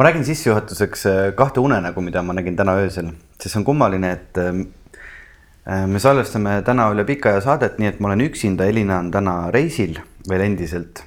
ma 0.00 0.04
räägin 0.04 0.24
sissejuhatuseks 0.24 1.06
äh, 1.06 1.34
kahte 1.36 1.60
unenägu, 1.60 2.00
mida 2.00 2.22
ma 2.24 2.32
nägin 2.32 2.54
täna 2.56 2.72
öösel, 2.80 3.10
sest 3.36 3.52
see 3.52 3.58
on 3.60 3.66
kummaline, 3.68 4.12
et 4.16 4.38
äh, 4.40 5.82
me 5.92 6.00
salvestame 6.00 6.54
täna 6.64 6.86
üle 6.94 7.04
pika 7.04 7.34
aja 7.34 7.42
saadet, 7.44 7.76
nii 7.76 7.90
et 7.90 7.98
ma 8.00 8.08
olen 8.08 8.22
üksinda, 8.24 8.64
Elina 8.64 8.96
on 9.02 9.10
täna 9.12 9.34
reisil 9.52 9.98
veel 10.30 10.46
endiselt. 10.46 11.04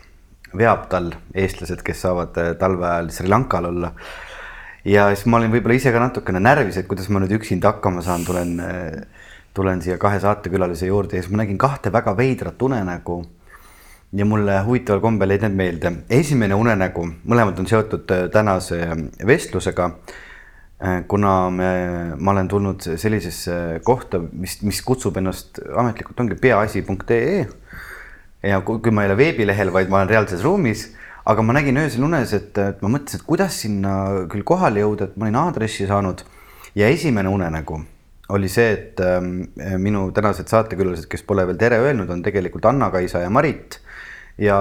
veab 0.53 0.83
tal 0.91 1.07
eestlased, 1.33 1.79
kes 1.81 2.03
saavad 2.05 2.35
talve 2.61 2.85
ajal 2.85 3.07
Sri 3.09 3.29
Lankal 3.33 3.65
olla. 3.71 3.89
ja 4.85 5.07
siis 5.09 5.25
ma 5.25 5.39
olin 5.39 5.49
võib-olla 5.49 5.79
ise 5.79 5.89
ka 5.91 6.03
natukene 6.03 6.37
närvis, 6.39 6.77
et 6.77 6.87
kuidas 6.87 7.09
ma 7.09 7.23
nüüd 7.23 7.33
üksinda 7.39 7.71
hakkama 7.71 8.05
saan, 8.05 8.21
tulen, 8.27 8.61
tulen 9.57 9.81
siia 9.81 9.97
kahe 9.97 10.19
saatekülalise 10.21 10.85
juurde 10.85 11.17
ja 11.17 11.23
siis 11.23 11.33
ma 11.33 11.41
nägin 11.41 11.57
kahte 11.57 11.89
väga 11.89 12.13
veidrat 12.17 12.61
unenägu 12.61 13.23
ja 14.13 14.25
mulle 14.25 14.59
huvitaval 14.65 15.01
kombel 15.01 15.33
jäid 15.33 15.47
need 15.47 15.57
meelde. 15.57 15.91
esimene 16.09 16.55
unenägu, 16.55 17.07
mõlemad 17.25 17.57
on 17.59 17.67
seotud 17.69 18.11
äh, 18.13 18.27
tänase 18.33 18.79
äh, 18.85 18.97
vestlusega. 19.27 19.89
Äh, 20.83 21.03
kuna 21.07 21.49
me, 21.49 21.69
ma 22.17 22.31
olen 22.31 22.47
tulnud 22.47 22.85
sellisesse 22.99 23.79
kohta, 23.83 24.21
mis, 24.31 24.59
mis 24.61 24.81
kutsub 24.85 25.17
ennast 25.17 25.61
ametlikult 25.77 26.19
ongi 26.19 26.37
peaasi.ee. 26.41 27.45
ja 28.43 28.61
kui, 28.61 28.91
ma 28.91 29.05
ei 29.05 29.11
ole 29.11 29.17
veebilehel, 29.17 29.73
vaid 29.73 29.89
ma 29.89 30.01
olen 30.01 30.11
reaalses 30.11 30.43
ruumis, 30.45 30.91
aga 31.25 31.41
ma 31.41 31.55
nägin 31.57 31.79
öösel 31.81 32.03
unes, 32.05 32.35
et, 32.37 32.57
et 32.59 32.83
ma 32.83 32.91
mõtlesin, 32.97 33.21
et 33.21 33.25
kuidas 33.25 33.61
sinna 33.63 33.95
küll 34.29 34.45
kohale 34.45 34.83
jõuda, 34.83 35.07
et 35.09 35.17
ma 35.17 35.29
olin 35.29 35.41
aadressi 35.45 35.87
saanud. 35.89 36.21
ja 36.75 36.87
esimene 36.89 37.29
unenägu 37.29 37.79
oli 38.29 38.47
see, 38.49 38.71
et 38.73 38.99
äh, 39.01 39.77
minu 39.77 40.11
tänased 40.11 40.47
saatekülalised, 40.47 41.09
kes 41.09 41.23
pole 41.23 41.47
veel 41.47 41.57
tere 41.57 41.79
öelnud, 41.81 42.09
on 42.09 42.21
tegelikult 42.21 42.65
Anna-Kaisa 42.65 43.21
ja 43.25 43.29
Marit 43.29 43.79
ja, 44.37 44.57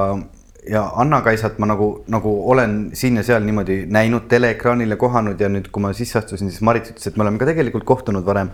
ja 0.68 0.84
Anna-Kaisat 0.96 1.58
ma 1.58 1.66
nagu, 1.70 2.04
nagu 2.12 2.34
olen 2.50 2.76
siin 2.98 3.16
ja 3.20 3.24
seal 3.26 3.44
niimoodi 3.46 3.82
näinud 3.90 4.28
teleekraanile 4.30 4.96
kohanud 5.00 5.40
ja 5.40 5.50
nüüd, 5.52 5.70
kui 5.72 5.82
ma 5.82 5.92
sisse 5.96 6.20
astusin, 6.20 6.50
siis 6.50 6.62
Marit 6.64 6.92
ütles, 6.92 7.08
et 7.08 7.18
me 7.18 7.26
oleme 7.26 7.40
ka 7.40 7.48
tegelikult 7.50 7.84
kohtunud 7.88 8.26
varem. 8.26 8.52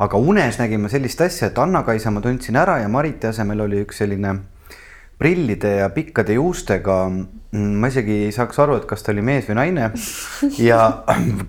aga 0.00 0.16
unes 0.16 0.56
nägin 0.56 0.80
ma 0.80 0.88
sellist 0.88 1.20
asja, 1.20 1.50
et 1.50 1.58
Anna-Kaisa 1.58 2.10
ma 2.10 2.22
tundsin 2.24 2.56
ära 2.56 2.78
ja 2.80 2.88
Mariti 2.88 3.28
asemel 3.28 3.60
oli 3.66 3.82
üks 3.84 4.00
selline 4.00 4.38
prillide 5.20 5.74
ja 5.82 5.90
pikkade 5.92 6.32
juustega. 6.38 7.10
ma 7.52 7.88
isegi 7.90 8.14
ei 8.28 8.32
saaks 8.32 8.58
aru, 8.62 8.76
et 8.78 8.86
kas 8.86 9.02
ta 9.02 9.10
oli 9.12 9.24
mees 9.26 9.48
või 9.48 9.58
naine 9.58 9.90
ja 10.70 10.80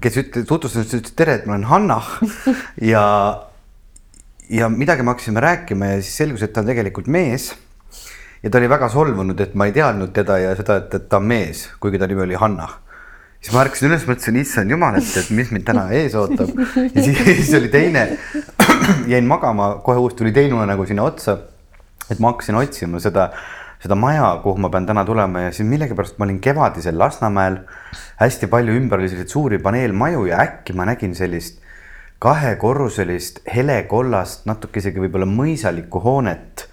kes 0.01 0.17
ütles, 0.17 0.47
tutvustas, 0.49 0.89
ütles 0.97 1.13
tere, 1.15 1.37
et 1.37 1.45
ma 1.45 1.53
olen 1.53 1.67
Hanna 1.69 1.99
ja, 2.91 3.03
ja 4.49 4.69
midagi 4.73 5.05
me 5.05 5.13
hakkasime 5.13 5.43
rääkima 5.45 5.93
ja 5.93 5.99
siis 6.01 6.17
selgus, 6.23 6.41
et 6.41 6.55
ta 6.55 6.65
on 6.65 6.71
tegelikult 6.71 7.07
mees 7.07 7.51
ja 8.43 8.49
ta 8.49 8.57
oli 8.57 8.69
väga 8.69 8.89
solvunud, 8.89 9.39
et 9.43 9.53
ma 9.55 9.67
ei 9.69 9.75
teadnud 9.75 10.13
teda 10.15 10.37
ja 10.41 10.55
seda, 10.57 10.79
et, 10.81 10.95
et 10.97 11.05
ta 11.09 11.19
on 11.21 11.27
mees, 11.29 11.67
kuigi 11.81 12.01
ta 12.01 12.09
nimi 12.09 12.25
oli 12.25 12.39
Hanna. 12.41 12.67
siis 13.41 13.53
ma 13.55 13.63
ärkasin 13.65 13.89
üles, 13.89 14.03
mõtlesin, 14.09 14.37
issand 14.41 14.73
jumal, 14.73 14.97
et, 14.97 15.13
et 15.17 15.29
mis 15.37 15.49
mind 15.53 15.65
täna 15.65 15.87
ees 15.97 16.17
ootab. 16.17 16.49
ja 16.57 17.03
siis, 17.05 17.21
siis 17.25 17.53
oli 17.57 17.69
teine, 17.73 18.07
jäin 19.13 19.29
magama, 19.29 19.75
kohe 19.85 20.01
uus 20.01 20.17
tuli 20.17 20.33
teine 20.33 20.57
unenägu 20.57 20.85
sinna 20.89 21.05
otsa. 21.05 21.37
et 22.09 22.19
ma 22.19 22.33
hakkasin 22.33 22.57
otsima 22.59 22.99
seda, 22.99 23.29
seda 23.81 23.95
maja, 23.95 24.33
kuhu 24.43 24.61
ma 24.61 24.69
pean 24.73 24.85
täna 24.89 25.05
tulema 25.05 25.47
ja 25.47 25.51
siis 25.53 25.67
millegipärast 25.69 26.17
ma 26.17 26.25
olin 26.25 26.41
kevadisel 26.41 26.97
Lasnamäel. 26.97 27.61
hästi 28.21 28.47
palju 28.47 28.73
ümber 28.77 28.99
oli 28.99 29.09
selliseid 29.09 29.29
suuri 29.29 29.59
paneelmaju 29.59 30.25
ja 30.25 30.41
äkki 30.41 30.73
ma 30.73 30.85
nägin 30.85 31.15
sellist 31.15 31.61
kahekorruselist 32.21 33.39
helekollast, 33.49 34.45
natuke 34.45 34.77
isegi 34.77 35.01
võib-olla 35.01 35.25
mõisalikku 35.25 36.01
hoonet 36.03 36.70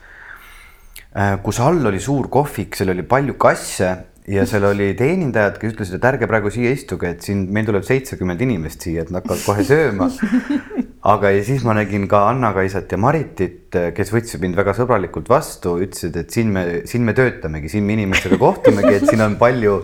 kus 1.43 1.61
all 1.65 1.87
oli 1.89 2.01
suur 2.03 2.29
kohvik, 2.33 2.77
seal 2.77 2.93
oli 2.93 3.05
palju 3.09 3.35
kasse 3.41 3.95
ja 4.29 4.45
seal 4.49 4.67
oli 4.69 4.91
teenindajad, 4.99 5.57
kes 5.61 5.73
ütlesid, 5.73 5.97
et 5.99 6.07
ärge 6.11 6.29
praegu 6.29 6.51
siia 6.53 6.73
istuge, 6.75 7.15
et 7.15 7.25
siin 7.25 7.47
meil 7.55 7.67
tuleb 7.69 7.87
seitsekümmend 7.87 8.43
inimest 8.45 8.85
siia, 8.85 9.05
et 9.05 9.13
nad 9.13 9.25
hakkavad 9.25 9.45
kohe 9.47 9.65
sööma. 9.65 10.11
aga 11.13 11.33
ja 11.33 11.43
siis 11.47 11.65
ma 11.65 11.77
nägin 11.79 12.05
ka 12.11 12.27
Anna-Kaisat 12.29 12.93
ja 12.93 13.01
Maritit, 13.01 13.79
kes 13.97 14.13
võtsid 14.13 14.43
mind 14.45 14.59
väga 14.59 14.75
sõbralikult 14.77 15.31
vastu, 15.33 15.79
ütlesid, 15.85 16.19
et 16.21 16.35
siin 16.35 16.53
me, 16.53 16.65
siin 16.91 17.07
me 17.09 17.17
töötamegi, 17.17 17.73
siin 17.73 17.89
me 17.89 17.97
inimestega 17.97 18.41
kohtumegi, 18.41 18.99
et 18.99 19.09
siin 19.09 19.25
on 19.25 19.39
palju 19.41 19.81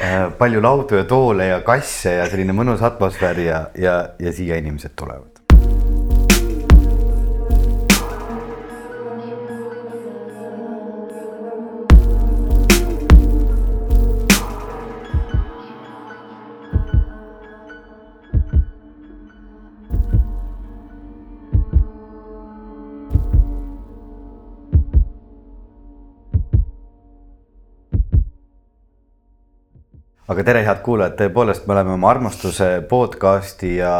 äh,, 0.00 0.30
palju 0.38 0.64
laudu 0.64 1.02
ja 1.02 1.08
toole 1.08 1.50
ja 1.50 1.60
kasse 1.66 2.16
ja 2.16 2.28
selline 2.32 2.56
mõnus 2.56 2.84
atmosfäär 2.86 3.42
ja, 3.44 3.64
ja, 3.76 3.98
ja 4.22 4.32
siia 4.32 4.60
inimesed 4.62 4.96
tulevad. 4.96 5.35
Aga 30.26 30.42
tere, 30.42 30.62
head 30.66 30.80
kuulajad, 30.82 31.14
tõepoolest, 31.20 31.68
me 31.68 31.74
oleme 31.76 31.92
oma 31.94 32.08
armastuse 32.10 32.66
podcasti 32.90 33.76
ja 33.76 33.92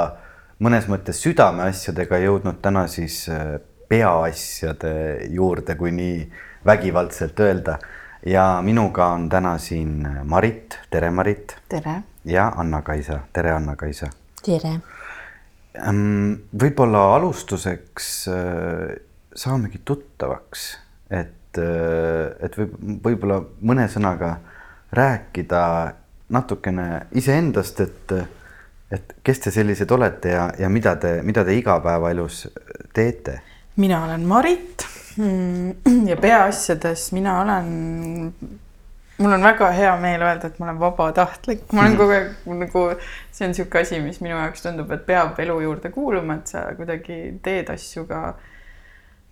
mõnes 0.63 0.89
mõttes 0.91 1.21
südameasjadega 1.23 2.19
jõudnud 2.19 2.57
täna 2.63 2.87
siis 2.91 3.21
äh, 3.31 3.61
peaasjade 3.87 4.91
juurde, 5.31 5.77
kui 5.79 5.93
nii 5.95 6.25
vägivaldselt 6.67 7.41
öelda. 7.41 7.79
ja 8.27 8.59
minuga 8.63 9.07
on 9.15 9.29
täna 9.31 9.53
siin 9.59 10.09
Marit, 10.25 10.79
tere 10.91 11.11
Marit. 11.11 11.57
tere. 11.69 12.03
ja 12.25 12.53
Anna-Kaisa, 12.57 13.21
tere 13.33 13.53
Anna-Kaisa. 13.53 14.09
tere. 14.43 14.81
võib-olla 16.63 17.05
alustuseks 17.15 18.09
äh, 18.29 18.97
saamegi 19.35 19.79
tuttavaks, 19.85 20.67
et, 21.11 21.59
äh, 21.59 22.35
et 22.41 22.59
võib, 22.59 22.75
võib-olla 23.05 23.39
mõne 23.61 23.87
sõnaga 23.87 24.41
rääkida 24.91 25.63
natukene 26.29 27.07
iseendast, 27.15 27.81
et, 27.81 28.15
et 28.91 29.17
kes 29.25 29.41
te 29.45 29.53
sellised 29.55 29.91
olete 29.95 30.35
ja, 30.35 30.49
ja 30.59 30.71
mida 30.73 30.97
te, 31.01 31.21
mida 31.23 31.45
te 31.45 31.55
igapäevaelus 31.59 32.47
teete? 32.95 33.41
mina 33.77 34.05
olen 34.05 34.25
Marit 34.27 34.87
mm, 35.17 36.09
ja 36.11 36.17
peaasjades 36.17 37.11
mina 37.13 37.41
olen, 37.43 38.33
mul 39.19 39.33
on 39.33 39.43
väga 39.43 39.71
hea 39.77 39.93
meel 40.01 40.25
öelda, 40.25 40.51
et 40.51 40.59
ma 40.59 40.71
olen 40.71 40.81
vabatahtlik, 40.81 41.67
ma 41.73 41.85
olen 41.85 41.95
mhm. 41.95 42.01
kogu 42.01 42.17
aeg 42.17 42.59
nagu, 42.65 42.85
see 43.33 43.47
on 43.47 43.55
niisugune 43.55 43.85
asi, 43.85 44.01
mis 44.05 44.21
minu 44.25 44.37
jaoks 44.37 44.65
tundub, 44.65 44.91
et 44.97 45.07
peab 45.07 45.39
elu 45.45 45.61
juurde 45.67 45.93
kuuluma, 45.95 46.41
et 46.41 46.55
sa 46.55 46.67
kuidagi 46.79 47.21
teed 47.45 47.73
asju 47.73 48.07
ka 48.09 48.23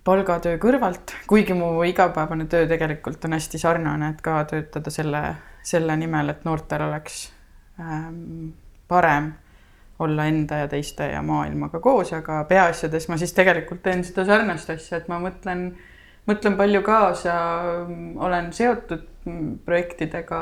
palgatöö 0.05 0.59
kõrvalt, 0.61 1.16
kuigi 1.26 1.56
mu 1.56 1.72
igapäevane 1.88 2.47
töö 2.53 2.69
tegelikult 2.69 3.25
on 3.25 3.38
hästi 3.38 3.61
sarnane, 3.61 4.12
et 4.12 4.22
ka 4.25 4.43
töötada 4.50 4.93
selle 4.93 5.25
selle 5.64 5.97
nimel, 5.97 6.28
et 6.28 6.44
noortel 6.44 6.84
oleks 6.86 7.32
ähm, 7.80 8.52
parem 8.88 9.32
olla 9.98 10.26
enda 10.26 10.58
ja 10.64 10.69
teiste 10.69 11.06
ja 11.06 11.22
maailmaga 11.22 11.80
koos, 11.80 12.12
aga 12.16 12.42
peaasjades 12.50 13.08
ma 13.08 13.19
siis 13.20 13.32
tegelikult 13.36 13.82
teen 13.84 14.02
seda 14.04 14.25
sarnast 14.26 14.70
asja, 14.75 14.98
et 14.98 15.08
ma 15.10 15.20
mõtlen, 15.22 15.69
mõtlen 16.28 16.56
palju 16.58 16.82
kaasa, 16.86 17.34
olen 18.26 18.50
seotud 18.52 19.06
projektidega. 19.64 20.41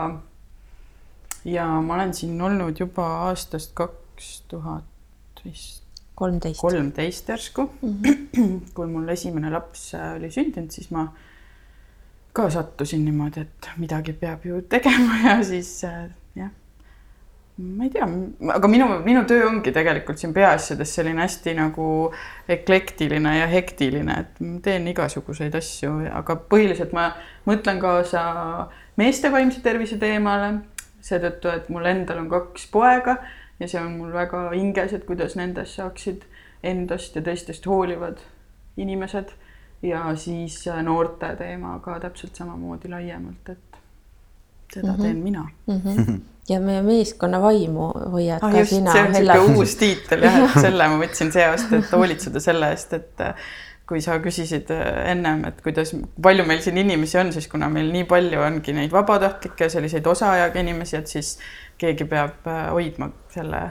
ja 1.44 1.66
ma 1.66 1.94
olen 1.94 2.14
siin 2.14 2.40
olnud 2.42 2.78
juba 2.80 3.06
aastast 3.28 3.74
kaks 3.74 4.42
tuhat 4.48 4.84
vist. 5.44 5.82
kolmteist. 6.14 6.60
kolmteist 6.60 7.28
järsku 7.28 7.70
mm. 7.82 8.00
-hmm. 8.02 8.60
kui 8.74 8.86
mul 8.86 9.08
esimene 9.08 9.50
laps 9.50 9.92
oli 10.16 10.30
sündinud, 10.30 10.70
siis 10.70 10.90
ma 10.90 11.12
ka 12.32 12.48
sattusin 12.50 13.04
niimoodi, 13.04 13.44
et 13.44 13.70
midagi 13.76 14.12
peab 14.16 14.44
ju 14.47 14.62
tegema 14.69 15.19
ja 15.25 15.37
siis 15.44 15.70
äh, 15.84 16.06
jah, 16.38 16.50
ma 17.59 17.84
ei 17.84 17.93
tea, 17.93 18.09
aga 18.55 18.70
minu, 18.73 18.88
minu 19.05 19.25
töö 19.29 19.44
ongi 19.50 19.73
tegelikult 19.75 20.20
siin 20.20 20.32
peaasjades 20.37 20.94
selline 20.96 21.20
hästi 21.25 21.55
nagu 21.58 21.87
eklektiline 22.49 23.37
ja 23.38 23.46
hektiline, 23.52 24.17
et 24.25 24.40
ma 24.40 24.58
teen 24.64 24.88
igasuguseid 24.94 25.55
asju, 25.61 25.93
aga 26.12 26.38
põhiliselt 26.49 26.96
ma 26.96 27.11
mõtlen 27.49 27.81
kaasa 27.82 28.25
meeste 29.00 29.32
vaimse 29.32 29.61
tervise 29.64 30.00
teemale, 30.00 30.55
seetõttu, 31.02 31.52
et 31.52 31.69
mul 31.73 31.87
endal 31.90 32.23
on 32.23 32.28
kaks 32.32 32.69
poega 32.73 33.19
ja 33.61 33.69
see 33.69 33.81
on 33.81 33.96
mul 33.99 34.12
väga 34.14 34.49
hinges, 34.55 34.96
et 34.96 35.05
kuidas 35.08 35.37
nendest 35.37 35.76
saaksid 35.76 36.25
endast 36.62 37.17
ja 37.19 37.23
teistest 37.26 37.67
hoolivad 37.67 38.23
inimesed 38.81 39.35
ja 39.82 40.17
siis 40.17 40.69
äh, 40.69 40.82
noorte 40.82 41.34
teema 41.37 41.79
ka 41.82 41.99
täpselt 42.00 42.37
samamoodi 42.37 42.90
laiemalt, 42.90 43.49
et 43.49 43.81
seda 44.75 44.93
mm 44.93 44.94
-hmm. 44.94 45.02
teen 45.02 45.17
mina 45.17 45.49
mm. 45.67 45.81
-hmm. 45.84 46.20
ja 46.49 46.61
meie 46.61 46.82
meeskonna 46.82 47.43
vaimu 47.43 47.90
hoiad 48.12 48.38
ah, 48.43 48.52
ka 48.52 48.58
just, 48.58 48.70
sina. 48.70 48.93
see 48.93 49.02
on 49.02 49.12
niisugune 49.12 49.56
uus 49.56 49.76
tiitel 49.76 50.23
jah, 50.23 50.38
et 50.44 50.61
selle 50.67 50.88
ma 50.88 50.99
võtsin 51.05 51.32
see 51.32 51.44
aasta, 51.46 51.76
et 51.76 51.93
hoolitseda 51.93 52.40
selle 52.40 52.70
eest, 52.70 52.93
et 52.93 53.20
äh, 53.20 53.34
kui 53.87 54.00
sa 54.00 54.19
küsisid 54.19 54.70
äh, 54.70 55.11
ennem, 55.11 55.44
et 55.44 55.61
kuidas, 55.62 55.94
palju 56.23 56.46
meil 56.46 56.62
siin 56.62 56.78
inimesi 56.78 57.19
on, 57.19 57.32
siis 57.32 57.49
kuna 57.49 57.69
meil 57.69 57.93
nii 57.93 58.05
palju 58.05 58.40
ongi 58.40 58.73
neid 58.73 58.93
vabatahtlikke, 58.93 59.69
selliseid 59.69 60.06
osaajaga 60.06 60.61
inimesi, 60.61 60.96
et 60.96 61.06
siis 61.06 61.38
keegi 61.78 62.05
peab 62.05 62.46
hoidma 62.70 63.11
selle 63.35 63.62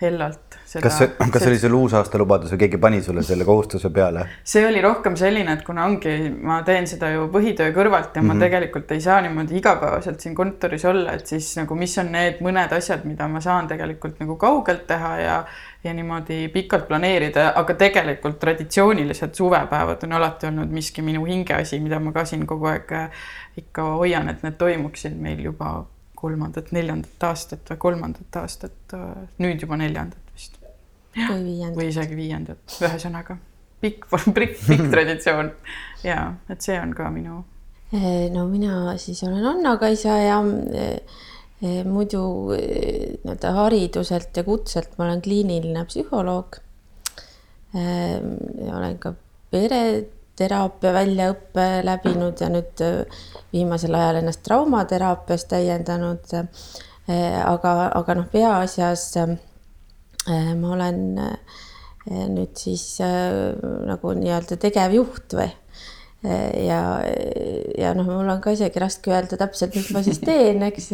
hellalt. 0.00 0.58
kas 0.82 0.98
see, 0.98 1.08
kas 1.18 1.42
see 1.42 1.50
oli 1.50 1.58
see 1.60 1.70
uusaasta 1.76 2.18
lubadus 2.20 2.52
või 2.54 2.62
keegi 2.62 2.78
pani 2.80 3.00
sulle 3.04 3.22
selle 3.26 3.44
kohustuse 3.44 3.90
peale? 3.94 4.26
see 4.52 4.62
oli 4.66 4.80
rohkem 4.84 5.16
selline, 5.18 5.56
et 5.58 5.64
kuna 5.66 5.84
ongi, 5.88 6.14
ma 6.42 6.60
teen 6.66 6.88
seda 6.90 7.10
ju 7.12 7.26
põhitöö 7.32 7.74
kõrvalt 7.76 8.14
ja 8.14 8.22
mm 8.22 8.24
-hmm. 8.24 8.28
ma 8.28 8.34
mhm. 8.34 8.44
tegelikult 8.46 8.92
ei 8.96 9.00
saa 9.00 9.20
niimoodi 9.20 9.58
igapäevaselt 9.58 10.20
siin 10.20 10.34
kontoris 10.34 10.84
olla, 10.84 11.12
et 11.12 11.26
siis 11.26 11.50
nagu, 11.56 11.74
mis 11.74 11.98
on 11.98 12.12
need 12.12 12.40
mõned 12.40 12.72
asjad, 12.76 13.04
mida 13.04 13.28
ma 13.28 13.40
saan 13.40 13.68
tegelikult 13.68 14.20
nagu 14.20 14.36
kaugelt 14.36 14.86
teha 14.86 15.18
ja 15.20 15.44
ja 15.84 15.94
niimoodi 15.94 16.48
pikalt 16.48 16.88
planeerida, 16.88 17.52
aga 17.56 17.74
tegelikult 17.74 18.38
traditsioonilised 18.38 19.34
suvepäevad 19.34 20.02
on 20.04 20.12
alati 20.12 20.46
olnud 20.46 20.68
miski 20.68 21.02
minu 21.02 21.24
hingeasi, 21.24 21.80
mida 21.80 22.00
ma 22.00 22.12
ka 22.12 22.24
siin 22.24 22.46
kogu 22.46 22.66
aeg 22.66 22.92
äh, 22.92 23.22
ikka 23.56 23.82
hoian, 23.82 24.28
et 24.28 24.42
need 24.42 24.58
toimuksid 24.60 25.16
meil 25.16 25.40
juba 25.44 25.86
kolmandat-neljandat 26.20 27.28
aastat 27.28 27.70
või 27.72 27.82
kolmandat 27.86 28.40
aastat, 28.42 28.96
nüüd 29.40 29.62
juba 29.64 29.78
neljandat 29.80 30.34
vist. 30.34 30.58
või 31.16 31.88
isegi 31.88 32.18
viiendat, 32.18 32.80
ühesõnaga 32.80 33.38
pikk, 33.80 34.06
pikk, 34.34 34.60
pikk 34.66 34.86
traditsioon 34.94 35.50
ja 36.04 36.20
et 36.52 36.62
see 36.64 36.78
on 36.80 36.94
ka 36.96 37.08
minu. 37.14 37.42
Eh, 37.90 38.28
no 38.32 38.46
mina 38.50 38.94
siis 39.02 39.22
olen 39.26 39.46
Anna-Kaisa 39.54 40.16
ja 40.22 40.38
eh, 40.78 41.00
eh, 41.62 41.80
muidu 41.86 42.22
nii-öelda 42.54 43.54
hariduselt 43.56 44.36
ja 44.36 44.44
kutselt 44.46 44.96
ma 44.98 45.08
olen 45.08 45.22
kliiniline 45.24 45.84
psühholoog. 45.88 46.60
olen 47.70 48.96
ka 48.98 49.14
pereteraapia 50.40 50.92
väljaõppe 50.96 51.64
läbinud 51.84 52.40
ja 52.40 52.48
nüüd 52.48 52.80
viimasel 53.52 53.94
ajal 53.94 54.22
ennast 54.22 54.42
traumateraapias 54.46 55.44
täiendanud. 55.50 56.32
Eh, 57.10 57.40
aga, 57.44 57.74
aga 57.98 58.16
noh, 58.16 58.28
peaasjas 58.32 59.04
eh, 59.20 59.34
ma 60.56 60.72
olen 60.76 61.02
nüüd 62.10 62.56
siis 62.56 62.84
nagu 63.00 64.12
nii-öelda 64.16 64.56
tegevjuht 64.56 65.36
või 65.36 65.50
ja, 66.22 66.80
ja 67.80 67.92
noh, 67.96 68.04
mul 68.04 68.28
on 68.28 68.42
ka 68.44 68.52
isegi 68.52 68.80
raske 68.82 69.12
öelda 69.12 69.38
täpselt, 69.40 69.76
mis 69.78 69.88
ma 69.94 70.02
siis 70.04 70.20
teen, 70.20 70.60
eks. 70.66 70.90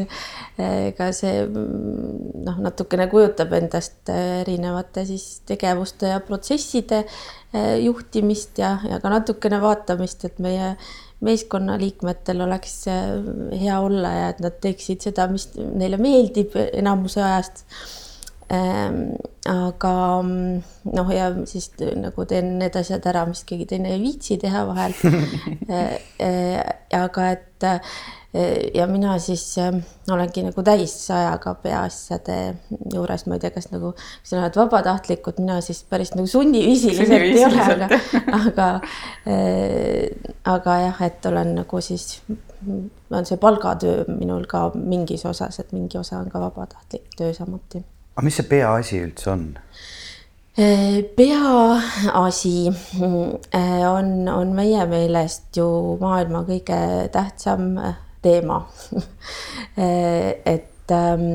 ega 0.63 1.09
see 1.17 1.41
noh, 1.51 2.61
natukene 2.63 3.09
kujutab 3.11 3.57
endast 3.59 4.13
erinevate 4.13 5.07
siis 5.09 5.27
tegevuste 5.49 6.13
ja 6.15 6.21
protsesside 6.23 7.03
juhtimist 7.83 8.63
ja, 8.63 8.77
ja 8.87 9.01
ka 9.03 9.11
natukene 9.11 9.59
vaatamist, 9.63 10.29
et 10.29 10.39
meie 10.43 10.77
meeskonnaliikmetel 11.27 12.43
oleks 12.45 12.85
hea 12.87 13.79
olla 13.81 14.11
ja 14.13 14.33
et 14.35 14.43
nad 14.45 14.59
teeksid 14.63 15.09
seda, 15.09 15.27
mis 15.33 15.49
neile 15.57 15.99
meeldib 15.99 16.55
enamuse 16.69 17.23
ajast. 17.25 17.65
Aga 19.47 19.93
noh, 20.27 21.11
ja 21.15 21.31
siis 21.47 21.71
nagu 21.79 22.25
teen 22.27 22.57
need 22.61 22.77
asjad 22.79 23.05
ära, 23.07 23.23
mis 23.29 23.45
keegi 23.47 23.69
teine 23.71 23.93
ei 23.95 24.03
viitsi 24.03 24.41
teha 24.43 24.67
vahel. 24.69 24.97
Äh, 25.67 25.97
äh, 26.23 26.61
aga 26.95 27.25
et 27.33 27.65
ja 28.75 28.87
mina 28.87 29.17
siis 29.19 29.59
äh, 29.59 29.75
olengi 30.13 30.45
nagu 30.47 30.63
täisajaga 30.63 31.55
peaasjade 31.63 32.37
juures, 32.93 33.25
ma 33.27 33.37
ei 33.37 33.43
tea, 33.43 33.51
kas 33.55 33.71
nagu 33.73 33.93
sa 33.99 34.39
oled 34.39 34.59
vabatahtlikud, 34.61 35.41
mina 35.43 35.59
siis 35.65 35.83
päris 35.91 36.13
nagu 36.15 36.29
sunniviisiliselt 36.31 37.17
ei 37.17 37.45
ole, 37.49 37.63
aga, 37.65 37.89
aga 38.43 38.69
äh,, 39.27 40.15
aga 40.53 40.79
jah, 40.85 41.03
et 41.09 41.27
olen 41.33 41.55
nagu 41.63 41.83
siis, 41.83 42.21
on 43.11 43.27
see 43.27 43.41
palgatöö 43.43 44.07
minul 44.13 44.47
ka 44.51 44.69
mingis 44.77 45.27
osas, 45.27 45.61
et 45.63 45.75
mingi 45.75 45.99
osa 45.99 46.21
on 46.21 46.31
ka 46.31 46.43
vabatahtlik 46.47 47.11
töö 47.19 47.35
samuti. 47.35 47.83
Aga 48.17 48.25
mis 48.25 48.39
see 48.41 48.49
peaasi 48.49 49.01
üldse 49.05 49.29
on? 49.29 49.43
Äh, 50.57 51.03
peaasi 51.19 52.55
äh, 52.73 53.85
on, 53.91 54.25
on 54.33 54.55
meie 54.57 54.87
meelest 54.89 55.61
ju 55.61 55.69
maailma 56.01 56.47
kõige 56.49 56.79
tähtsam 57.13 57.75
teema 58.25 58.63
et 59.77 60.97
ähm, 60.97 61.29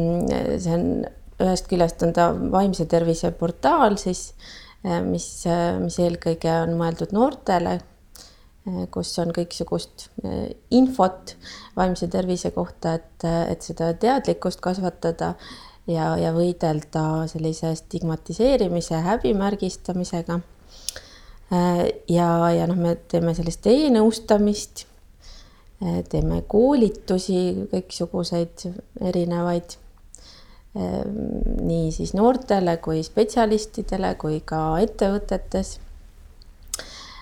see 0.57 0.74
on, 0.74 0.89
ühest 1.42 1.69
küljest 1.69 2.01
on 2.07 2.18
ta 2.18 2.31
vaimse 2.33 2.89
tervise 2.89 3.30
portaal 3.38 4.00
siis, 4.01 4.31
mis, 5.06 5.30
mis 5.81 6.01
eelkõige 6.01 6.51
on 6.66 6.75
mõeldud 6.77 7.13
noortele, 7.13 7.80
kus 8.94 9.13
on 9.22 9.31
kõiksugust 9.34 10.10
infot 10.77 11.34
vaimse 11.77 12.10
tervise 12.13 12.51
kohta, 12.54 12.94
et, 13.00 13.25
et 13.25 13.66
seda 13.66 13.89
teadlikkust 13.98 14.62
kasvatada 14.62 15.36
ja, 15.91 16.13
ja 16.19 16.31
võidelda 16.35 17.27
sellise 17.31 17.73
stigmatiseerimise, 17.75 19.01
häbimärgistamisega. 19.07 20.39
ja, 21.51 22.29
ja 22.55 22.67
noh, 22.67 22.79
me 22.79 22.95
teeme 23.11 23.35
sellist 23.35 23.67
e-nõustamist 23.67 24.85
Eh, 25.81 26.03
teeme 26.05 26.43
koolitusi, 26.45 27.39
kõiksuguseid 27.71 28.67
erinevaid 29.01 29.73
eh, 30.77 30.99
nii 31.09 31.88
siis 31.95 32.11
noortele 32.13 32.75
kui 32.85 33.01
spetsialistidele 33.01 34.11
kui 34.21 34.43
ka 34.45 34.61
ettevõtetes. 34.83 35.79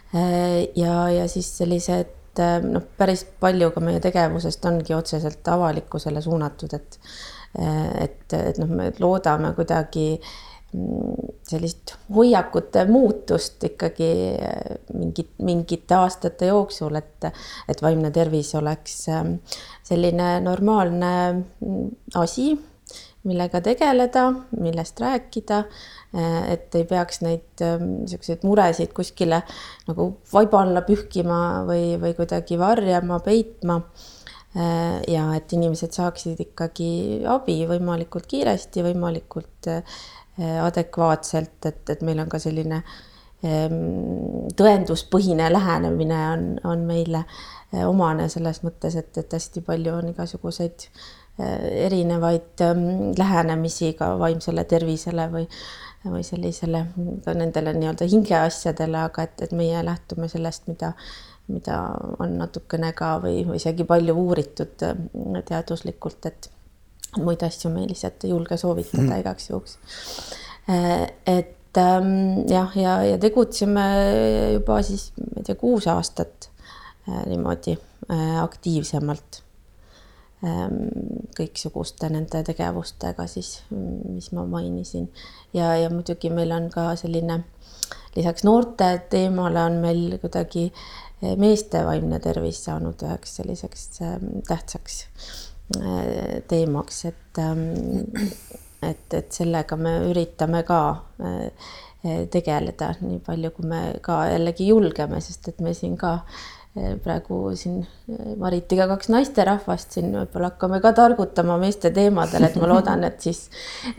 Ja, 0.09 0.93
ja 1.13 1.27
siis 1.29 1.45
sellised 1.59 2.39
noh, 2.65 2.81
päris 2.97 3.21
palju 3.39 3.67
ka 3.75 3.83
meie 3.85 3.99
tegevusest 4.01 4.63
ongi 4.65 4.95
otseselt 4.97 5.45
avalikkusele 5.53 6.23
suunatud, 6.25 6.73
et 6.73 6.97
et, 7.57 8.33
et 8.33 8.59
noh, 8.61 8.69
me 8.69 8.91
loodame 8.99 9.53
kuidagi 9.57 10.11
äh, 10.19 10.29
sellist 11.49 11.95
hoiakute 12.13 12.83
muutust 12.85 13.63
ikkagi 13.65 14.09
äh, 14.37 14.75
mingit, 14.93 15.31
mingite 15.41 15.95
aastate 15.97 16.51
jooksul, 16.51 16.99
et, 16.99 17.25
et 17.69 17.81
vaimne 17.81 18.11
tervis 18.13 18.53
oleks 18.59 18.99
ähm, 19.09 19.39
selline 19.87 20.35
normaalne 20.45 21.13
mm, 21.33 21.87
asi, 22.21 22.51
millega 23.25 23.63
tegeleda, 23.65 24.27
millest 24.61 25.01
rääkida. 25.01 25.63
Äh, 26.13 26.37
et 26.53 26.77
ei 26.77 26.85
peaks 26.89 27.23
neid 27.25 27.65
niisuguseid 27.65 28.45
muresid 28.45 28.93
kuskile 28.93 29.41
nagu 29.89 30.11
vaiba 30.33 30.61
alla 30.67 30.85
pühkima 30.85 31.41
või, 31.65 31.95
või 32.01 32.13
kuidagi 32.17 32.61
varjama, 32.61 33.17
peitma 33.25 33.81
ja 34.55 35.23
et 35.37 35.51
inimesed 35.53 35.93
saaksid 35.93 36.39
ikkagi 36.41 36.87
abi 37.29 37.59
võimalikult 37.69 38.25
kiiresti, 38.31 38.81
võimalikult 38.81 39.69
Äh, 40.39 40.63
adekvaatselt, 40.63 41.65
et, 41.65 41.89
et 41.89 42.01
meil 42.05 42.19
on 42.21 42.29
ka 42.31 42.39
selline 42.39 42.77
ähm, 43.43 43.73
tõenduspõhine 44.55 45.49
lähenemine 45.51 46.19
on, 46.29 46.45
on 46.69 46.85
meile 46.87 47.25
äh, 47.25 47.81
omane 47.83 48.29
selles 48.31 48.61
mõttes, 48.63 48.95
et, 49.01 49.09
et 49.19 49.35
hästi 49.35 49.65
palju 49.67 49.97
on 49.97 50.07
igasuguseid 50.13 50.85
äh, 50.85 51.65
erinevaid 51.89 52.63
ähm, 52.63 52.85
lähenemisi 53.19 53.91
ka 53.99 54.13
vaimsele 54.21 54.63
tervisele 54.69 55.25
või, 55.33 55.43
või 56.05 56.23
sellisele 56.23 56.85
ka 57.25 57.35
nendele 57.35 57.75
nii-öelda 57.75 58.07
hingeasjadele, 58.13 59.03
aga 59.09 59.27
et, 59.27 59.43
et 59.43 59.57
meie 59.59 59.83
lähtume 59.83 60.31
sellest, 60.31 60.69
mida, 60.71 60.93
mida 61.49 61.79
on 62.21 62.37
natukene 62.39 62.91
ka 62.97 63.15
või, 63.23 63.41
isegi 63.57 63.85
palju 63.87 64.15
uuritud 64.17 64.75
teaduslikult, 65.49 66.29
et 66.29 66.49
muid 67.17 67.43
asju 67.45 67.71
me 67.73 67.87
lihtsalt 67.89 68.25
ei 68.25 68.33
julge 68.33 68.57
soovitada 68.59 69.07
mm. 69.07 69.19
igaks 69.23 69.49
juhuks. 69.49 69.77
Äh, 70.69 71.07
et 71.25 71.77
ähm, 71.81 72.45
jah, 72.49 72.73
ja, 72.77 72.99
ja 73.03 73.17
tegutseme 73.21 73.85
juba 74.53 74.81
siis, 74.85 75.09
ma 75.17 75.41
ei 75.41 75.47
tea, 75.47 75.59
kuus 75.59 75.87
aastat 75.89 76.49
äh, 77.09 77.23
niimoodi 77.31 77.75
äh, 77.75 78.35
aktiivsemalt 78.43 79.41
ähm, 80.45 80.83
kõiksuguste 81.37 82.11
nende 82.13 82.43
tegevustega 82.45 83.25
siis, 83.31 83.55
mis 83.71 84.29
ma 84.35 84.45
mainisin 84.49 85.09
ja, 85.53 85.73
ja 85.79 85.89
muidugi 85.93 86.29
meil 86.33 86.53
on 86.53 86.69
ka 86.73 86.91
selline 86.99 87.41
lisaks 88.15 88.45
noorte 88.45 88.91
teemale 89.09 89.63
on 89.63 89.81
meil 89.83 90.17
kuidagi 90.21 90.69
meeste 91.21 91.83
vaimne 91.85 92.19
tervis 92.23 92.63
saanud 92.63 93.01
üheks 93.03 93.35
selliseks 93.39 93.87
tähtsaks 94.47 95.03
Äh, 95.77 96.41
teemaks, 96.47 97.05
et, 97.05 97.37
ähm, 97.37 98.05
et, 98.81 99.13
et 99.13 99.31
sellega 99.31 99.75
me 99.77 99.91
üritame 100.09 100.63
ka 100.65 100.79
äh, 101.21 102.23
tegeleda 102.33 102.95
nii 103.03 103.19
palju, 103.21 103.51
kui 103.53 103.69
me 103.69 103.81
ka 104.01 104.15
jällegi 104.31 104.65
julgeme, 104.71 105.19
sest 105.21 105.51
et 105.51 105.61
me 105.61 105.75
siin 105.77 105.93
ka 105.99 106.15
praegu 107.03 107.39
siin 107.57 107.81
Maritiga 108.39 108.87
kaks 108.89 109.09
naisterahvast 109.13 109.97
siin 109.97 110.11
võib-olla 110.13 110.51
hakkame 110.51 110.79
ka 110.83 110.91
targutama 110.97 111.57
meeste 111.61 111.91
teemadel, 111.95 112.47
et 112.47 112.57
ma 112.61 112.69
loodan, 112.73 113.03
et 113.07 113.19
siis 113.23 113.45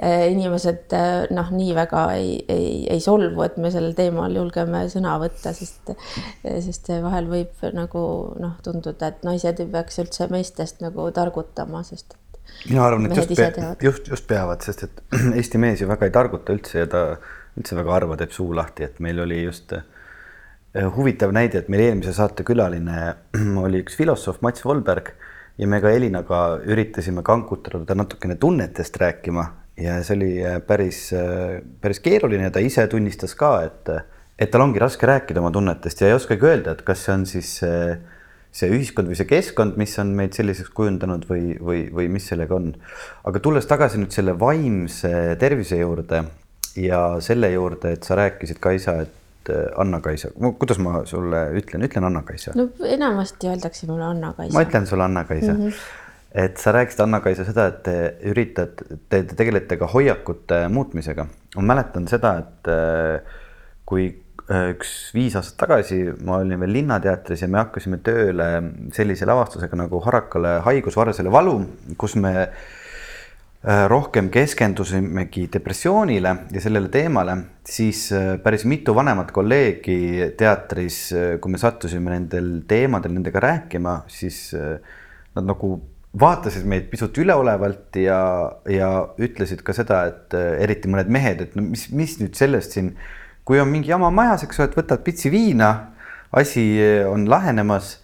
inimesed 0.00 0.96
noh, 1.36 1.50
nii 1.54 1.74
väga 1.76 2.04
ei, 2.18 2.38
ei, 2.50 2.70
ei 2.90 3.02
solvu, 3.04 3.44
et 3.46 3.58
me 3.60 3.72
sellel 3.74 3.94
teemal 3.98 4.34
julgeme 4.36 4.86
sõna 4.92 5.16
võtta, 5.22 5.54
sest, 5.56 5.94
sest 6.42 6.92
vahel 7.04 7.30
võib 7.30 7.68
nagu 7.76 8.04
noh, 8.40 8.56
tunduda, 8.64 9.12
et 9.12 9.26
naised 9.26 9.62
ei 9.62 9.70
peaks 9.70 10.02
üldse 10.04 10.30
meestest 10.32 10.82
nagu 10.84 11.10
targutama, 11.14 11.84
sest 11.86 12.16
mina 12.68 12.84
arvan, 12.84 13.06
et 13.06 13.16
just, 13.16 13.30
just, 13.82 14.08
just 14.10 14.26
peavad, 14.28 14.64
sest 14.64 14.88
et 14.88 15.02
Eesti 15.38 15.60
mees 15.62 15.80
ju 15.80 15.88
väga 15.90 16.08
ei 16.08 16.14
targuta 16.14 16.54
üldse 16.56 16.82
ja 16.82 16.90
ta 16.90 17.04
üldse 17.58 17.78
väga 17.78 17.94
harva 17.94 18.18
teeb 18.20 18.34
suu 18.34 18.50
lahti, 18.56 18.86
et 18.86 19.00
meil 19.04 19.20
oli 19.22 19.42
just 19.44 19.72
äh, 19.76 19.84
huvitav 20.74 21.32
näide, 21.34 21.62
et 21.62 21.70
meil 21.72 21.88
eelmise 21.88 22.12
saate 22.14 22.44
külaline 22.46 23.14
oli 23.64 23.82
üks 23.82 23.96
filosoof 23.98 24.38
Mats 24.44 24.64
Volberg 24.64 25.12
ja 25.58 25.68
me 25.68 25.80
ka 25.82 25.90
Elinaga 25.92 26.60
üritasime 26.62 27.24
kangutada 27.26 27.82
ta 27.88 27.96
natukene 27.98 28.36
tunnetest 28.40 28.96
rääkima 29.00 29.48
ja 29.80 29.98
see 30.04 30.16
oli 30.16 30.30
äh, 30.44 30.60
päris, 30.66 31.08
äh, 31.16 31.58
päris 31.82 32.00
keeruline 32.04 32.52
ta 32.54 32.62
ise 32.62 32.86
tunnistas 32.90 33.34
ka, 33.38 33.52
et, 33.66 33.90
et 34.38 34.52
tal 34.52 34.64
ongi 34.66 34.82
raske 34.82 35.08
rääkida 35.08 35.42
oma 35.42 35.52
tunnetest 35.54 36.00
ja 36.00 36.10
ei 36.10 36.16
oskagi 36.16 36.48
öelda, 36.48 36.76
et 36.76 36.82
kas 36.86 37.04
see 37.06 37.14
on 37.16 37.26
siis 37.28 37.52
äh, 37.66 37.98
see 38.54 38.70
ühiskond 38.72 39.10
või 39.10 39.18
see 39.18 39.28
keskkond, 39.30 39.76
mis 39.78 39.94
on 40.02 40.10
meid 40.18 40.34
selliseks 40.34 40.72
kujundanud 40.74 41.26
või, 41.28 41.54
või, 41.62 41.84
või 41.94 42.08
mis 42.10 42.26
sellega 42.30 42.56
on. 42.56 42.72
aga 43.26 43.42
tulles 43.42 43.68
tagasi 43.70 44.00
nüüd 44.02 44.14
selle 44.14 44.34
vaimse 44.38 45.12
tervise 45.40 45.78
juurde 45.82 46.24
ja 46.78 47.02
selle 47.22 47.50
juurde, 47.52 47.94
et 47.94 48.06
sa 48.06 48.18
rääkisid, 48.18 48.58
Kaisa, 48.62 49.00
et 49.04 49.14
äh, 49.14 49.19
Anna-Kaisa, 49.80 50.32
kuidas 50.36 50.78
ma 50.82 51.04
sulle 51.08 51.46
ütlen, 51.56 51.86
ütlen 51.88 52.04
Anna-Kaisa? 52.10 52.52
no 52.58 52.68
enamasti 52.84 53.48
öeldakse 53.48 53.88
mulle 53.88 54.04
Anna-Kaisa. 54.10 54.54
ma 54.54 54.64
ütlen 54.66 54.86
sulle 54.86 55.08
Anna-Kaisa 55.08 55.52
mm. 55.52 55.66
-hmm 55.66 55.82
et 56.30 56.60
sa 56.62 56.70
rääkisid, 56.70 57.00
Anna-Kaisa, 57.02 57.42
seda, 57.42 57.64
et 57.66 57.78
te 57.82 57.94
üritate, 58.30 58.84
te, 59.10 59.18
te 59.26 59.34
tegelete 59.34 59.74
ka 59.76 59.86
hoiakute 59.90 60.60
muutmisega. 60.68 61.26
ma 61.56 61.62
mäletan 61.72 62.06
seda, 62.08 62.36
et 62.38 62.68
äh, 62.70 63.40
kui 63.82 64.12
Äh, 64.50 64.72
üks 64.72 65.12
viis 65.14 65.36
aastat 65.38 65.60
tagasi 65.62 66.00
ma 66.26 66.40
olin 66.40 66.58
veel 66.58 66.72
Linnateatris 66.74 67.44
ja 67.44 67.48
me 67.50 67.60
hakkasime 67.60 68.00
tööle 68.02 68.48
sellise 68.96 69.28
lavastusega 69.28 69.78
nagu 69.78 70.00
Harakale 70.02 70.56
haigus, 70.64 70.96
Varresele 70.98 71.30
valu, 71.30 71.52
kus 72.00 72.16
me 72.18 72.32
äh, 72.42 72.64
rohkem 73.60 74.30
keskendusimegi 74.32 75.42
depressioonile 75.52 76.30
ja 76.48 76.60
sellele 76.64 76.88
teemale, 76.88 77.34
siis 77.68 78.06
äh, 78.16 78.38
päris 78.40 78.64
mitu 78.64 78.94
vanemat 78.96 79.34
kolleegi 79.36 80.30
teatris, 80.38 81.00
kui 81.42 81.52
me 81.52 81.60
sattusime 81.60 82.14
nendel 82.14 82.62
teemadel 82.68 83.12
nendega 83.18 83.42
rääkima, 83.44 83.98
siis 84.08 84.54
nad 84.56 85.44
nagu 85.44 85.74
vaatasid 86.20 86.64
meid 86.66 86.88
pisut 86.90 87.20
üleolevalt 87.20 88.00
ja, 88.00 88.20
ja 88.66 88.88
ütlesid 89.20 89.60
ka 89.62 89.76
seda, 89.76 90.06
et 90.08 90.34
eriti 90.64 90.88
mõned 90.90 91.12
mehed, 91.12 91.44
et 91.44 91.52
no 91.54 91.62
mis, 91.68 91.90
mis 91.92 92.16
nüüd 92.22 92.40
sellest 92.40 92.78
siin 92.78 92.94
kui 93.50 93.60
on 93.60 93.68
mingi 93.68 93.90
jama 93.90 94.12
majas, 94.14 94.44
eks 94.46 94.60
ole, 94.60 94.68
et 94.70 94.76
võtad 94.78 95.00
pitsi 95.02 95.30
viina, 95.32 95.70
asi 96.30 96.62
on 97.10 97.24
lahenemas 97.30 97.96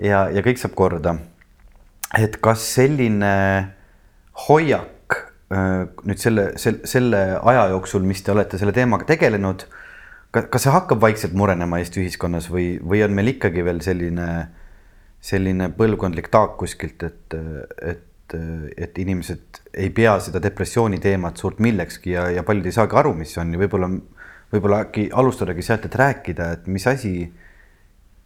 ja, 0.00 0.26
ja 0.32 0.40
kõik 0.44 0.60
saab 0.60 0.76
korda. 0.78 1.18
et 2.16 2.38
kas 2.40 2.62
selline 2.76 3.32
hoiak 4.46 4.86
äh, 4.88 4.95
nüüd 5.50 6.18
selle, 6.18 6.48
selle, 6.58 6.88
selle 6.88 7.22
aja 7.38 7.68
jooksul, 7.70 8.02
mis 8.06 8.22
te 8.26 8.32
olete 8.34 8.58
selle 8.58 8.74
teemaga 8.74 9.06
tegelenud, 9.06 9.66
kas 10.34 10.66
see 10.66 10.74
hakkab 10.74 11.00
vaikselt 11.04 11.36
murenema 11.38 11.78
Eesti 11.80 12.02
ühiskonnas 12.02 12.50
või, 12.50 12.74
või 12.82 13.04
on 13.06 13.14
meil 13.14 13.30
ikkagi 13.36 13.62
veel 13.64 13.78
selline, 13.84 14.26
selline 15.22 15.70
põlvkondlik 15.76 16.28
taak 16.34 16.58
kuskilt, 16.60 17.06
et, 17.06 17.38
et, 17.94 18.36
et 18.76 18.98
inimesed 18.98 19.62
ei 19.78 19.92
pea 19.94 20.16
seda 20.24 20.42
depressiooni 20.42 20.98
teemat 21.00 21.38
suurt 21.38 21.62
millekski 21.62 22.16
ja, 22.16 22.26
ja 22.34 22.42
paljud 22.46 22.66
ei 22.66 22.74
saagi 22.74 22.98
aru, 22.98 23.14
mis 23.14 23.32
see 23.32 23.44
on 23.44 23.54
ja 23.54 23.62
võib-olla 23.62 23.92
võib-olla 24.52 24.84
äkki 24.86 25.08
alustadagi 25.12 25.64
sealt, 25.64 25.86
et 25.88 25.98
rääkida, 25.98 26.50
et 26.56 26.70
mis 26.70 26.86
asi, 26.86 27.12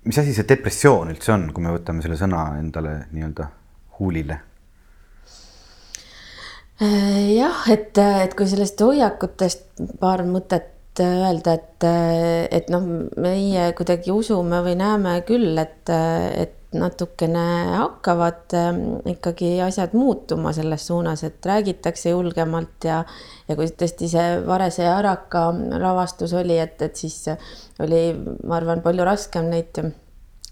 mis 0.05 0.21
asi 0.21 0.35
see 0.37 0.49
depressioon 0.49 1.12
üldse 1.15 1.33
on, 1.35 1.49
kui 1.55 1.65
me 1.65 1.73
võtame 1.75 2.05
selle 2.05 2.19
sõna 2.21 2.45
endale 2.61 3.03
nii-öelda 3.12 3.49
huulile? 3.99 4.41
Äh, 6.80 7.34
jah, 7.37 7.66
et, 7.68 7.99
et 7.99 8.34
kui 8.37 8.49
sellest 8.49 8.80
hoiakutest 8.80 9.82
paar 10.00 10.22
mõtet 10.25 11.02
öelda, 11.04 11.58
et, 11.58 11.84
et 12.56 12.70
noh, 12.72 12.87
meie 13.20 13.66
kuidagi 13.76 14.12
usume 14.14 14.62
või 14.64 14.78
näeme 14.80 15.18
küll, 15.28 15.52
et, 15.60 15.92
et 15.92 16.56
natukene 16.72 17.44
hakkavad 17.75 18.54
ähm, 18.54 18.80
ikkagi 19.12 19.58
asjad 19.64 19.92
muutuma 19.92 20.52
selles 20.56 20.87
suunas, 20.87 21.25
et 21.26 21.46
räägitakse 21.46 22.14
julgemalt 22.14 22.87
ja, 22.87 23.00
ja 23.49 23.56
kui 23.58 23.68
tõesti 23.68 24.08
see 24.10 24.26
Varese 24.46 24.87
ja 24.87 24.96
Araka 25.00 25.49
lavastus 25.82 26.32
oli, 26.38 26.56
et, 26.62 26.80
et 26.87 26.96
siis 26.96 27.26
oli, 27.82 28.04
ma 28.46 28.60
arvan, 28.60 28.84
palju 28.87 29.04
raskem 29.08 29.50
neid 29.50 29.82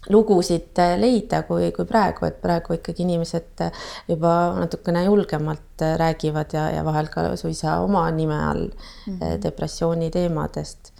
lugusid 0.09 0.79
leida 0.97 1.43
kui, 1.43 1.71
kui 1.75 1.85
praegu, 1.85 2.25
et 2.29 2.39
praegu 2.41 2.77
ikkagi 2.77 3.03
inimesed 3.03 3.65
juba 4.07 4.33
natukene 4.55 5.03
julgemalt 5.03 5.83
räägivad 5.99 6.55
ja, 6.55 6.69
ja 6.71 6.85
vahel 6.87 7.11
ka 7.11 7.27
suisa 7.39 7.79
oma 7.83 8.09
nime 8.11 8.39
all 8.45 8.67
mm 8.69 9.19
-hmm. 9.19 9.41
depressiooni 9.43 10.09
teemadest. 10.11 10.93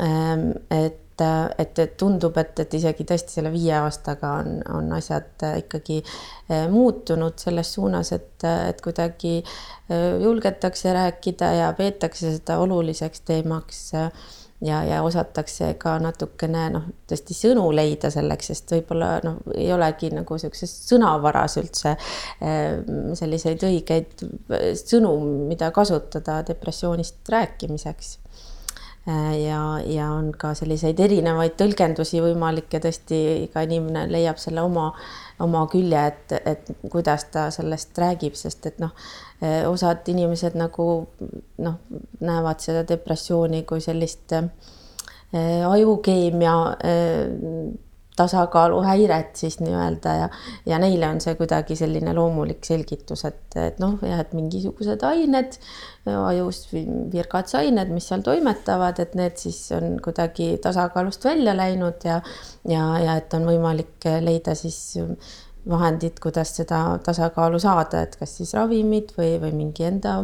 Ähm, 0.00 0.50
et 0.70 1.10
et, 1.58 1.78
et 1.78 1.96
tundub, 1.96 2.36
et, 2.40 2.60
et 2.60 2.74
isegi 2.74 3.04
tõesti 3.04 3.36
selle 3.36 3.52
viie 3.52 3.74
aastaga 3.76 4.32
on, 4.40 4.60
on 4.78 4.92
asjad 4.96 5.44
ikkagi 5.58 6.00
eh, 6.00 6.66
muutunud 6.72 7.38
selles 7.40 7.74
suunas, 7.74 8.12
et, 8.16 8.44
et 8.44 8.80
kuidagi 8.80 9.38
eh, 9.40 10.20
julgetakse 10.22 10.92
rääkida 10.96 11.52
ja 11.58 11.72
peetakse 11.76 12.36
seda 12.38 12.58
oluliseks 12.64 13.20
teemaks 13.20 13.82
ja, 14.60 14.82
ja 14.84 15.02
osatakse 15.02 15.74
ka 15.80 15.96
natukene 16.02 16.66
noh, 16.74 16.86
tõesti 17.08 17.36
sõnu 17.36 17.66
leida 17.74 18.10
selleks, 18.12 18.50
sest 18.52 18.74
võib-olla 18.74 19.12
noh, 19.24 19.40
ei 19.56 19.70
olegi 19.72 20.12
nagu 20.14 20.38
sihukeses 20.40 20.72
sõnavaras 20.88 21.56
üldse 21.60 21.94
eh, 21.96 22.80
selliseid 23.18 23.64
õigeid 23.70 24.26
sõnu, 24.82 25.14
mida 25.50 25.70
kasutada 25.74 26.40
depressioonist 26.46 27.28
rääkimiseks 27.32 28.16
ja, 29.06 29.80
ja 29.86 30.10
on 30.12 30.30
ka 30.36 30.52
selliseid 30.54 31.00
erinevaid 31.00 31.56
tõlgendusi 31.58 32.20
võimalik 32.22 32.72
ja 32.74 32.80
tõesti 32.84 33.20
iga 33.46 33.64
inimene 33.64 34.04
leiab 34.12 34.38
selle 34.38 34.62
oma, 34.62 34.90
oma 35.40 35.64
külje, 35.72 36.02
et, 36.12 36.34
et 36.44 36.72
kuidas 36.92 37.24
ta 37.32 37.48
sellest 37.54 37.98
räägib, 37.98 38.36
sest 38.38 38.66
et 38.70 38.80
noh, 38.82 38.92
äh, 39.42 39.64
osad 39.68 40.08
inimesed 40.12 40.58
nagu 40.60 40.88
noh, 41.64 41.78
näevad 42.20 42.60
seda 42.60 42.84
depressiooni 42.88 43.64
kui 43.68 43.80
sellist 43.84 44.36
äh, 44.36 44.50
ajukeemia 45.70 46.56
tasakaaluhäiret 48.20 49.40
siis 49.40 49.58
nii-öelda 49.62 50.14
ja, 50.18 50.28
ja 50.68 50.78
neile 50.82 51.08
on 51.08 51.20
see 51.24 51.34
kuidagi 51.38 51.76
selline 51.78 52.14
loomulik 52.16 52.64
selgitus, 52.66 53.24
et, 53.28 53.42
et 53.56 53.80
noh, 53.82 53.96
jah, 54.04 54.20
et 54.20 54.34
mingisugused 54.36 55.04
ained, 55.08 55.58
ajus 56.10 56.62
virgatsained, 57.12 57.92
mis 57.92 58.08
seal 58.10 58.24
toimetavad, 58.26 59.00
et 59.02 59.16
need 59.18 59.36
siis 59.40 59.60
on 59.76 59.96
kuidagi 60.04 60.52
tasakaalust 60.62 61.24
välja 61.28 61.56
läinud 61.56 62.04
ja, 62.04 62.20
ja, 62.68 62.86
ja 63.04 63.16
et 63.20 63.36
on 63.36 63.48
võimalik 63.48 64.10
leida 64.24 64.56
siis 64.58 64.80
vahendid, 65.68 66.20
kuidas 66.22 66.54
seda 66.56 66.98
tasakaalu 67.04 67.58
saada, 67.60 68.04
et 68.04 68.16
kas 68.20 68.36
siis 68.38 68.54
ravimid 68.56 69.12
või, 69.18 69.34
või 69.42 69.52
mingi 69.56 69.84
enda 69.88 70.16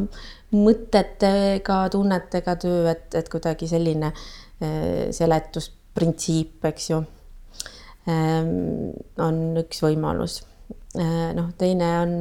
mõtetega, 0.57 1.83
tunnetega 1.93 2.57
töö, 2.63 2.87
et, 2.93 3.09
et 3.19 3.29
kuidagi 3.33 3.69
selline 3.71 4.13
eh, 4.13 5.13
seletusprintsiip, 5.17 6.65
eks 6.73 6.91
ju 6.91 7.03
on 8.07 9.41
üks 9.61 9.83
võimalus. 9.83 10.41
Ehm, 10.97 11.37
noh, 11.37 11.51
teine 11.59 11.89
on, 12.01 12.13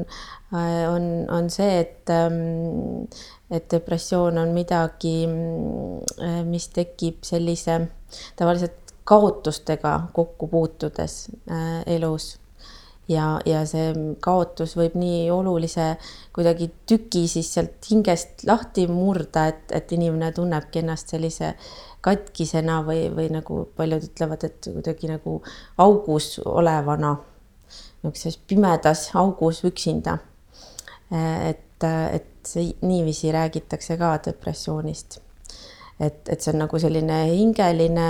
äh, 0.54 0.86
on, 0.92 1.26
on 1.32 1.50
see, 1.50 1.80
et, 1.80 2.10
ehm, 2.12 3.06
et 3.50 3.70
depressioon 3.72 4.38
on 4.42 4.52
midagi, 4.56 5.18
äh, 6.20 6.42
mis 6.48 6.68
tekib 6.76 7.24
sellise 7.24 7.80
tavaliselt 8.36 8.96
kaotustega 9.06 9.94
kokku 10.14 10.50
puutudes 10.52 11.28
äh, 11.48 11.84
elus 11.96 12.34
ja, 13.08 13.40
ja 13.46 13.64
see 13.70 13.92
kaotus 14.24 14.76
võib 14.78 14.96
nii 15.00 15.30
olulise 15.34 15.96
kuidagi 16.36 16.70
tüki 16.90 17.26
siis 17.30 17.52
sealt 17.54 17.90
hingest 17.90 18.46
lahti 18.48 18.88
murda, 18.90 19.48
et, 19.52 19.66
et 19.76 19.92
inimene 19.98 20.32
tunnebki 20.36 20.82
ennast 20.82 21.14
sellise 21.14 21.54
katkisena 22.06 22.82
või, 22.86 23.08
või 23.14 23.30
nagu 23.34 23.64
paljud 23.78 24.10
ütlevad, 24.10 24.46
et 24.48 24.70
kuidagi 24.70 25.10
nagu 25.10 25.40
augus 25.82 26.36
olevana, 26.46 27.16
niisuguses 28.04 28.38
pimedas 28.48 29.10
augus 29.18 29.64
üksinda. 29.66 30.18
et, 31.12 31.84
et 31.86 32.32
see 32.46 32.74
niiviisi 32.82 33.32
räägitakse 33.32 33.98
ka 33.98 34.16
depressioonist. 34.26 35.20
et, 36.00 36.30
et 36.30 36.42
see 36.42 36.52
on 36.52 36.60
nagu 36.60 36.80
selline 36.80 37.22
hingeline 37.32 38.08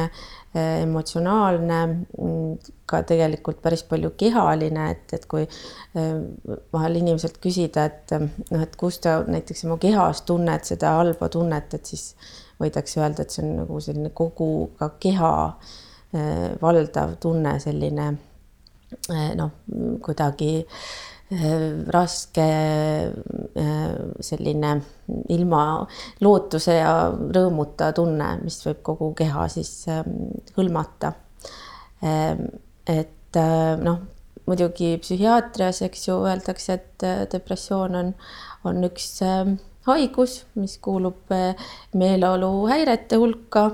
emotsionaalne, 0.55 1.79
mm, 2.17 2.73
ka 2.87 3.01
tegelikult 3.07 3.61
päris 3.63 3.83
palju 3.87 4.13
kehaline, 4.17 4.89
et, 4.93 5.15
et 5.17 5.25
kui 5.29 5.47
vahel 6.73 6.99
inimeselt 7.01 7.39
küsida, 7.43 7.87
et 7.89 8.13
noh, 8.15 8.61
et 8.63 8.77
kus 8.79 9.01
ta 9.03 9.17
näiteks 9.27 9.65
oma 9.67 9.79
kehas 9.81 10.23
tunned 10.27 10.67
seda 10.67 10.95
halba 10.99 11.29
tunnet, 11.33 11.73
et 11.75 11.91
siis 11.91 12.13
võidakse 12.61 13.01
öelda, 13.01 13.25
et 13.25 13.35
see 13.35 13.43
on 13.43 13.57
nagu 13.63 13.81
selline 13.83 14.13
kogu 14.15 14.51
ka 14.79 14.93
keha 15.01 15.33
valdav 16.61 17.17
tunne, 17.19 17.57
selline 17.59 18.13
noh, 19.35 19.51
kuidagi 20.05 20.51
äh, 20.61 20.85
raske 21.89 22.45
selline 24.21 24.73
ilma 25.33 25.61
lootuse 26.21 26.75
ja 26.77 26.91
rõõmuta 27.09 27.91
tunne, 27.97 28.27
mis 28.43 28.59
võib 28.67 28.83
kogu 28.85 29.11
keha 29.17 29.47
siis 29.49 29.87
hõlmata. 30.57 31.13
et 32.05 33.39
noh, 33.81 33.99
muidugi 34.45 34.91
psühhiaatrias, 35.01 35.81
eks 35.81 36.07
ju, 36.07 36.19
öeldakse, 36.29 36.77
et 36.77 37.07
depressioon 37.31 37.95
on, 37.95 38.13
on 38.63 38.83
üks 38.85 39.19
haigus, 39.89 40.43
mis 40.61 40.77
kuulub 40.77 41.33
meeleoluhäirete 41.97 43.17
hulka. 43.17 43.71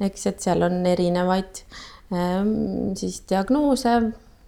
eks, 0.00 0.26
et 0.30 0.40
seal 0.46 0.62
on 0.62 0.86
erinevaid 0.86 1.64
siis 2.94 3.22
diagnoose 3.28 3.98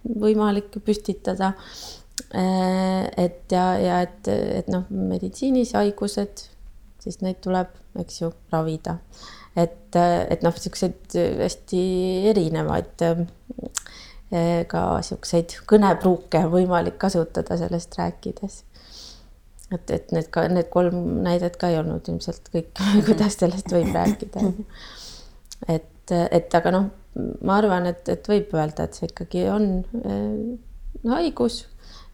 võimalik 0.01 0.79
püstitada 0.81 1.51
Äh, 1.53 2.00
et 2.31 3.51
ja, 3.51 3.65
ja 3.81 3.99
et, 4.05 4.27
et 4.31 4.71
noh, 4.71 4.85
meditsiinis 4.89 5.73
haigused, 5.75 6.45
siis 7.03 7.19
neid 7.25 7.41
tuleb, 7.43 7.73
eks 7.99 8.21
ju, 8.21 8.31
ravida. 8.53 8.97
et, 9.55 9.95
et 9.95 10.43
noh, 10.45 10.55
niisuguseid 10.55 11.17
hästi 11.41 11.81
erinevaid 12.31 13.03
äh, 13.03 13.23
ka 14.71 14.83
niisuguseid 15.01 15.57
kõnepruuke 15.67 16.45
on 16.45 16.53
võimalik 16.53 16.99
kasutada 17.01 17.57
sellest 17.59 17.97
rääkides. 17.99 18.63
et, 19.75 19.91
et 19.91 20.15
need 20.15 20.31
ka, 20.31 20.47
need 20.47 20.71
kolm 20.71 21.21
näidet 21.25 21.57
ka 21.59 21.71
ei 21.71 21.79
olnud 21.81 22.07
ilmselt 22.07 22.47
kõik, 22.53 22.71
kuidas 23.09 23.39
sellest 23.43 23.75
võib 23.75 23.91
rääkida. 23.95 24.47
et, 25.67 26.15
et 26.31 26.59
aga 26.61 26.75
noh, 26.77 26.89
ma 27.43 27.59
arvan, 27.59 27.91
et, 27.91 28.07
et 28.07 28.31
võib 28.31 28.55
öelda, 28.55 28.87
et 28.87 28.95
see 28.95 29.11
ikkagi 29.11 29.49
on 29.51 29.69
äh, 30.05 31.11
haigus 31.11 31.65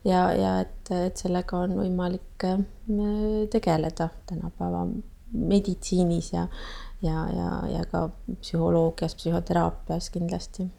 ja, 0.05 0.31
ja 0.33 0.59
et, 0.61 0.91
et 0.91 1.17
sellega 1.17 1.57
on 1.57 1.77
võimalik 1.79 2.47
äh, 2.47 2.59
tegeleda 3.51 4.09
tänapäeva 4.29 4.87
meditsiinis 5.33 6.33
ja, 6.33 6.47
ja, 7.01 7.27
ja, 7.35 7.51
ja 7.77 7.85
ka 7.91 8.09
psühholoogias, 8.41 9.15
psühhoteraapias 9.15 10.09
kindlasti 10.09 10.69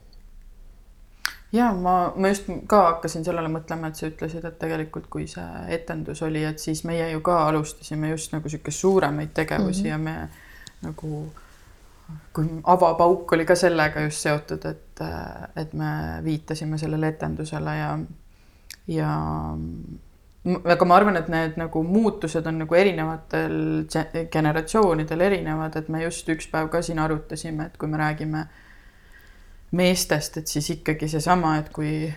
ja 1.51 1.73
ma, 1.73 2.13
ma 2.15 2.27
just 2.27 2.49
ka 2.69 2.81
hakkasin 2.85 3.25
sellele 3.25 3.49
mõtlema, 3.51 3.89
et 3.89 3.99
sa 3.99 4.09
ütlesid, 4.09 4.45
et 4.45 4.57
tegelikult 4.61 5.09
kui 5.09 5.27
see 5.29 5.45
etendus 5.75 6.21
oli, 6.25 6.43
et 6.45 6.61
siis 6.61 6.83
meie 6.85 7.11
ju 7.11 7.21
ka 7.25 7.41
alustasime 7.47 8.11
just 8.13 8.33
nagu 8.35 8.49
sihuke 8.49 8.71
suuremaid 8.71 9.33
tegevusi 9.33 9.83
mm 9.83 9.85
-hmm. 9.85 9.91
ja 9.91 9.97
me 9.97 10.29
nagu 10.81 11.31
kui 12.33 12.45
avapauk 12.63 13.31
oli 13.33 13.45
ka 13.45 13.55
sellega 13.55 14.01
just 14.01 14.25
seotud, 14.25 14.65
et, 14.65 15.01
et 15.55 15.73
me 15.73 15.91
viitasime 16.23 16.77
sellele 16.77 17.07
etendusele 17.07 17.75
ja 17.77 17.99
ja 18.89 19.09
aga 20.63 20.85
ma 20.87 20.95
arvan, 20.95 21.17
et 21.19 21.27
need 21.31 21.57
nagu 21.59 21.81
muutused 21.83 22.47
on 22.47 22.61
nagu 22.63 22.75
erinevatel 22.75 23.55
generatsioonidel 24.31 25.21
erinevad, 25.21 25.75
et 25.75 25.89
me 25.91 26.03
just 26.05 26.29
üks 26.31 26.47
päev 26.51 26.71
ka 26.73 26.81
siin 26.85 27.01
arutasime, 27.03 27.67
et 27.67 27.77
kui 27.77 27.91
me 27.91 27.99
räägime 27.99 28.45
meestest, 29.75 30.39
et 30.39 30.47
siis 30.47 30.69
ikkagi 30.77 31.09
seesama, 31.11 31.57
et 31.59 31.69
kui, 31.75 32.07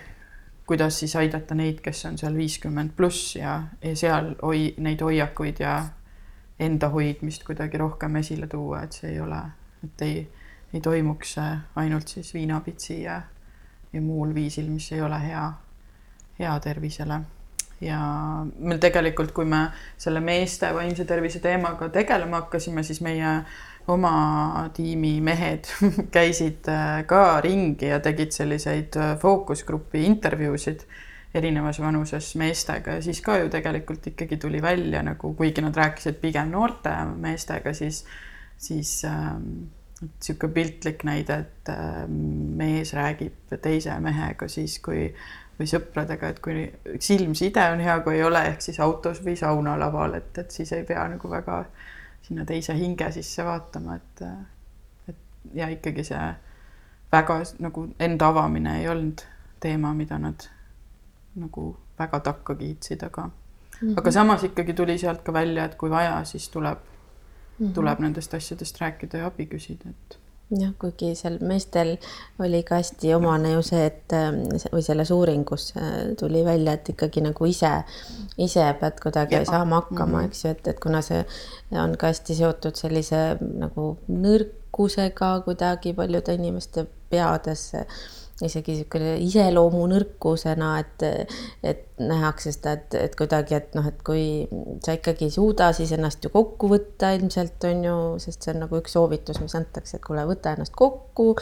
kuidas 0.67 1.01
siis 1.03 1.15
aidata 1.19 1.55
neid, 1.55 1.81
kes 1.83 2.05
on 2.09 2.17
seal 2.17 2.37
viiskümmend 2.37 2.95
pluss 2.97 3.35
ja, 3.35 3.59
ja 3.83 3.95
seal 3.99 4.33
hoi-, 4.41 4.73
neid 4.81 5.03
hoiakuid 5.03 5.59
ja 5.61 5.75
enda 6.63 6.89
hoidmist 6.93 7.43
kuidagi 7.43 7.77
rohkem 7.81 8.15
esile 8.21 8.47
tuua, 8.47 8.85
et 8.87 8.95
see 8.97 9.11
ei 9.11 9.19
ole, 9.21 9.41
et 9.83 10.05
ei, 10.07 10.23
ei 10.73 10.81
toimuks 10.81 11.35
ainult 11.75 12.15
siis 12.15 12.31
viinapitsi 12.33 13.01
ja, 13.03 13.19
ja 13.93 14.01
muul 14.01 14.33
viisil, 14.33 14.71
mis 14.71 14.89
ei 14.95 15.03
ole 15.03 15.19
hea 15.21 15.43
hea 16.39 16.59
tervisele. 16.59 17.21
ja 17.83 17.99
meil 18.59 18.79
tegelikult, 18.79 19.31
kui 19.35 19.45
me 19.45 19.65
selle 19.99 20.21
meeste 20.23 20.69
vaimse 20.73 21.05
tervise 21.05 21.39
teemaga 21.43 21.89
tegelema 21.91 22.43
hakkasime, 22.43 22.83
siis 22.83 23.01
meie 23.03 23.33
oma 23.87 24.69
tiimi 24.73 25.17
mehed 25.21 25.67
käisid 26.15 26.69
äh, 26.71 27.01
ka 27.07 27.41
ringi 27.43 27.89
ja 27.89 27.99
tegid 28.03 28.31
selliseid 28.31 28.95
äh, 28.95 29.17
fookusgrupi 29.19 30.05
intervjuusid 30.07 30.85
erinevas 31.33 31.79
vanuses 31.81 32.35
meestega 32.39 32.97
ja 32.97 33.01
siis 33.01 33.21
ka 33.25 33.37
ju 33.41 33.49
tegelikult 33.51 34.07
ikkagi 34.07 34.37
tuli 34.37 34.61
välja 34.61 35.01
nagu, 35.03 35.33
kuigi 35.33 35.63
nad 35.65 35.75
rääkisid 35.75 36.19
pigem 36.21 36.51
noorte 36.53 36.93
meestega, 37.19 37.73
siis, 37.73 38.03
siis 38.57 39.01
niisugune 39.03 40.49
ähm, 40.49 40.53
piltlik 40.53 41.03
näide, 41.03 41.39
et 41.43 41.73
äh, 41.73 42.03
mees 42.07 42.93
räägib 42.93 43.57
teise 43.61 43.97
mehega 43.99 44.47
siis, 44.47 44.77
kui 44.85 45.09
või 45.63 45.71
sõpradega, 45.71 46.29
et 46.29 46.39
kui 46.43 46.65
silmside 46.99 47.63
on 47.71 47.83
hea, 47.83 47.99
kui 48.03 48.17
ei 48.19 48.23
ole, 48.27 48.41
ehk 48.51 48.61
siis 48.61 48.79
autos 48.83 49.23
või 49.23 49.37
saunalaval, 49.39 50.17
et, 50.19 50.37
et 50.43 50.51
siis 50.51 50.71
ei 50.75 50.83
pea 50.87 51.05
nagu 51.15 51.29
väga 51.31 51.63
sinna 52.23 52.45
teise 52.47 52.75
hinge 52.75 53.11
sisse 53.15 53.45
vaatama, 53.47 53.95
et, 53.95 54.23
et 55.11 55.55
ja 55.55 55.69
ikkagi 55.71 56.03
see 56.07 56.25
väga 57.13 57.39
nagu 57.63 57.87
enda 57.99 58.31
avamine 58.33 58.79
ei 58.81 58.89
olnud 58.91 59.23
teema, 59.63 59.93
mida 59.95 60.19
nad 60.19 60.47
nagu 61.39 61.69
väga 61.99 62.19
takka 62.19 62.55
kiitsid, 62.55 63.03
aga 63.03 63.27
mm, 63.27 63.31
-hmm. 63.81 63.93
aga 63.97 64.11
samas 64.11 64.43
ikkagi 64.43 64.73
tuli 64.73 64.97
sealt 64.97 65.21
ka 65.23 65.33
välja, 65.33 65.65
et 65.65 65.75
kui 65.75 65.89
vaja, 65.89 66.23
siis 66.23 66.49
tuleb 66.49 66.77
mm, 66.77 67.67
-hmm. 67.67 67.73
tuleb 67.73 67.99
nendest 67.99 68.33
asjadest 68.33 68.81
rääkida 68.81 69.17
ja 69.17 69.25
abi 69.27 69.45
küsida, 69.45 69.89
et 69.89 70.19
jah, 70.51 70.73
kuigi 70.79 71.13
seal 71.17 71.37
meestel 71.41 71.95
oli 72.43 72.63
ka 72.67 72.79
hästi 72.81 73.13
omane 73.15 73.53
ju 73.53 73.61
see, 73.65 73.85
et 73.89 74.15
ähm, 74.17 74.41
või 74.73 74.83
selles 74.85 75.11
uuringus 75.15 75.71
äh, 75.77 76.13
tuli 76.19 76.43
välja, 76.45 76.75
et 76.77 76.89
ikkagi 76.93 77.23
nagu 77.25 77.47
ise, 77.49 77.71
ise 78.37 78.65
pead 78.79 78.99
kuidagi 79.03 79.39
ja. 79.39 79.45
saama 79.49 79.81
hakkama 79.81 80.07
mm, 80.07 80.19
-hmm. 80.19 80.25
eks 80.31 80.45
ju, 80.45 80.51
et, 80.51 80.67
et 80.67 80.79
kuna 80.83 81.01
see 81.01 81.23
on 81.83 81.97
ka 81.97 82.11
hästi 82.13 82.35
seotud 82.41 82.79
sellise 82.79 83.23
nagu 83.41 83.87
nõrkusega 84.07 85.31
kuidagi 85.45 85.93
paljude 85.93 86.35
inimeste 86.39 86.85
peades 87.09 87.71
isegi 88.41 88.73
niisugune 88.73 89.13
iseloomu 89.21 89.83
nõrkusena, 89.91 90.69
et, 90.81 91.03
et 91.61 91.83
nähakse 92.01 92.53
seda, 92.55 92.73
et, 92.79 92.95
et 92.97 93.17
kuidagi, 93.17 93.57
et 93.59 93.75
noh, 93.77 93.85
et 93.89 93.99
kui 94.05 94.23
sa 94.85 94.95
ikkagi 94.97 95.27
ei 95.29 95.35
suuda, 95.35 95.69
siis 95.77 95.93
ennast 95.93 96.25
ju 96.25 96.31
kokku 96.33 96.71
võtta 96.71 97.13
ilmselt 97.17 97.67
on 97.69 97.83
ju, 97.85 97.97
sest 98.23 98.45
see 98.45 98.55
on 98.55 98.63
nagu 98.65 98.79
üks 98.81 98.95
soovitus, 98.97 99.41
mis 99.43 99.53
antakse, 99.59 99.99
et 99.99 100.05
kuule, 100.05 100.25
võta 100.29 100.55
ennast 100.57 100.73
kokku, 100.77 101.33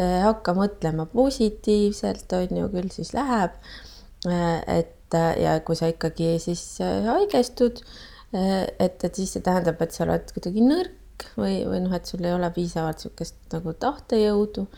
eh, 0.00 0.20
hakka 0.24 0.56
mõtlema 0.56 1.06
positiivselt, 1.12 2.32
on 2.38 2.62
ju, 2.62 2.70
küll 2.72 2.94
siis 2.94 3.12
läheb. 3.16 3.58
Eh, 4.28 4.56
et 4.80 4.96
ja 5.40 5.58
kui 5.66 5.76
sa 5.76 5.90
ikkagi 5.90 6.38
siis 6.40 6.62
eh, 6.84 7.04
haigestud, 7.04 7.82
et, 8.32 9.04
et 9.04 9.14
siis 9.18 9.32
see 9.34 9.44
tähendab, 9.44 9.80
et 9.82 9.92
sa 9.92 10.04
oled 10.06 10.28
kuidagi 10.32 10.62
nõrk 10.62 11.24
või, 11.36 11.64
või 11.66 11.80
noh, 11.84 11.94
et 11.96 12.08
sul 12.08 12.22
ei 12.24 12.32
ole 12.32 12.48
piisavalt 12.54 13.02
niisugust 13.02 13.40
nagu 13.52 13.74
tahtejõudu 13.82 14.68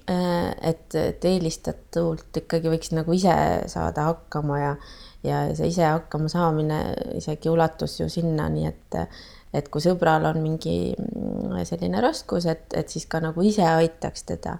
et, 0.00 0.94
et 0.96 1.24
eelistatult 1.28 2.40
ikkagi 2.40 2.70
võiks 2.72 2.92
nagu 2.96 3.12
ise 3.12 3.34
saada 3.68 4.06
hakkama 4.08 4.60
ja, 4.60 4.70
ja 5.26 5.42
see 5.56 5.68
ise 5.68 5.84
hakkama 5.84 6.30
saamine 6.32 6.78
isegi 7.18 7.52
ulatus 7.52 7.98
ju 8.00 8.08
sinnani, 8.12 8.66
et, 8.70 8.96
et 9.52 9.68
kui 9.68 9.84
sõbral 9.84 10.24
on 10.30 10.40
mingi 10.42 10.94
selline 11.68 12.00
raskus, 12.00 12.48
et, 12.48 12.70
et 12.72 12.88
siis 12.88 13.04
ka 13.06 13.20
nagu 13.20 13.44
ise 13.44 13.66
aitaks 13.68 14.24
teda 14.32 14.56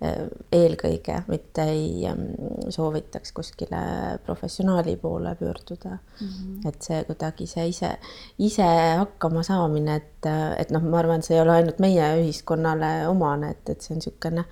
eelkõige, 0.00 1.18
mitte 1.28 1.64
ei 1.68 2.06
mm, 2.08 2.70
soovitaks 2.72 3.34
kuskile 3.36 3.80
professionaali 4.24 4.96
poole 4.96 5.34
pöörduda 5.36 5.90
mm. 5.90 6.28
-hmm. 6.28 6.68
et 6.68 6.82
see 6.82 7.02
kuidagi 7.04 7.46
see 7.46 7.66
ise, 7.68 7.90
ise 8.38 8.68
hakkama 8.98 9.42
saamine, 9.42 9.96
et, 9.96 10.30
et 10.58 10.72
noh, 10.72 10.82
ma 10.82 11.02
arvan, 11.02 11.22
see 11.22 11.36
ei 11.36 11.42
ole 11.42 11.52
ainult 11.58 11.78
meie 11.84 12.06
ühiskonnale 12.22 13.08
omane, 13.08 13.50
et, 13.50 13.68
et 13.68 13.80
see 13.80 13.94
on 13.94 14.00
niisugune 14.00 14.44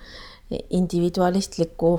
individualistliku 0.69 1.95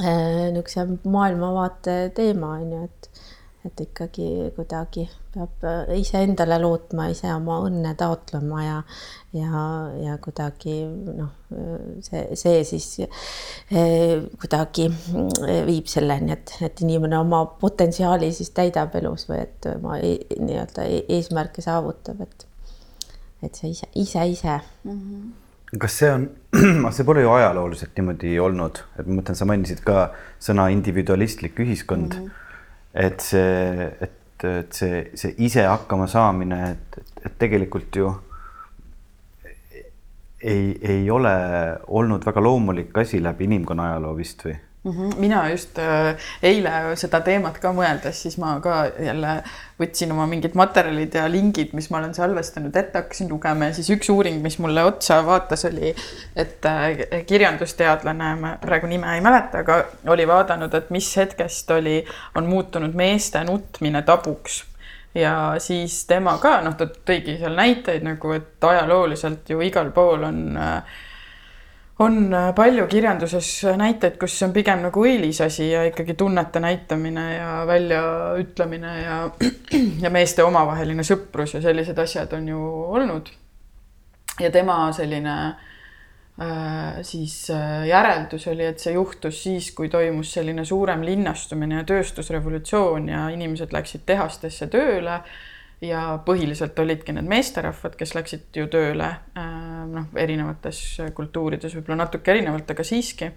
äh, 0.00 0.48
niisuguse 0.52 0.86
maailmavaate 1.04 1.98
teema 2.14 2.56
on 2.56 2.72
ju, 2.72 2.84
et 2.84 3.10
et 3.66 3.80
ikkagi 3.80 4.52
kuidagi 4.56 5.08
peab 5.36 5.66
äh, 5.68 5.92
iseendale 6.00 6.58
lootma, 6.62 7.10
ise 7.12 7.30
oma 7.34 7.60
õnne 7.66 7.92
taotlema 7.98 8.64
ja, 8.64 8.76
ja, 9.36 9.62
ja 10.00 10.16
kuidagi 10.22 10.78
noh, 10.88 11.30
see, 12.04 12.24
see 12.38 12.64
siis 12.68 12.88
eh, 13.04 14.24
kuidagi 14.40 14.88
äh, 14.90 15.62
viib 15.68 15.88
selleni, 15.92 16.34
et, 16.36 16.56
et 16.66 16.84
inimene 16.86 17.20
oma 17.20 17.44
potentsiaali 17.60 18.32
siis 18.34 18.52
täidab 18.56 18.96
elus 18.98 19.28
või 19.30 19.42
et 19.44 19.70
oma 19.76 20.00
e, 20.00 20.18
nii-öelda 20.40 20.86
e-, 20.88 21.04
eesmärke 21.18 21.64
saavutab, 21.64 22.22
et, 22.26 22.46
et 23.46 23.58
see 23.60 23.74
ise, 23.74 23.90
ise, 23.94 24.30
ise 24.36 24.60
mm. 24.84 24.94
-hmm 24.94 25.34
kas 25.82 25.96
see 25.98 26.10
on, 26.14 26.28
see 26.94 27.04
pole 27.04 27.24
ju 27.24 27.30
ajalooliselt 27.34 27.96
niimoodi 27.98 28.36
olnud, 28.40 28.78
et 28.94 29.08
ma 29.08 29.18
mõtlen, 29.18 29.34
sa 29.38 29.48
mainisid 29.50 29.80
ka 29.86 30.12
sõna 30.42 30.68
individualistlik 30.70 31.58
ühiskond 31.64 32.14
mm. 32.14 32.28
-hmm. 32.28 32.30
et 33.02 33.24
see, 33.24 33.88
et, 34.00 34.14
et 34.44 34.72
see, 34.72 35.02
see 35.14 35.34
ise 35.46 35.64
hakkama 35.66 36.06
saamine, 36.06 36.60
et, 36.70 36.98
et 37.24 37.38
tegelikult 37.38 37.96
ju 37.96 38.10
ei, 40.42 40.78
ei 40.82 41.10
ole 41.10 41.32
olnud 41.86 42.24
väga 42.26 42.42
loomulik 42.42 42.98
asi 42.98 43.22
läbi 43.22 43.48
inimkonna 43.48 43.90
ajaloo 43.90 44.16
vist 44.16 44.44
või? 44.46 44.56
-hmm. 44.86 45.14
mina 45.20 45.48
just 45.50 45.78
äh, 45.78 46.16
eile 46.42 46.96
seda 46.96 47.20
teemat 47.20 47.58
ka 47.58 47.72
mõeldes, 47.72 48.22
siis 48.22 48.38
ma 48.38 48.58
ka 48.60 48.86
jälle 49.02 49.42
võtsin 49.80 50.12
oma 50.12 50.26
mingid 50.26 50.54
materjalid 50.54 51.14
ja 51.14 51.26
lingid, 51.28 51.72
mis 51.76 51.90
ma 51.90 51.98
olen 51.98 52.14
salvestanud 52.14 52.76
ette, 52.76 52.98
hakkasin 52.98 53.28
lugema 53.28 53.70
ja 53.70 53.76
siis 53.76 53.90
üks 53.90 54.10
uuring, 54.12 54.42
mis 54.42 54.58
mulle 54.58 54.84
otsa 54.84 55.20
vaatas, 55.26 55.64
oli, 55.68 55.94
et 56.36 56.64
äh, 56.64 57.24
kirjandusteadlane, 57.26 58.34
ma 58.40 58.54
praegu 58.62 58.86
nime 58.86 59.14
ei 59.14 59.20
mäleta, 59.20 59.64
aga 59.64 59.82
oli 60.12 60.26
vaadanud, 60.28 60.74
et 60.74 60.90
mis 60.90 61.10
hetkest 61.16 61.70
oli, 61.70 61.98
on 62.34 62.46
muutunud 62.46 62.94
meeste 62.94 63.44
nutmine 63.44 64.02
tabuks 64.02 64.64
ja 65.16 65.54
siis 65.58 66.04
tema 66.06 66.36
ka, 66.38 66.60
noh, 66.64 66.76
ta 66.76 66.86
tõigi 66.86 67.38
seal 67.40 67.56
näiteid 67.56 68.04
nagu, 68.04 68.32
et 68.36 68.64
ajalooliselt 68.64 69.48
ju 69.50 69.60
igal 69.64 69.90
pool 69.96 70.24
on 70.28 70.40
äh, 70.60 70.96
on 71.98 72.34
äh, 72.34 72.54
palju 72.54 72.86
kirjanduses 72.90 73.48
näiteid, 73.76 74.18
kus 74.20 74.36
see 74.36 74.48
on 74.48 74.54
pigem 74.56 74.82
nagu 74.84 75.04
õilis 75.04 75.40
asi 75.44 75.70
ja 75.70 75.84
ikkagi 75.88 76.16
tunnete 76.18 76.60
näitamine 76.60 77.26
ja 77.36 77.52
väljaütlemine 77.68 78.96
ja, 79.00 79.20
ja 80.04 80.12
meeste 80.12 80.44
omavaheline 80.44 81.06
sõprus 81.06 81.56
ja 81.56 81.62
sellised 81.64 81.98
asjad 81.98 82.36
on 82.36 82.52
ju 82.52 82.60
olnud. 82.98 83.32
ja 84.40 84.50
tema 84.52 84.92
selline 84.92 85.36
äh, 85.40 87.00
siis 87.02 87.50
äh, 87.50 87.86
järeldus 87.88 88.46
oli, 88.52 88.66
et 88.68 88.80
see 88.80 88.92
juhtus 88.92 89.42
siis, 89.42 89.72
kui 89.72 89.88
toimus 89.88 90.34
selline 90.36 90.64
suurem 90.64 91.04
linnastumine 91.04 91.80
ja 91.80 91.88
tööstusrevolutsioon 91.88 93.08
ja 93.08 93.28
inimesed 93.32 93.72
läksid 93.72 94.04
tehastesse 94.06 94.68
tööle 94.68 95.22
ja 95.84 96.16
põhiliselt 96.24 96.78
olidki 96.78 97.14
need 97.16 97.28
meesterahvad, 97.28 97.96
kes 97.98 98.14
läksid 98.16 98.56
ju 98.56 98.66
tööle 98.72 99.10
äh, 99.36 99.84
noh, 99.90 100.08
erinevates 100.16 100.80
kultuurides 101.16 101.76
võib-olla 101.76 102.04
natuke 102.06 102.32
erinevalt, 102.32 102.72
aga 102.72 102.86
siiski. 102.86 103.28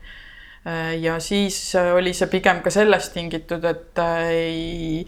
Äh, 0.64 0.96
ja 1.04 1.20
siis 1.24 1.60
äh, 1.76 1.92
oli 1.96 2.14
see 2.16 2.32
pigem 2.32 2.64
ka 2.64 2.72
sellest 2.72 3.14
tingitud, 3.18 3.66
et 3.68 4.00
ei, 4.32 5.04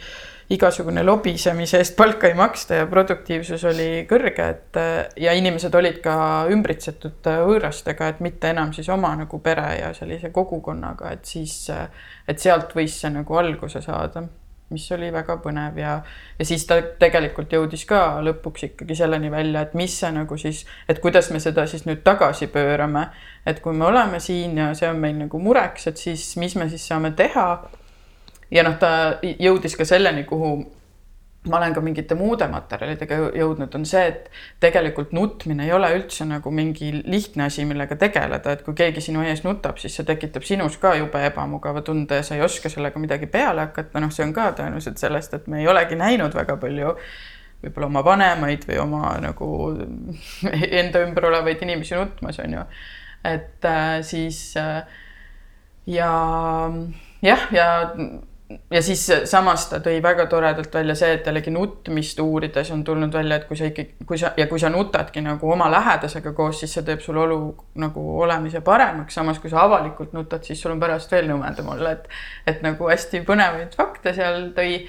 igasugune 0.51 1.05
lobisemise 1.07 1.79
eest 1.79 1.95
palka 1.95 2.27
ei 2.27 2.35
maksta 2.35 2.81
ja 2.81 2.89
produktiivsus 2.91 3.63
oli 3.71 3.87
kõrge, 4.09 4.49
et 4.51 4.79
ja 5.23 5.31
inimesed 5.31 5.75
olid 5.79 6.01
ka 6.03 6.17
ümbritsetud 6.51 7.31
võõrastega, 7.47 8.11
et 8.11 8.19
mitte 8.19 8.51
enam 8.51 8.75
siis 8.75 8.91
oma 8.91 9.13
nagu 9.15 9.39
pere 9.39 9.69
ja 9.79 9.93
sellise 9.95 10.33
kogukonnaga, 10.35 11.15
et 11.15 11.23
siis, 11.31 11.55
et 12.27 12.43
sealt 12.43 12.75
võis 12.75 12.99
see 12.99 13.15
nagu 13.15 13.39
alguse 13.39 13.79
saada 13.79 14.27
mis 14.71 14.87
oli 14.95 15.11
väga 15.13 15.37
põnev 15.43 15.77
ja, 15.79 15.97
ja 16.39 16.47
siis 16.47 16.65
ta 16.67 16.79
tegelikult 16.99 17.53
jõudis 17.53 17.85
ka 17.89 18.21
lõpuks 18.25 18.67
ikkagi 18.69 18.97
selleni 18.97 19.31
välja, 19.31 19.65
et 19.65 19.75
mis 19.77 19.95
see 19.99 20.11
nagu 20.15 20.37
siis, 20.39 20.63
et 20.89 20.99
kuidas 21.03 21.31
me 21.31 21.39
seda 21.43 21.67
siis 21.67 21.85
nüüd 21.87 22.03
tagasi 22.07 22.47
pöörame. 22.51 23.07
et 23.45 23.59
kui 23.61 23.73
me 23.73 23.85
oleme 23.85 24.19
siin 24.19 24.57
ja 24.57 24.73
see 24.77 24.89
on 24.89 24.99
meil 24.99 25.17
nagu 25.17 25.39
mureks, 25.39 25.87
et 25.87 25.97
siis 25.97 26.35
mis 26.37 26.55
me 26.55 26.69
siis 26.69 26.87
saame 26.87 27.11
teha. 27.11 27.47
ja 28.51 28.63
noh, 28.63 28.77
ta 28.79 29.19
jõudis 29.21 29.77
ka 29.77 29.85
selleni, 29.85 30.23
kuhu 30.23 30.80
ma 31.49 31.57
olen 31.57 31.73
ka 31.73 31.81
mingite 31.81 32.15
muude 32.17 32.45
materjalidega 32.51 33.17
jõudnud, 33.33 33.73
on 33.77 33.85
see, 33.89 34.03
et 34.11 34.27
tegelikult 34.61 35.13
nutmine 35.17 35.65
ei 35.65 35.73
ole 35.73 35.89
üldse 35.95 36.27
nagu 36.29 36.53
mingi 36.53 36.91
lihtne 36.99 37.47
asi, 37.47 37.65
millega 37.65 37.97
tegeleda, 37.97 38.53
et 38.53 38.61
kui 38.65 38.77
keegi 38.77 39.01
sinu 39.07 39.23
ees 39.25 39.41
nutab, 39.45 39.81
siis 39.81 39.95
see 39.97 40.05
tekitab 40.05 40.45
sinus 40.45 40.77
ka 40.81 40.93
jube 40.99 41.23
ebamugava 41.31 41.81
tunde 41.85 42.21
ja 42.21 42.25
sa 42.25 42.37
ei 42.37 42.45
oska 42.45 42.69
sellega 42.69 43.01
midagi 43.01 43.29
peale 43.31 43.65
hakata, 43.65 44.03
noh, 44.03 44.13
see 44.13 44.27
on 44.27 44.35
ka 44.37 44.51
tõenäoliselt 44.59 45.01
sellest, 45.01 45.33
et 45.33 45.49
me 45.49 45.63
ei 45.63 45.69
olegi 45.71 45.97
näinud 45.97 46.37
väga 46.37 46.59
palju 46.61 46.95
võib-olla 47.61 47.89
oma 47.89 48.05
vanemaid 48.05 48.65
või 48.69 48.81
oma 48.85 49.15
nagu 49.21 49.51
enda 50.81 51.05
ümber 51.07 51.31
olevaid 51.33 51.61
inimesi 51.65 51.97
nutmas, 51.97 52.37
on 52.45 52.59
ju. 52.59 52.65
et 53.33 53.65
äh, 53.65 54.01
siis 54.05 54.43
äh, 54.61 54.83
ja 55.89 56.11
jah, 57.25 57.47
ja 57.49 57.69
ja 57.89 57.91
siis 58.81 59.03
samas 59.29 59.65
ta 59.69 59.79
tõi 59.83 60.01
väga 60.03 60.25
toredalt 60.31 60.73
välja 60.73 60.95
see, 60.95 61.13
et 61.17 61.27
jällegi 61.27 61.51
nutmist 61.53 62.19
uurides 62.19 62.71
on 62.71 62.83
tulnud 62.83 63.13
välja, 63.13 63.37
et 63.37 63.45
kui 63.49 63.57
sa 63.57 63.67
ikkagi, 63.69 64.07
kui 64.07 64.17
sa 64.17 64.31
ja 64.37 64.47
kui 64.47 64.59
sa 64.59 64.69
nutadki 64.69 65.21
nagu 65.25 65.51
oma 65.51 65.69
lähedasega 65.71 66.33
koos, 66.37 66.59
siis 66.59 66.73
see 66.77 66.85
teeb 66.87 67.03
sul 67.03 67.19
olu 67.21 67.39
nagu 67.81 68.05
olemise 68.23 68.61
paremaks, 68.65 69.15
samas 69.19 69.39
kui 69.39 69.51
sa 69.51 69.65
avalikult 69.65 70.13
nutad, 70.17 70.43
siis 70.47 70.61
sul 70.61 70.75
on 70.75 70.81
pärast 70.81 71.11
veel 71.11 71.29
nõmedam 71.31 71.71
olla, 71.75 71.95
et 71.97 72.09
et 72.47 72.61
nagu 72.65 72.89
hästi 72.89 73.23
põnevaid 73.27 73.75
fakte 73.77 74.13
seal 74.17 74.51
tõi. 74.57 74.83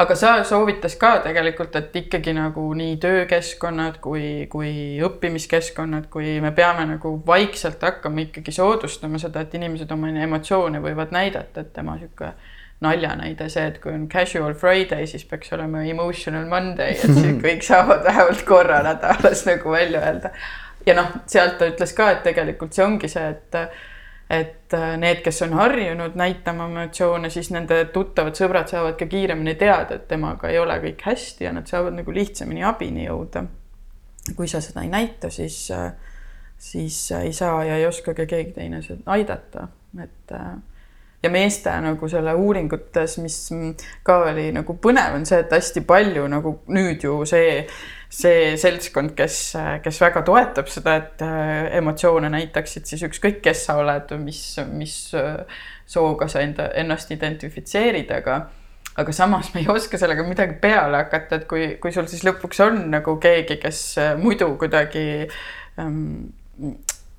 aga 0.00 0.14
sa 0.16 0.28
soovitas 0.44 0.94
ka 0.96 1.18
tegelikult, 1.24 1.74
et 1.76 1.96
ikkagi 1.96 2.32
nagu 2.32 2.62
nii 2.74 2.96
töökeskkonnad 3.02 3.98
kui, 4.00 4.46
kui 4.48 4.70
õppimiskeskkonnad, 5.04 6.06
kui 6.10 6.38
me 6.40 6.52
peame 6.56 6.86
nagu 6.94 7.12
vaikselt 7.26 7.82
hakkama 7.82 8.24
ikkagi 8.28 8.52
soodustama 8.52 9.18
seda, 9.18 9.40
et 9.44 9.54
inimesed 9.54 9.92
oma 9.92 10.08
emotsioone 10.08 10.80
võivad 10.80 11.12
näidata, 11.12 11.60
et 11.60 11.72
tema 11.76 11.98
sihuke 11.98 12.32
naljanäide 12.80 13.48
see, 13.52 13.66
et 13.68 13.78
kui 13.82 13.92
on 13.92 14.08
casual 14.08 14.54
Friday, 14.56 15.06
siis 15.06 15.24
peaks 15.28 15.52
olema 15.52 15.82
emotional 15.88 16.48
Monday, 16.48 16.96
et 16.96 17.12
siis 17.12 17.38
kõik 17.44 17.64
saavad 17.66 18.04
vähemalt 18.06 18.42
korra 18.48 18.80
nädalas 18.86 19.44
nagu 19.48 19.72
välja 19.72 20.00
öelda. 20.06 20.32
ja 20.86 20.96
noh, 20.96 21.12
sealt 21.28 21.58
ta 21.60 21.68
ütles 21.68 21.94
ka, 21.96 22.10
et 22.14 22.22
tegelikult 22.24 22.76
see 22.76 22.84
ongi 22.84 23.10
see, 23.12 23.28
et 23.36 23.64
et 24.30 24.74
need, 25.02 25.24
kes 25.24 25.42
on 25.42 25.56
harjunud 25.58 26.14
näitama 26.14 26.68
emotsioone, 26.70 27.32
siis 27.34 27.48
nende 27.50 27.80
tuttavad 27.90 28.38
sõbrad 28.38 28.70
saavad 28.70 28.94
ka 28.94 29.08
kiiremini 29.10 29.56
teada, 29.58 29.96
et 29.98 30.06
temaga 30.08 30.52
ei 30.52 30.60
ole 30.62 30.76
kõik 30.84 31.02
hästi 31.02 31.48
ja 31.48 31.50
nad 31.56 31.66
saavad 31.66 31.96
nagu 31.98 32.14
lihtsamini 32.14 32.62
abini 32.62 33.08
jõuda. 33.08 33.42
kui 34.36 34.46
sa 34.48 34.60
seda 34.62 34.84
ei 34.86 34.88
näita, 34.92 35.30
siis, 35.34 35.72
siis 36.58 36.98
ei 37.18 37.32
saa 37.32 37.64
ja 37.64 37.76
ei 37.76 37.86
oska 37.86 38.14
ka 38.14 38.26
keegi 38.30 38.52
teine 38.54 38.80
aidata, 39.06 39.66
et 39.98 40.36
ja 41.22 41.30
meeste 41.30 41.72
nagu 41.84 42.08
selle 42.08 42.34
uuringutes, 42.34 43.18
mis 43.20 43.38
ka 44.06 44.20
oli 44.30 44.50
nagu 44.56 44.76
põnev, 44.80 45.18
on 45.18 45.26
see, 45.28 45.40
et 45.44 45.52
hästi 45.52 45.82
palju 45.88 46.26
nagu 46.32 46.54
nüüd 46.72 47.04
ju 47.04 47.18
see, 47.28 47.64
see 48.08 48.54
seltskond, 48.60 49.12
kes, 49.18 49.40
kes 49.84 50.00
väga 50.00 50.24
toetab 50.26 50.70
seda, 50.72 50.96
et 51.02 51.24
äh, 51.26 51.68
emotsioone 51.80 52.32
näitaksid, 52.32 52.88
siis 52.88 53.04
ükskõik, 53.10 53.42
kes 53.44 53.66
sa 53.68 53.76
oled, 53.82 54.16
mis, 54.22 54.42
mis 54.72 54.96
äh, 55.18 55.44
sooga 55.90 56.30
sa 56.30 56.44
enda, 56.44 56.70
ennast 56.80 57.12
identifitseerid, 57.16 58.10
aga 58.20 58.40
aga 59.00 59.12
samas 59.14 59.52
me 59.54 59.62
ei 59.62 59.68
oska 59.70 59.96
sellega 60.00 60.24
midagi 60.26 60.56
peale 60.60 61.04
hakata, 61.04 61.38
et 61.38 61.46
kui, 61.48 61.66
kui 61.80 61.92
sul 61.94 62.08
siis 62.10 62.24
lõpuks 62.26 62.58
on 62.64 62.82
nagu 62.92 63.14
keegi, 63.22 63.60
kes 63.62 63.82
äh, 64.02 64.12
muidu 64.18 64.50
kuidagi 64.60 65.04
ähm, 65.78 66.32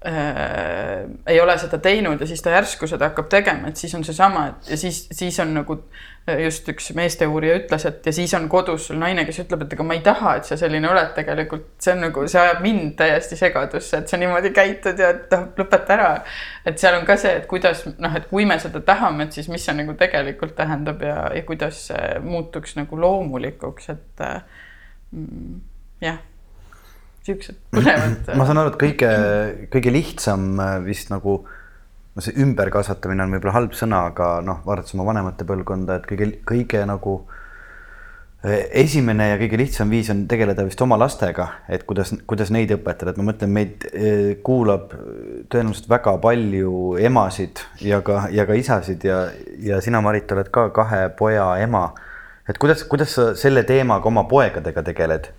äh, 0.06 1.10
ei 1.28 1.42
ole 1.42 1.58
seda 1.62 1.78
teinud 1.78 2.22
ja 2.22 2.28
siis 2.28 2.42
ta 2.42 2.54
järsku 2.56 2.88
seda 2.90 3.12
hakkab 3.12 3.28
tegema, 3.30 3.70
et 3.70 3.78
siis 3.78 3.94
on 3.96 4.04
seesama, 4.04 4.48
et 4.50 4.72
ja 4.74 4.78
siis, 4.80 5.04
siis 5.14 5.38
on 5.44 5.52
nagu 5.54 5.78
äh, 6.26 6.40
just 6.42 6.70
üks 6.74 6.90
meesteuurija 6.98 7.60
ütles, 7.60 7.86
et 7.86 8.10
ja 8.10 8.14
siis 8.16 8.34
on 8.34 8.48
kodus 8.50 8.88
sul 8.90 8.98
naine, 9.02 9.26
kes 9.28 9.44
ütleb, 9.44 9.66
et 9.66 9.76
ega 9.76 9.86
ma 9.86 9.98
ei 9.98 10.02
taha, 10.06 10.34
et 10.40 10.50
sa 10.50 10.58
selline 10.58 10.90
oled 10.90 11.14
tegelikult, 11.18 11.68
see 11.84 11.94
on 11.94 12.02
nagu, 12.08 12.26
see 12.34 12.42
ajab 12.42 12.64
mind 12.66 12.96
täiesti 12.98 13.38
segadusse, 13.38 14.02
et 14.02 14.10
sa 14.10 14.22
niimoodi 14.22 14.54
käitud 14.58 15.06
ja 15.06 15.14
noh, 15.20 15.46
lõpeta 15.62 15.98
ära. 15.98 16.10
et 16.66 16.82
seal 16.82 16.98
on 16.98 17.06
ka 17.06 17.20
see, 17.22 17.36
et 17.44 17.46
kuidas 17.52 17.86
noh, 17.92 18.18
et 18.18 18.26
kui 18.32 18.50
me 18.50 18.58
seda 18.64 18.82
tahame, 18.88 19.30
et 19.30 19.38
siis 19.38 19.52
mis 19.54 19.70
see 19.70 19.78
nagu 19.78 19.94
tegelikult 20.02 20.58
tähendab 20.58 21.06
ja, 21.06 21.28
ja 21.36 21.46
kuidas 21.46 21.86
see 21.92 22.18
muutuks 22.26 22.74
nagu 22.82 22.98
loomulikuks, 23.06 23.94
et 23.94 24.26
äh, 24.26 24.42
mm, 25.14 25.62
jah 26.02 26.20
siuksed 27.26 27.58
põnevad. 27.74 28.32
ma 28.38 28.48
saan 28.48 28.62
aru, 28.62 28.74
et 28.74 28.80
kõige, 28.82 29.12
kõige 29.74 29.94
lihtsam 29.94 30.54
äh, 30.62 30.78
vist 30.86 31.12
nagu 31.14 31.42
no 32.12 32.24
see 32.24 32.36
ümberkasvatamine 32.44 33.26
on 33.26 33.36
võib-olla 33.36 33.60
halb 33.60 33.76
sõna, 33.78 34.08
aga 34.12 34.40
noh, 34.46 34.64
vaadates 34.66 34.96
oma 34.98 35.08
vanemate 35.08 35.48
põlvkonda, 35.48 36.02
et 36.02 36.10
kõige, 36.10 36.28
kõige 36.48 36.82
nagu 36.90 37.14
äh, 38.44 38.66
esimene 38.84 39.30
ja 39.32 39.40
kõige 39.40 39.60
lihtsam 39.62 39.94
viis 39.94 40.10
on 40.14 40.26
tegeleda 40.32 40.66
vist 40.68 40.82
oma 40.84 40.98
lastega, 41.00 41.48
et 41.72 41.86
kuidas, 41.88 42.14
kuidas 42.28 42.52
neid 42.54 42.74
õpetada, 42.76 43.14
et 43.14 43.22
ma 43.22 43.28
mõtlen, 43.30 43.54
meid 43.54 43.86
äh, 43.92 44.32
kuulab 44.44 44.96
tõenäoliselt 45.54 45.92
väga 45.92 46.16
palju 46.24 46.96
emasid 47.02 47.62
ja 47.86 48.02
ka, 48.06 48.26
ja 48.34 48.48
ka 48.50 48.58
isasid 48.58 49.06
ja, 49.08 49.28
ja 49.62 49.82
sina, 49.84 50.02
Marit, 50.04 50.32
oled 50.34 50.50
ka 50.54 50.72
kahe 50.76 51.06
poja 51.22 51.54
ema. 51.62 51.92
et 52.50 52.58
kuidas, 52.58 52.82
kuidas 52.90 53.14
sa 53.14 53.30
selle 53.38 53.64
teemaga 53.64 54.10
oma 54.10 54.26
poegadega 54.28 54.84
tegeled? 54.90 55.30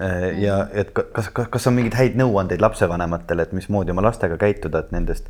Äh, 0.00 0.38
ja 0.42 0.60
et 0.72 0.92
kas, 0.94 1.30
kas, 1.34 1.48
kas 1.50 1.66
on 1.66 1.74
mingeid 1.74 1.96
häid 1.98 2.18
nõuandeid 2.18 2.62
lapsevanematele, 2.62 3.48
et 3.48 3.56
mismoodi 3.56 3.90
oma 3.94 4.04
lastega 4.06 4.38
käituda, 4.38 4.84
et 4.84 4.94
nendest 4.94 5.26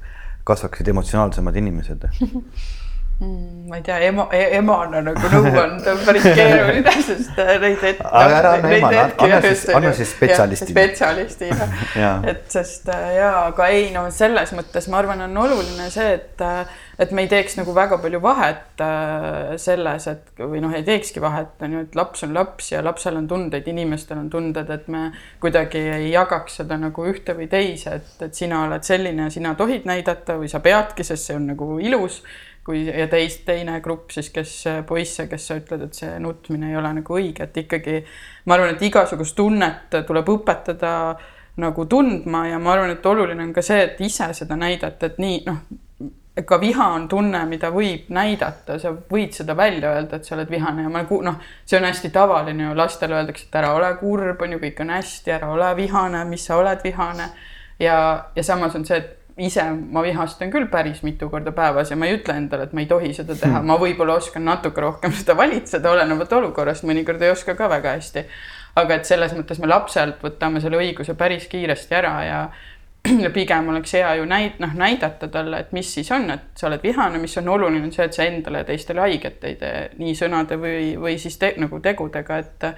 kasvaksid 0.49 0.89
emotsionaalsemad 0.93 1.57
inimesed 1.57 2.05
mm,? 3.21 3.69
ma 3.69 3.77
ei 3.77 3.83
tea, 3.83 3.99
ema, 4.09 4.25
emana 4.33 5.03
nagu 5.05 5.31
nõu 5.33 5.51
anda 5.61 5.93
on 5.93 6.03
päris 6.07 6.25
keeruline, 6.25 6.95
sest 7.09 7.41
äh, 7.43 7.55
neid 7.61 7.83
hetki. 7.83 8.07
aga 8.07 8.39
ära 8.39 8.53
anna 8.57 8.71
emana, 8.79 9.05
anna 9.27 9.41
siis, 9.45 9.65
anna 9.77 9.93
siis 9.97 10.13
spetsialistile. 10.15 10.71
spetsialistile 10.75 11.69
et 12.33 12.47
sest 12.55 12.89
äh, 12.95 13.09
ja, 13.19 13.33
aga 13.51 13.69
ei 13.75 13.91
no 13.95 14.07
selles 14.15 14.55
mõttes 14.57 14.89
ma 14.89 15.03
arvan, 15.03 15.27
on 15.27 15.43
oluline 15.45 15.91
see, 15.93 16.15
et, 16.17 16.45
äh, 16.45 16.81
et 16.99 17.13
me 17.13 17.27
ei 17.27 17.33
teeks 17.33 17.59
nagu 17.61 17.75
väga 17.77 18.01
palju 18.03 18.23
vahet 18.25 18.83
selles, 19.59 20.07
et 20.11 20.41
või 20.41 20.63
noh, 20.63 20.73
ei 20.75 20.85
teekski 20.87 21.21
vahet, 21.23 21.57
on 21.67 21.77
ju, 21.77 21.85
et 21.87 21.97
laps 21.99 22.25
on 22.27 22.35
laps 22.35 22.73
ja 22.73 22.83
lapsel 22.85 23.19
on 23.19 23.29
tunded, 23.31 23.67
inimestel 23.71 24.19
on 24.19 24.29
tunded, 24.33 24.71
et 24.71 24.89
me 24.91 25.09
kuidagi 25.43 25.83
ei 25.99 26.11
jagaks 26.13 26.61
seda 26.63 26.79
nagu 26.81 27.07
ühte 27.11 27.35
või 27.39 27.51
teise, 27.51 27.99
et, 28.01 28.11
et 28.27 28.39
sina 28.39 28.65
oled 28.67 28.87
selline 28.87 29.27
ja 29.27 29.35
sina 29.35 29.55
tohid 29.59 29.87
näidata 29.89 30.39
või 30.41 30.51
sa 30.51 30.63
peadki, 30.65 31.07
sest 31.07 31.31
see 31.31 31.39
on 31.39 31.51
nagu 31.53 31.79
ilus 31.83 32.23
kui 32.69 32.85
ja 32.85 33.07
teist, 33.09 33.47
teine 33.49 33.79
grupp 33.81 34.13
siis, 34.13 34.29
kes 34.35 34.53
poisse, 34.87 35.25
kes 35.31 35.49
sa 35.49 35.57
ütled, 35.57 35.87
et 35.87 35.97
see 35.97 36.19
nutmine 36.21 36.69
ei 36.69 36.77
ole 36.77 36.93
nagu 37.01 37.17
õige, 37.17 37.49
et 37.49 37.57
ikkagi 37.65 38.03
ma 38.45 38.59
arvan, 38.59 38.75
et 38.75 38.85
igasugust 38.85 39.37
tunnet 39.39 39.97
tuleb 40.07 40.29
õpetada 40.29 40.93
nagu 41.59 41.87
tundma 41.89 42.45
ja 42.51 42.61
ma 42.61 42.75
arvan, 42.75 42.93
et 42.93 43.07
oluline 43.09 43.49
on 43.49 43.55
ka 43.57 43.65
see, 43.65 43.81
et 43.87 44.01
ise 44.05 44.29
seda 44.37 44.59
näidata, 44.61 45.09
et 45.09 45.17
nii 45.23 45.41
noh, 45.49 45.63
ka 46.47 46.61
viha 46.61 46.87
on 46.95 47.09
tunne, 47.09 47.41
mida 47.51 47.71
võib 47.75 48.11
näidata, 48.15 48.79
sa 48.79 48.93
võid 48.93 49.33
seda 49.35 49.57
välja 49.59 49.95
öelda, 49.97 50.21
et 50.21 50.29
sa 50.29 50.37
oled 50.37 50.51
vihane 50.53 50.85
ja 50.85 50.93
ma 50.93 51.03
noh, 51.09 51.39
see 51.65 51.79
on 51.81 51.89
hästi 51.89 52.11
tavaline 52.15 52.69
ju, 52.69 52.75
lastele 52.79 53.17
öeldakse, 53.19 53.49
et 53.49 53.61
ära 53.63 53.73
ole 53.75 53.91
kurb, 54.01 54.43
on 54.45 54.55
ju, 54.55 54.61
kõik 54.63 54.83
on 54.85 54.93
hästi, 54.95 55.35
ära 55.35 55.51
ole 55.57 55.73
vihane, 55.81 56.25
mis 56.29 56.45
sa 56.47 56.61
oled 56.61 56.85
vihane. 56.85 57.31
ja, 57.81 57.97
ja 58.37 58.43
samas 58.43 58.77
on 58.77 58.85
see, 58.87 59.01
et 59.01 59.18
ise 59.39 59.65
ma 59.71 60.03
vihastan 60.03 60.51
küll 60.51 60.67
päris 60.71 61.03
mitu 61.07 61.29
korda 61.31 61.53
päevas 61.55 61.93
ja 61.93 61.97
ma 61.97 62.09
ei 62.09 62.17
ütle 62.19 62.37
endale, 62.41 62.69
et 62.69 62.73
ma 62.75 62.83
ei 62.83 62.89
tohi 62.91 63.13
seda 63.17 63.37
teha, 63.39 63.63
ma 63.63 63.79
võib-olla 63.81 64.19
oskan 64.19 64.45
natuke 64.45 64.83
rohkem 64.83 65.15
seda 65.15 65.37
valitseda, 65.39 65.91
olenevalt 65.91 66.33
olukorrast, 66.41 66.87
mõnikord 66.89 67.23
ei 67.23 67.31
oska 67.35 67.55
ka 67.59 67.69
väga 67.71 67.95
hästi. 67.99 68.25
aga 68.79 68.95
et 68.95 69.07
selles 69.09 69.33
mõttes 69.35 69.59
me 69.59 69.67
lapselt 69.67 70.21
võtame 70.23 70.61
selle 70.63 70.79
õiguse 70.79 71.15
päris 71.19 71.49
kiiresti 71.51 71.95
ära 71.95 72.13
ja 72.25 72.43
ja 73.25 73.31
pigem 73.31 73.69
oleks 73.69 73.93
hea 73.95 74.15
ju 74.19 74.27
näid-, 74.29 74.59
noh, 74.63 74.75
näidata 74.75 75.29
talle, 75.33 75.63
et 75.65 75.73
mis 75.73 75.91
siis 75.95 76.11
on, 76.13 76.31
et 76.35 76.47
sa 76.59 76.69
oled 76.69 76.83
vihane, 76.83 77.19
mis 77.23 77.37
on 77.39 77.49
oluline, 77.49 77.85
on 77.87 77.93
see, 77.95 78.07
et 78.09 78.17
sa 78.17 78.27
endale 78.27 78.63
ja 78.63 78.69
teistele 78.69 79.05
haiget 79.05 79.45
ei 79.45 79.59
tee. 79.61 79.85
Nii 79.99 80.15
sõnade 80.19 80.59
või, 80.61 80.97
või 81.01 81.19
siis 81.23 81.39
te, 81.39 81.55
nagu 81.61 81.81
tegudega, 81.85 82.39
et 82.43 82.69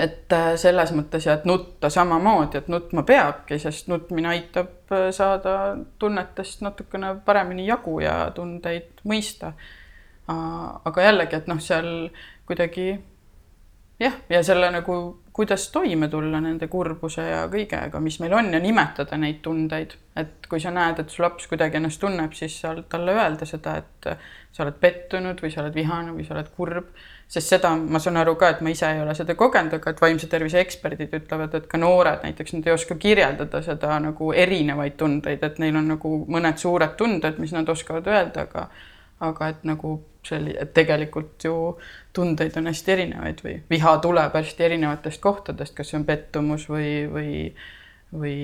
et 0.00 0.32
äh, 0.32 0.54
selles 0.60 0.92
mõttes 0.96 1.26
ja 1.26 1.38
et 1.38 1.46
nutta 1.48 1.90
samamoodi, 1.92 2.58
et 2.60 2.68
nutma 2.72 3.04
peabki, 3.06 3.58
sest 3.62 3.88
nutmine 3.92 4.30
aitab 4.32 4.92
äh, 4.92 5.08
saada 5.14 5.76
tunnetest 5.98 6.64
natukene 6.64 7.14
paremini 7.24 7.66
jagu 7.68 7.98
ja 8.04 8.30
tundeid 8.34 9.04
mõista. 9.04 9.54
aga 10.26 11.02
jällegi, 11.02 11.36
et 11.36 11.48
noh, 11.50 11.58
seal 11.60 12.08
kuidagi 12.48 12.86
jah, 14.00 14.14
ja 14.28 14.42
selle 14.42 14.70
nagu, 14.72 14.94
kuidas 15.34 15.68
toime 15.74 16.06
tulla 16.08 16.38
nende 16.40 16.68
kurbuse 16.70 17.24
ja 17.26 17.40
kõigega, 17.50 17.98
mis 18.00 18.20
meil 18.22 18.36
on 18.38 18.52
ja 18.54 18.60
nimetada 18.62 19.16
neid 19.18 19.40
tundeid, 19.42 19.96
et 20.14 20.46
kui 20.46 20.62
sa 20.62 20.70
näed, 20.70 21.00
et 21.02 21.10
su 21.10 21.24
laps 21.24 21.48
kuidagi 21.50 21.80
ennast 21.80 21.98
tunneb, 21.98 22.36
siis 22.38 22.60
sa 22.62 22.70
talle 22.88 23.16
öelda 23.16 23.48
seda, 23.50 23.74
et 23.82 24.06
sa 24.54 24.62
oled 24.62 24.78
pettunud 24.78 25.42
või 25.42 25.50
sa 25.50 25.64
oled 25.64 25.74
vihane 25.74 26.14
või 26.14 26.22
sa 26.22 26.36
oled 26.36 26.52
kurb. 26.54 26.94
Sest 27.26 27.50
seda 27.50 27.72
ma 27.74 27.98
saan 27.98 28.20
aru 28.20 28.36
ka, 28.38 28.52
et 28.54 28.62
ma 28.62 28.70
ise 28.70 28.86
ei 28.94 29.02
ole 29.02 29.16
seda 29.18 29.34
kogenud, 29.34 29.74
aga 29.74 29.90
et 29.90 30.02
vaimse 30.06 30.30
tervise 30.30 30.62
eksperdid 30.62 31.18
ütlevad, 31.18 31.58
et 31.58 31.66
ka 31.66 31.82
noored 31.82 32.22
näiteks, 32.22 32.54
nad 32.54 32.70
ei 32.70 32.76
oska 32.76 32.94
kirjeldada 33.02 33.62
seda 33.66 33.98
nagu 34.06 34.30
erinevaid 34.30 34.94
tundeid, 35.00 35.42
et 35.42 35.58
neil 35.58 35.82
on 35.82 35.96
nagu 35.96 36.16
mõned 36.30 36.62
suured 36.62 36.94
tunded, 37.00 37.42
mis 37.42 37.56
nad 37.56 37.74
oskavad 37.74 38.06
öelda, 38.06 38.46
aga 38.46 38.68
aga 39.24 39.48
et 39.52 39.64
nagu 39.68 39.96
selli-, 40.26 40.56
et 40.60 40.74
tegelikult 40.74 41.44
ju 41.44 41.54
tundeid 42.16 42.56
on 42.60 42.70
hästi 42.70 42.94
erinevaid 42.96 43.42
või 43.44 43.56
viha 43.70 43.96
tuleb 44.04 44.36
hästi 44.36 44.68
erinevatest 44.68 45.22
kohtadest, 45.24 45.74
kas 45.76 45.92
see 45.92 46.00
on 46.00 46.06
pettumus 46.08 46.68
või, 46.70 46.88
või, 47.10 47.34
või 48.14 48.38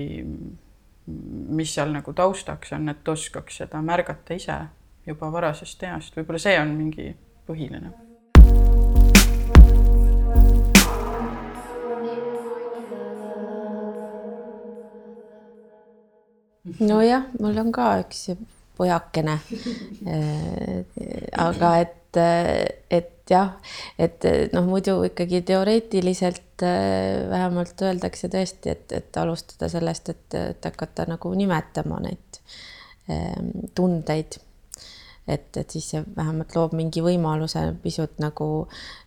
mis 1.61 1.75
seal 1.75 1.95
nagu 1.95 2.12
taustaks 2.16 2.75
on, 2.77 2.88
et 2.93 3.09
oskaks 3.09 3.62
seda 3.62 3.81
märgata 3.85 4.37
ise 4.37 4.61
juba 5.07 5.33
varasest 5.33 5.83
east, 5.88 6.16
võib-olla 6.16 6.43
see 6.43 6.61
on 6.61 6.77
mingi 6.77 7.11
põhiline. 7.49 7.93
Nojah, 16.81 17.27
mul 17.40 17.59
on 17.61 17.73
ka 17.75 17.87
üks 18.05 18.29
pojakene. 18.81 19.37
Aga 21.45 21.73
et, 21.85 22.21
et 22.90 23.31
jah, 23.31 23.53
et 24.01 24.27
noh, 24.57 24.66
muidu 24.66 24.97
ikkagi 25.07 25.45
teoreetiliselt 25.53 26.64
vähemalt 27.31 27.85
öeldakse 27.87 28.33
tõesti, 28.33 28.75
et, 28.75 28.93
et 28.97 29.21
alustada 29.21 29.69
sellest, 29.71 30.12
et, 30.12 30.38
et 30.40 30.71
hakata 30.73 31.07
nagu 31.12 31.33
nimetama 31.37 32.01
neid 32.09 32.40
tundeid. 33.77 34.40
Et, 35.31 35.57
et 35.57 35.71
siis 35.71 35.85
see 35.93 36.01
vähemalt 36.16 36.55
loob 36.57 36.73
mingi 36.75 37.03
võimaluse 37.05 37.61
pisut 37.83 38.16
nagu 38.23 38.47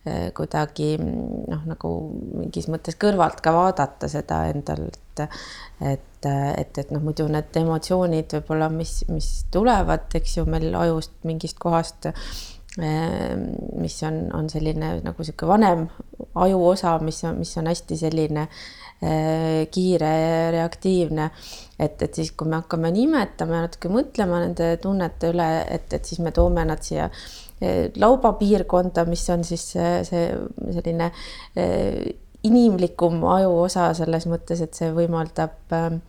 eh, 0.08 0.30
kuidagi 0.36 0.94
noh, 1.02 1.64
nagu 1.68 1.90
mingis 2.38 2.70
mõttes 2.72 2.96
kõrvalt 3.02 3.42
ka 3.44 3.52
vaadata 3.56 4.08
seda 4.12 4.44
endal, 4.54 4.86
et 5.22 6.04
et, 6.24 6.60
et, 6.60 6.78
et 6.78 6.92
noh, 6.96 7.04
muidu 7.04 7.28
need 7.32 7.58
emotsioonid 7.60 8.38
võib-olla, 8.38 8.70
mis, 8.72 9.02
mis 9.12 9.30
tulevad, 9.52 10.08
eks 10.16 10.38
ju, 10.38 10.46
meil 10.50 10.72
ajust 10.80 11.16
mingist 11.28 11.60
kohast 11.62 12.08
eh, 12.08 13.34
mis 13.82 13.98
on, 14.08 14.24
on 14.38 14.48
selline 14.52 14.96
nagu 15.04 15.20
niisugune 15.20 15.52
vanem 15.52 15.84
ajuosa, 16.46 16.96
mis 17.04 17.20
on, 17.28 17.42
mis 17.42 17.52
on 17.60 17.68
hästi 17.72 18.00
selline 18.06 18.48
eh, 18.48 19.68
kiire 19.74 20.16
reaktiivne. 20.56 21.30
Et, 21.80 22.02
et 22.06 22.22
siis, 22.22 22.32
kui 22.38 22.48
me 22.48 22.62
hakkame 22.62 22.94
nimetama 22.96 23.60
ja 23.60 23.68
natuke 23.68 23.92
mõtlema 23.92 24.44
nende 24.46 24.76
tunnete 24.82 25.34
üle, 25.34 25.50
et, 25.76 25.92
et 25.92 26.06
siis 26.08 26.24
me 26.24 26.32
toome 26.32 26.64
nad 26.70 26.84
siia 26.86 27.10
eh, 27.60 27.90
laubapiirkonda, 28.00 29.04
mis 29.12 29.28
on 29.34 29.44
siis 29.48 29.74
see, 29.76 29.96
see 30.08 30.28
selline 30.78 31.12
inimlikum 32.44 33.24
ajuosa 33.34 33.92
selles 33.98 34.28
mõttes, 34.30 34.62
et 34.64 34.76
see 34.76 34.92
võimaldab 34.96 35.76
eh, 35.78 36.00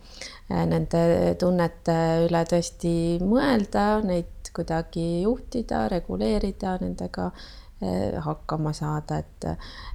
nende 0.49 1.03
tunnete 1.39 1.97
üle 2.27 2.41
tõesti 2.49 2.95
mõelda, 3.23 4.01
neid 4.05 4.51
kuidagi 4.55 5.23
juhtida, 5.25 5.85
reguleerida, 5.91 6.77
nendega 6.81 7.31
hakkama 7.81 8.71
saada, 8.73 9.17
et, 9.19 9.45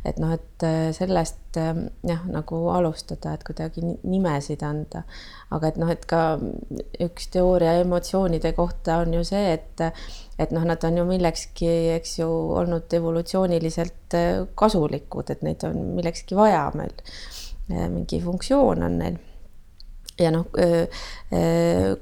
et 0.04 0.18
noh, 0.20 0.32
et 0.34 0.64
eh, 0.68 0.90
sellest 0.92 1.56
eh, 1.56 1.78
jah, 2.04 2.26
nagu 2.28 2.58
alustada, 2.74 3.32
et 3.34 3.44
kuidagi 3.46 3.80
nimesid 4.04 4.62
anda. 4.66 5.02
aga 5.50 5.70
et 5.70 5.78
noh, 5.80 5.88
et 5.90 6.04
ka 6.06 6.38
üks 7.00 7.30
teooria 7.32 7.78
emotsioonide 7.80 8.52
kohta 8.52 9.00
on 9.04 9.14
ju 9.16 9.24
see, 9.24 9.54
et, 9.56 9.80
et 10.38 10.52
noh, 10.52 10.66
nad 10.68 10.84
on 10.84 11.00
ju 11.00 11.06
millekski, 11.08 11.72
eks 11.96 12.18
ju, 12.20 12.28
olnud 12.60 12.92
evolutsiooniliselt 13.00 14.18
kasulikud, 14.54 15.32
et 15.32 15.42
neid 15.46 15.64
on 15.64 15.80
millekski 15.96 16.36
vaja 16.36 16.68
meil. 16.76 16.94
mingi 17.70 18.18
funktsioon 18.20 18.82
on 18.82 18.96
neil 18.98 19.18
ja 20.20 20.32
noh, 20.34 20.48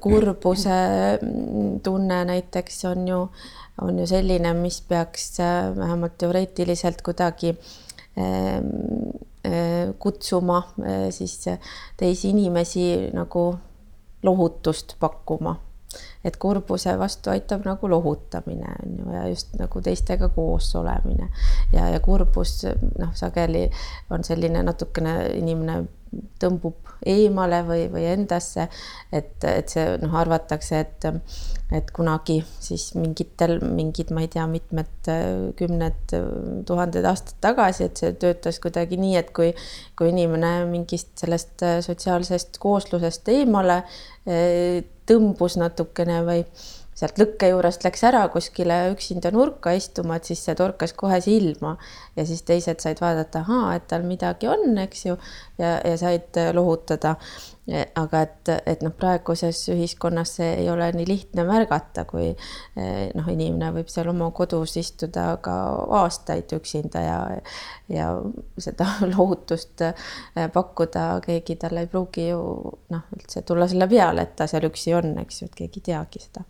kurbuse 0.01 0.79
tunne 1.85 2.17
näiteks 2.25 2.81
on 2.89 3.07
ju 3.07 3.19
on 3.81 3.99
ju 3.99 4.07
selline, 4.07 4.53
mis 4.53 4.81
peaks 4.81 5.39
äh, 5.39 5.75
vähemalt 5.75 6.17
teoreetiliselt 6.17 7.01
kuidagi 7.01 7.55
ähm, 8.17 8.67
äh, 9.45 9.95
kutsuma 9.99 10.57
äh, 10.57 11.09
siis 11.09 11.45
teisi 11.97 12.29
inimesi 12.29 13.09
nagu 13.13 13.55
lohutust 14.23 14.95
pakkuma. 14.99 15.59
et 16.23 16.35
kurbuse 16.37 16.91
vastu 16.99 17.31
aitab 17.33 17.63
nagu 17.65 17.89
lohutamine 17.89 18.73
on 18.83 18.97
ju 18.97 19.13
ja 19.13 19.27
just 19.27 19.55
nagu 19.57 19.81
teistega 19.81 20.27
koos 20.29 20.75
olemine 20.75 21.29
ja, 21.73 21.87
ja 21.89 21.99
kurbus 21.99 22.65
noh, 22.99 23.09
sageli 23.13 23.71
on 24.09 24.23
selline 24.23 24.61
natukene 24.63 25.15
inimene 25.33 25.79
tõmbub 26.41 26.89
eemale 27.05 27.61
või, 27.67 27.85
või 27.91 28.05
endasse. 28.09 28.67
et, 29.11 29.35
et 29.45 29.69
see 29.69 29.97
noh, 30.01 30.15
arvatakse, 30.19 30.79
et, 30.79 31.07
et 31.75 31.91
kunagi 31.95 32.39
siis 32.59 32.89
mingitel, 32.97 33.59
mingid, 33.63 34.13
ma 34.15 34.25
ei 34.25 34.31
tea, 34.31 34.47
mitmed 34.49 35.11
kümned 35.59 36.15
tuhanded 36.67 37.09
aastad 37.09 37.37
tagasi, 37.45 37.89
et 37.89 38.01
see 38.01 38.15
töötas 38.19 38.59
kuidagi 38.63 38.99
nii, 38.99 39.15
et 39.21 39.31
kui, 39.35 39.53
kui 39.99 40.11
inimene 40.13 40.65
mingist 40.71 41.13
sellest 41.21 41.65
sotsiaalsest 41.85 42.59
kooslusest 42.61 43.31
eemale 43.35 43.83
tõmbus 45.09 45.57
natukene 45.57 46.21
või 46.27 46.43
sealt 46.99 47.19
lõkke 47.21 47.49
juurest 47.53 47.85
läks 47.85 48.01
ära 48.07 48.25
kuskile 48.33 48.79
üksinda 48.91 49.31
nurka 49.31 49.71
istuma, 49.77 50.17
et 50.19 50.29
siis 50.29 50.41
see 50.43 50.55
torkas 50.59 50.93
kohe 50.97 51.19
silma 51.23 51.75
ja 52.17 52.25
siis 52.27 52.43
teised 52.47 52.83
said 52.83 52.99
vaadata, 53.03 53.45
ahaa, 53.45 53.77
et 53.77 53.87
tal 53.91 54.03
midagi 54.07 54.49
on, 54.51 54.73
eks 54.83 55.05
ju, 55.07 55.15
ja, 55.59 55.79
ja 55.85 55.97
said 55.97 56.39
lohutada. 56.53 57.15
aga 57.95 58.21
et, 58.25 58.49
et 58.65 58.81
noh, 58.81 58.89
praeguses 58.97 59.59
ühiskonnas 59.69 60.31
see 60.39 60.47
ei 60.63 60.69
ole 60.73 60.87
nii 60.95 61.05
lihtne 61.05 61.43
märgata, 61.45 62.01
kui 62.09 62.31
noh, 63.13 63.27
inimene 63.29 63.69
võib 63.75 63.91
seal 63.93 64.09
oma 64.09 64.31
kodus 64.33 64.73
istuda 64.81 65.27
ka 65.45 65.53
aastaid 65.99 66.49
üksinda 66.57 67.03
ja, 67.05 67.19
ja 67.93 68.07
seda 68.57 68.87
lohutust 69.13 69.85
pakkuda, 70.53 71.05
keegi 71.27 71.59
talle 71.61 71.85
ei 71.85 71.91
pruugi 71.91 72.31
ju 72.31 72.41
noh, 72.89 73.05
üldse 73.19 73.45
tulla 73.45 73.69
selle 73.69 73.85
peale, 73.91 74.25
et 74.25 74.33
ta 74.39 74.49
seal 74.49 74.65
üksi 74.71 74.97
on, 74.97 75.13
eks 75.21 75.43
ju, 75.43 75.51
et 75.51 75.61
keegi 75.61 75.83
ei 75.83 75.89
teagi 75.91 76.25
seda. 76.25 76.47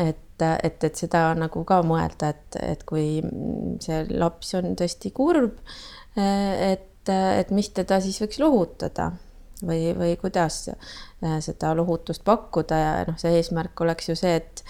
et, 0.00 0.40
et, 0.40 0.84
et 0.84 0.96
seda 0.96 1.26
nagu 1.36 1.64
ka 1.68 1.82
mõelda, 1.84 2.32
et, 2.32 2.60
et 2.62 2.84
kui 2.88 3.20
see 3.84 4.04
laps 4.16 4.54
on 4.56 4.76
tõesti 4.80 5.12
kurb, 5.12 5.60
et, 6.16 6.89
et 7.08 7.50
mis 7.50 7.70
teda 7.72 8.00
siis 8.00 8.20
võiks 8.20 8.40
lohutada 8.42 9.12
või, 9.66 9.94
või 9.96 10.16
kuidas 10.20 10.68
äh, 10.68 11.38
seda 11.40 11.74
lohutust 11.76 12.24
pakkuda 12.24 12.78
ja 12.78 12.92
noh, 13.08 13.18
see 13.20 13.32
eesmärk 13.38 13.80
oleks 13.80 14.08
ju 14.10 14.16
see, 14.18 14.36
et, 14.40 14.64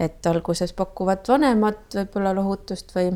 et 0.00 0.26
alguses 0.26 0.72
pakuvad 0.76 1.26
vanemad 1.28 1.84
võib-olla 1.94 2.34
lohutust 2.36 2.94
või, 2.96 3.12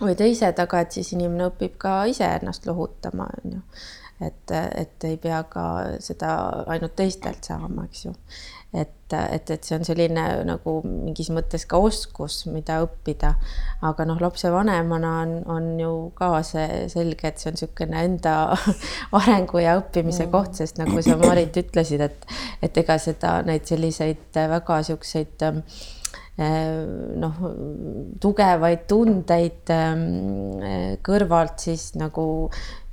või 0.00 0.16
teised, 0.18 0.58
aga 0.58 0.82
et 0.84 0.98
siis 0.98 1.12
inimene 1.14 1.48
õpib 1.50 1.78
ka 1.78 2.02
ise 2.10 2.28
ennast 2.40 2.66
lohutama, 2.66 3.28
on 3.42 3.58
ju. 3.58 3.62
et, 4.26 4.54
et 4.54 5.08
ei 5.10 5.16
pea 5.22 5.42
ka 5.50 5.64
seda 6.02 6.36
ainult 6.66 6.96
teistelt 6.98 7.44
saama, 7.50 7.86
eks 7.88 8.06
ju 8.08 8.14
et, 8.72 9.12
et, 9.12 9.50
et 9.50 9.64
see 9.64 9.76
on 9.78 9.86
selline 9.86 10.24
nagu 10.44 10.74
mingis 10.84 11.30
mõttes 11.32 11.64
ka 11.68 11.80
oskus, 11.80 12.42
mida 12.52 12.82
õppida. 12.84 13.32
aga 13.88 14.04
noh, 14.08 14.20
lapsevanemana 14.20 15.12
on, 15.22 15.34
on 15.48 15.68
ju 15.80 15.92
ka 16.18 16.30
see 16.44 16.84
selge, 16.92 17.30
et 17.30 17.40
see 17.40 17.48
on 17.50 17.56
niisugune 17.56 18.04
enda 18.10 18.34
arengu 19.20 19.62
ja 19.64 19.78
õppimise 19.80 20.26
mm. 20.26 20.32
koht, 20.34 20.58
sest 20.60 20.80
nagu 20.82 21.00
sa, 21.04 21.16
Marit, 21.20 21.56
ütlesid, 21.56 22.04
et, 22.04 22.28
et 22.62 22.82
ega 22.84 22.98
seda, 23.00 23.38
neid 23.48 23.64
selliseid 23.68 24.36
väga 24.36 24.82
niisuguseid 24.82 25.46
ähm, 25.48 25.62
äh, 26.36 26.68
noh, 27.24 27.40
tugevaid 28.20 28.84
tundeid 28.90 29.72
ähm, 29.72 31.00
kõrvalt 31.06 31.64
siis 31.64 31.94
nagu 31.96 32.26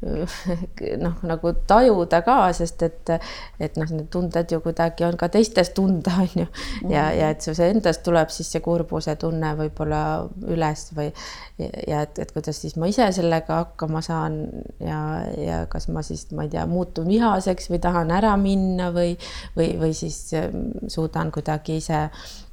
noh, 1.05 1.15
nagu 1.25 1.53
tajuda 1.67 2.21
ka, 2.25 2.37
sest 2.53 2.83
et, 2.85 3.13
et 3.59 3.79
noh, 3.79 3.89
need 3.89 4.07
tunded 4.13 4.51
ju 4.51 4.61
kuidagi 4.63 5.07
on 5.07 5.17
ka 5.17 5.29
teistes 5.33 5.71
tunda, 5.75 6.13
on 6.23 6.43
ju. 6.43 6.47
ja, 6.91 7.09
ja 7.15 7.31
et 7.33 7.45
see 7.45 7.69
endast 7.69 8.03
tuleb 8.05 8.31
siis 8.33 8.51
see 8.53 8.63
kurbuse 8.65 9.15
tunne 9.21 9.55
võib-olla 9.57 10.03
üles 10.51 10.87
või 10.95 11.09
ja 11.57 12.01
et, 12.03 12.19
et 12.19 12.31
kuidas 12.35 12.59
siis 12.61 12.75
ma 12.79 12.89
ise 12.91 13.07
sellega 13.15 13.61
hakkama 13.63 14.01
saan 14.05 14.41
ja, 14.83 14.99
ja 15.39 15.59
kas 15.71 15.87
ma 15.87 16.03
siis, 16.05 16.27
ma 16.35 16.45
ei 16.45 16.51
tea, 16.53 16.65
muutun 16.69 17.07
vihaseks 17.09 17.69
või 17.71 17.79
tahan 17.83 18.11
ära 18.11 18.35
minna 18.39 18.91
või, 18.95 19.15
või, 19.57 19.71
või 19.79 19.93
siis 19.95 20.19
ähm, 20.35 20.67
suudan 20.91 21.31
kuidagi 21.35 21.79
ise 21.79 22.09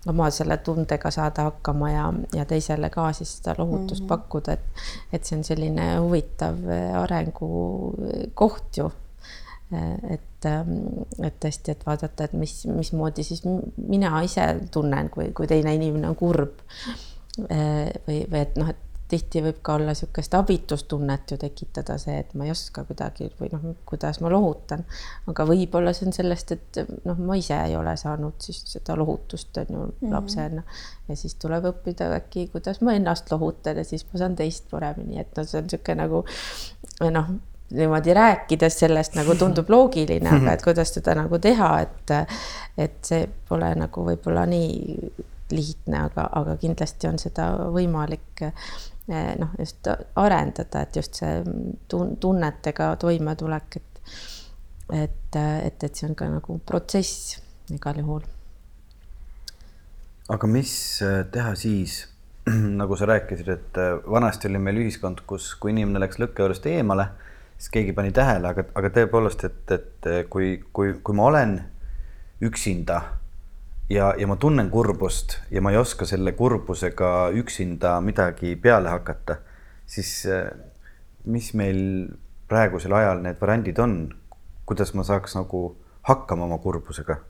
oma 0.06 0.30
selle 0.34 0.56
tundega 0.66 1.10
saada 1.14 1.48
hakkama 1.50 1.90
ja, 1.90 2.06
ja 2.34 2.44
teisele 2.48 2.90
ka 2.90 3.08
siis 3.14 3.36
seda 3.38 3.54
lohutust 3.58 4.02
mm 4.02 4.04
-hmm. 4.04 4.08
pakkuda, 4.08 4.52
et, 4.52 4.82
et 5.12 5.24
see 5.24 5.38
on 5.38 5.44
selline 5.44 5.86
huvitav 5.98 6.58
arengukoht 7.42 8.76
ju. 8.76 8.90
et, 9.72 10.44
ähm, 10.44 10.72
et 11.24 11.38
tõesti, 11.40 11.72
et 11.72 11.86
vaadata, 11.86 12.24
et 12.24 12.32
mis, 12.36 12.66
mismoodi 12.68 13.24
siis 13.24 13.40
mina 13.78 14.18
ise 14.20 14.44
tunnen, 14.70 15.08
kui, 15.08 15.30
kui 15.32 15.48
teine 15.48 15.72
inimene 15.74 16.10
on 16.10 16.16
kurb. 16.16 16.60
või, 17.38 18.18
või 18.28 18.40
et 18.42 18.58
noh, 18.60 18.68
et 18.68 18.92
tihti 19.12 19.42
võib 19.44 19.58
ka 19.64 19.76
olla 19.76 19.92
niisugust 19.92 20.34
abitustunnet 20.36 21.34
ju 21.34 21.38
tekitada 21.40 21.98
see, 22.00 22.14
et 22.22 22.32
ma 22.38 22.46
ei 22.46 22.52
oska 22.52 22.84
kuidagi 22.88 23.28
või 23.40 23.50
noh, 23.52 23.66
kuidas 23.88 24.20
ma 24.24 24.30
lohutan. 24.32 24.84
aga 25.28 25.46
võib-olla 25.48 25.92
see 25.96 26.08
on 26.08 26.16
sellest, 26.16 26.54
et 26.56 26.80
noh, 27.08 27.20
ma 27.20 27.36
ise 27.40 27.58
ei 27.66 27.76
ole 27.76 27.92
saanud 28.00 28.40
siis 28.42 28.62
seda 28.72 28.96
lohutust 28.98 29.58
on 29.60 29.74
ju 29.74 29.82
mm 29.82 29.92
-hmm. 30.00 30.14
lapsena 30.16 30.62
ja 31.08 31.16
siis 31.16 31.34
tuleb 31.34 31.68
õppida 31.72 32.08
äkki, 32.16 32.46
kuidas 32.54 32.80
ma 32.80 32.96
ennast 32.96 33.30
lohutan 33.32 33.82
ja 33.82 33.84
siis 33.84 34.06
ma 34.12 34.22
saan 34.22 34.36
teist 34.36 34.70
paremini, 34.70 35.20
et 35.20 35.36
noh, 35.36 35.46
see 35.48 35.60
on 35.60 35.68
niisugune 35.68 36.00
nagu 36.02 36.24
noh 37.10 37.32
niimoodi 37.72 38.12
rääkides 38.14 38.78
sellest 38.82 39.14
nagu 39.16 39.34
tundub 39.40 39.70
loogiline, 39.72 40.28
aga 40.28 40.52
et 40.52 40.62
kuidas 40.62 40.92
seda 40.92 41.14
nagu 41.16 41.38
teha, 41.40 41.70
et, 41.80 42.12
et 42.76 42.98
see 43.00 43.24
pole 43.48 43.70
nagu 43.80 44.04
võib-olla 44.04 44.44
nii 44.46 45.08
lihtne, 45.52 46.02
aga, 46.10 46.26
aga 46.36 46.56
kindlasti 46.60 47.08
on 47.08 47.18
seda 47.20 47.48
võimalik 47.72 48.44
Eh, 49.08 49.34
noh, 49.38 49.48
just 49.58 49.88
arendada, 50.14 50.84
et 50.84 50.96
just 50.96 51.18
see 51.18 51.40
tun-, 51.90 52.14
tunnetega 52.22 52.92
toimetulek, 53.02 53.80
et 53.80 53.88
et, 54.92 55.36
et, 55.38 55.84
et 55.84 55.96
see 55.96 56.06
on 56.06 56.14
ka 56.14 56.28
nagu 56.28 56.58
protsess 56.66 57.38
igal 57.72 57.98
juhul. 57.98 58.22
aga 60.30 60.46
mis 60.46 60.72
eh, 61.02 61.24
teha 61.34 61.54
siis, 61.58 61.96
nagu 62.80 62.96
sa 62.96 63.06
rääkisid, 63.06 63.48
et 63.48 63.78
eh, 63.78 63.94
vanasti 64.10 64.48
oli 64.50 64.58
meil 64.58 64.80
ühiskond, 64.82 65.22
kus, 65.26 65.52
kui 65.54 65.70
inimene 65.74 66.02
läks 66.02 66.18
lõkke 66.22 66.42
juurest 66.42 66.66
eemale, 66.66 67.08
siis 67.56 67.70
keegi 67.74 67.94
pani 67.94 68.10
tähele, 68.14 68.50
aga, 68.50 68.64
aga 68.74 68.90
tõepoolest, 68.96 69.44
et, 69.46 69.74
et 69.76 70.08
kui, 70.30 70.56
kui, 70.74 70.96
kui 71.04 71.18
ma 71.18 71.28
olen 71.30 71.58
üksinda 72.42 72.98
ja, 73.92 74.12
ja 74.18 74.26
ma 74.26 74.36
tunnen 74.36 74.70
kurbust 74.70 75.38
ja 75.54 75.62
ma 75.62 75.70
ei 75.70 75.78
oska 75.78 76.06
selle 76.08 76.34
kurbusega 76.34 77.30
üksinda 77.38 78.00
midagi 78.02 78.56
peale 78.56 78.90
hakata, 78.90 79.38
siis 79.86 80.14
eh, 80.26 80.48
mis 81.24 81.52
meil 81.54 81.78
praegusel 82.50 82.92
ajal 82.98 83.22
need 83.22 83.38
variandid 83.40 83.78
on, 83.78 84.00
kuidas 84.66 84.94
ma 84.98 85.06
saaks 85.06 85.38
nagu 85.38 85.68
hakkama 86.08 86.48
oma 86.50 86.58
kurbusega? 86.58 87.22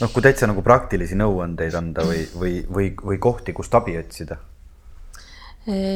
Noh, 0.00 0.10
kui 0.10 0.24
täitsa 0.24 0.48
nagu 0.50 0.64
praktilisi 0.64 1.18
nõuandeid 1.18 1.76
anda 1.78 2.06
või, 2.08 2.24
või, 2.34 2.56
või, 2.68 2.90
või 3.12 3.20
kohti, 3.22 3.54
kust 3.56 3.74
abi 3.78 3.96
otsida? 4.00 4.40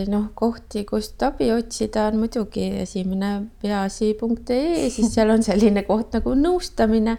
Noh, 0.09 0.31
kohti, 0.33 0.81
kust 0.89 1.21
abi 1.21 1.51
otsida, 1.53 2.07
on 2.09 2.23
muidugi 2.23 2.63
esimene 2.81 3.51
peaasi.ee, 3.61 4.87
siis 4.89 5.11
seal 5.13 5.29
on 5.29 5.45
selline 5.45 5.83
koht 5.85 6.17
nagu 6.17 6.33
nõustamine 6.33 7.19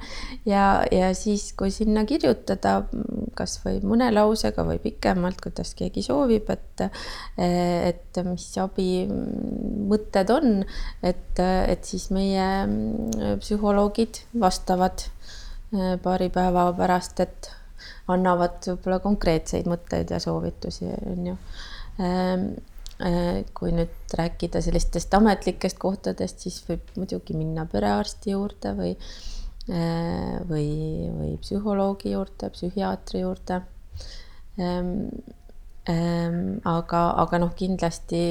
ja, 0.50 0.64
ja 0.90 1.12
siis, 1.14 1.52
kui 1.54 1.70
sinna 1.70 2.08
kirjutada 2.10 2.80
kasvõi 3.38 3.84
mõne 3.86 4.08
lausega 4.16 4.66
või 4.66 4.82
pikemalt, 4.82 5.38
kuidas 5.46 5.76
keegi 5.78 6.02
soovib, 6.02 6.50
et, 6.50 6.88
et 7.38 8.22
mis 8.26 8.50
abi 8.66 9.06
mõtted 9.94 10.34
on, 10.34 10.64
et, 11.06 11.38
et 11.46 11.86
siis 11.86 12.10
meie 12.18 12.50
psühholoogid 13.46 14.24
vastavad 14.42 15.06
paari 16.04 16.30
päeva 16.34 16.70
pärast, 16.74 17.20
et 17.20 17.52
annavad 18.10 18.64
võib-olla 18.66 19.00
konkreetseid 19.04 19.68
mõtteid 19.70 20.10
ja 20.12 20.20
soovitusi, 20.20 20.90
on 21.12 21.28
ju 21.30 21.36
Ehm, 22.00 22.54
eh, 23.04 23.44
kui 23.56 23.74
nüüd 23.76 24.14
rääkida 24.16 24.62
sellistest 24.64 25.14
ametlikest 25.18 25.80
kohtadest, 25.82 26.46
siis 26.46 26.62
võib 26.68 26.94
muidugi 26.96 27.36
minna 27.36 27.66
perearsti 27.68 28.32
juurde 28.36 28.72
või, 28.78 28.94
eh, 29.68 30.38
või, 30.48 30.70
või 31.18 31.34
psühholoogi 31.44 32.16
juurde, 32.16 32.52
psühhiaatri 32.56 33.26
juurde. 33.26 33.62
Ehm, 34.60 34.96
ehm, 35.92 36.40
aga, 36.64 37.04
aga 37.26 37.44
noh, 37.44 37.54
kindlasti 37.56 38.24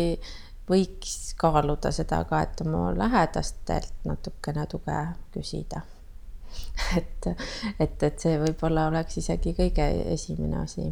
võiks 0.69 1.35
kaaluda 1.37 1.93
seda 1.93 2.23
ka, 2.29 2.43
et 2.45 2.65
oma 2.65 2.89
lähedastelt 2.97 4.05
natukene 4.09 4.67
tuge 4.69 4.99
küsida. 5.37 5.85
et, 7.01 7.29
et, 7.79 8.03
et 8.03 8.25
see 8.25 8.39
võib-olla 8.41 8.89
oleks 8.93 9.21
isegi 9.23 9.55
kõige 9.59 9.91
esimene 10.15 10.63
asi 10.63 10.89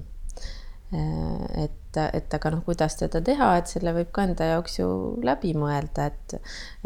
Äh, 0.95 1.65
et, 1.65 1.97
et 2.15 2.35
aga 2.37 2.51
noh, 2.55 2.61
kuidas 2.63 2.95
seda 2.95 3.19
teha, 3.25 3.49
et 3.59 3.67
selle 3.67 3.91
võib 3.97 4.13
ka 4.15 4.23
enda 4.29 4.47
jaoks 4.53 4.77
ju 4.79 4.87
läbi 5.27 5.51
mõelda, 5.59 6.05
et, 6.13 6.37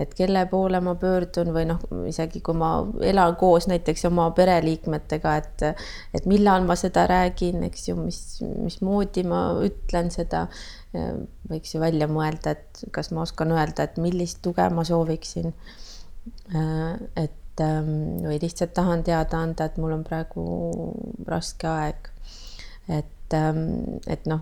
et 0.00 0.14
kelle 0.16 0.46
poole 0.48 0.80
ma 0.80 0.94
pöördun 0.96 1.50
või 1.52 1.66
noh, 1.68 1.82
isegi 2.08 2.40
kui 2.40 2.56
ma 2.56 2.70
elan 3.04 3.36
koos 3.36 3.68
näiteks 3.68 4.06
oma 4.08 4.30
pereliikmetega, 4.38 5.34
et, 5.42 5.66
et 6.16 6.30
millal 6.30 6.64
ma 6.64 6.78
seda 6.80 7.04
räägin, 7.10 7.60
eks 7.68 7.90
ju, 7.90 7.98
mis, 8.00 8.22
mismoodi 8.40 9.26
ma 9.28 9.42
ütlen 9.68 10.08
seda. 10.14 10.46
võiks 11.50 11.74
ju 11.74 11.82
välja 11.82 12.08
mõelda, 12.10 12.56
et 12.56 12.80
kas 12.96 13.12
ma 13.12 13.26
oskan 13.26 13.52
öelda, 13.52 13.84
et 13.84 14.00
millist 14.00 14.40
tuge 14.42 14.64
ma 14.72 14.82
sooviksin. 14.86 15.52
Äh, 16.56 17.28
et 17.60 17.66
ähm, 17.66 18.24
või 18.24 18.38
lihtsalt 18.40 18.72
tahan 18.74 19.04
teada 19.04 19.40
anda, 19.44 19.68
et 19.68 19.76
mul 19.80 19.92
on 19.92 20.04
praegu 20.04 20.44
raske 21.28 21.68
aeg. 21.68 22.10
et 22.88 23.34
ähm, 23.34 24.00
et 24.06 24.26
noh, 24.26 24.40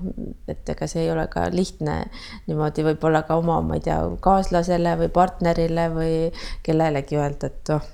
et 0.48 0.68
ega 0.68 0.87
see 0.87 1.02
ei 1.04 1.11
ole 1.11 1.26
ka 1.28 1.48
lihtne 1.52 1.98
niimoodi 2.46 2.85
võib-olla 2.87 3.24
ka 3.26 3.37
oma, 3.37 3.61
ma 3.61 3.76
ei 3.76 3.85
tea, 3.85 3.98
kaaslasele 4.24 4.94
või 5.02 5.11
partnerile 5.12 5.88
või 5.92 6.14
kellelegi 6.62 7.18
öelda, 7.18 7.50
et 7.50 7.74
noh, 7.74 7.90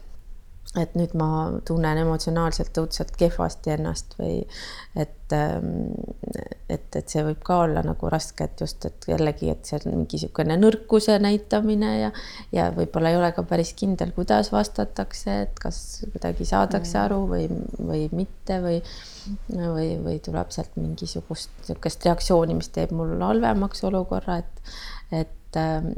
et 0.80 0.94
nüüd 0.98 1.12
ma 1.18 1.28
tunnen 1.66 1.98
emotsionaalselt 2.02 2.76
õudselt 2.82 3.12
kehvasti 3.18 3.74
ennast 3.76 4.16
või 4.18 4.40
et, 4.98 5.32
ähm, 5.36 5.92
et, 6.68 6.88
et 6.98 7.10
see 7.10 7.22
võib 7.26 7.42
ka 7.46 7.60
olla 7.66 7.84
nagu 7.86 8.10
raske, 8.10 8.48
et 8.48 8.64
just, 8.64 8.84
et 8.88 9.06
jällegi, 9.08 9.52
et 9.52 9.68
see 9.68 9.78
on 9.78 9.94
mingi 10.00 10.18
niisugune 10.18 10.56
nõrkuse 10.58 11.18
näitamine 11.22 11.92
ja 12.00 12.10
ja 12.54 12.68
võib-olla 12.74 13.12
ei 13.12 13.20
ole 13.20 13.30
ka 13.36 13.46
päris 13.46 13.74
kindel, 13.78 14.10
kuidas 14.16 14.50
vastatakse, 14.54 15.38
et 15.46 15.62
kas 15.62 15.78
kuidagi 16.10 16.46
saadakse 16.48 16.98
aru 17.04 17.22
või, 17.30 17.46
või 17.78 18.08
mitte 18.12 18.58
või 18.64 18.80
või, 19.54 19.94
või 20.04 20.18
tuleb 20.24 20.50
sealt 20.52 20.74
mingisugust 20.76 21.52
niisugust 21.62 22.04
reaktsiooni, 22.04 22.58
mis 22.58 22.68
teeb 22.74 22.92
mul 22.96 23.14
halvemaks 23.22 23.86
olukorra, 23.88 24.42
et 24.42 24.74
et 25.14 25.43
et, 25.54 25.60
ähm, 25.60 25.90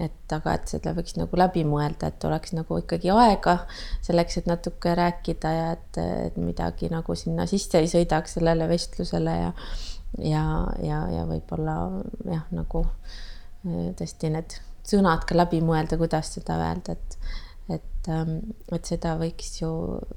et 0.00 0.32
aga, 0.32 0.56
et 0.56 0.72
seda 0.72 0.92
võiks 0.96 1.16
nagu 1.18 1.36
läbi 1.38 1.64
mõelda, 1.68 2.08
et 2.08 2.24
oleks 2.24 2.54
nagu 2.56 2.78
ikkagi 2.80 3.12
aega 3.12 3.58
selleks, 4.02 4.38
et 4.38 4.50
natuke 4.50 4.94
rääkida 4.98 5.52
ja 5.52 5.70
et, 5.76 6.00
et 6.28 6.36
midagi 6.40 6.90
nagu 6.92 7.14
sinna 7.14 7.46
sisse 7.46 7.80
ei 7.80 7.90
sõidaks 7.90 8.38
sellele 8.38 8.68
vestlusele 8.68 9.38
ja 9.38 9.52
ja, 10.18 10.44
ja, 10.84 11.06
ja 11.08 11.22
võib-olla 11.24 11.76
jah, 12.28 12.44
nagu 12.52 12.84
äh, 12.84 13.92
tõesti 13.96 14.32
need 14.32 14.58
sõnad 14.84 15.24
ka 15.24 15.36
läbi 15.38 15.62
mõelda, 15.64 15.96
kuidas 16.00 16.34
seda 16.34 16.58
öelda, 16.60 16.98
et 16.98 17.18
et, 17.70 18.08
ähm, 18.10 18.38
et 18.74 18.84
seda 18.84 19.14
võiks 19.16 19.60
ju, 19.60 19.70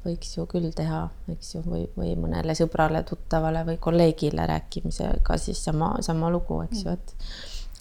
võiks 0.03 0.31
ju 0.35 0.47
küll 0.49 0.71
teha, 0.75 1.03
eks 1.31 1.53
ju, 1.53 1.61
või, 1.63 1.83
või 1.95 2.15
mõnele 2.19 2.55
sõbrale, 2.57 3.03
tuttavale 3.07 3.61
või 3.67 3.77
kolleegile 3.79 4.47
rääkimisega 4.49 5.37
siis 5.39 5.61
sama, 5.63 5.93
sama 6.03 6.31
lugu, 6.33 6.57
eks 6.65 6.81
ju, 6.83 6.95
et 6.97 7.13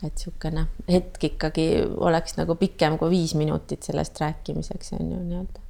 et 0.07 0.15
niisugune 0.15 0.67
hetk 0.91 1.29
ikkagi 1.31 1.69
oleks 1.97 2.39
nagu 2.39 2.57
pikem 2.61 2.99
kui 3.01 3.13
viis 3.13 3.35
minutit 3.39 3.87
sellest 3.87 4.21
rääkimiseks 4.21 4.95
on 4.99 5.11
ju 5.13 5.21
nii-öelda. 5.23 5.63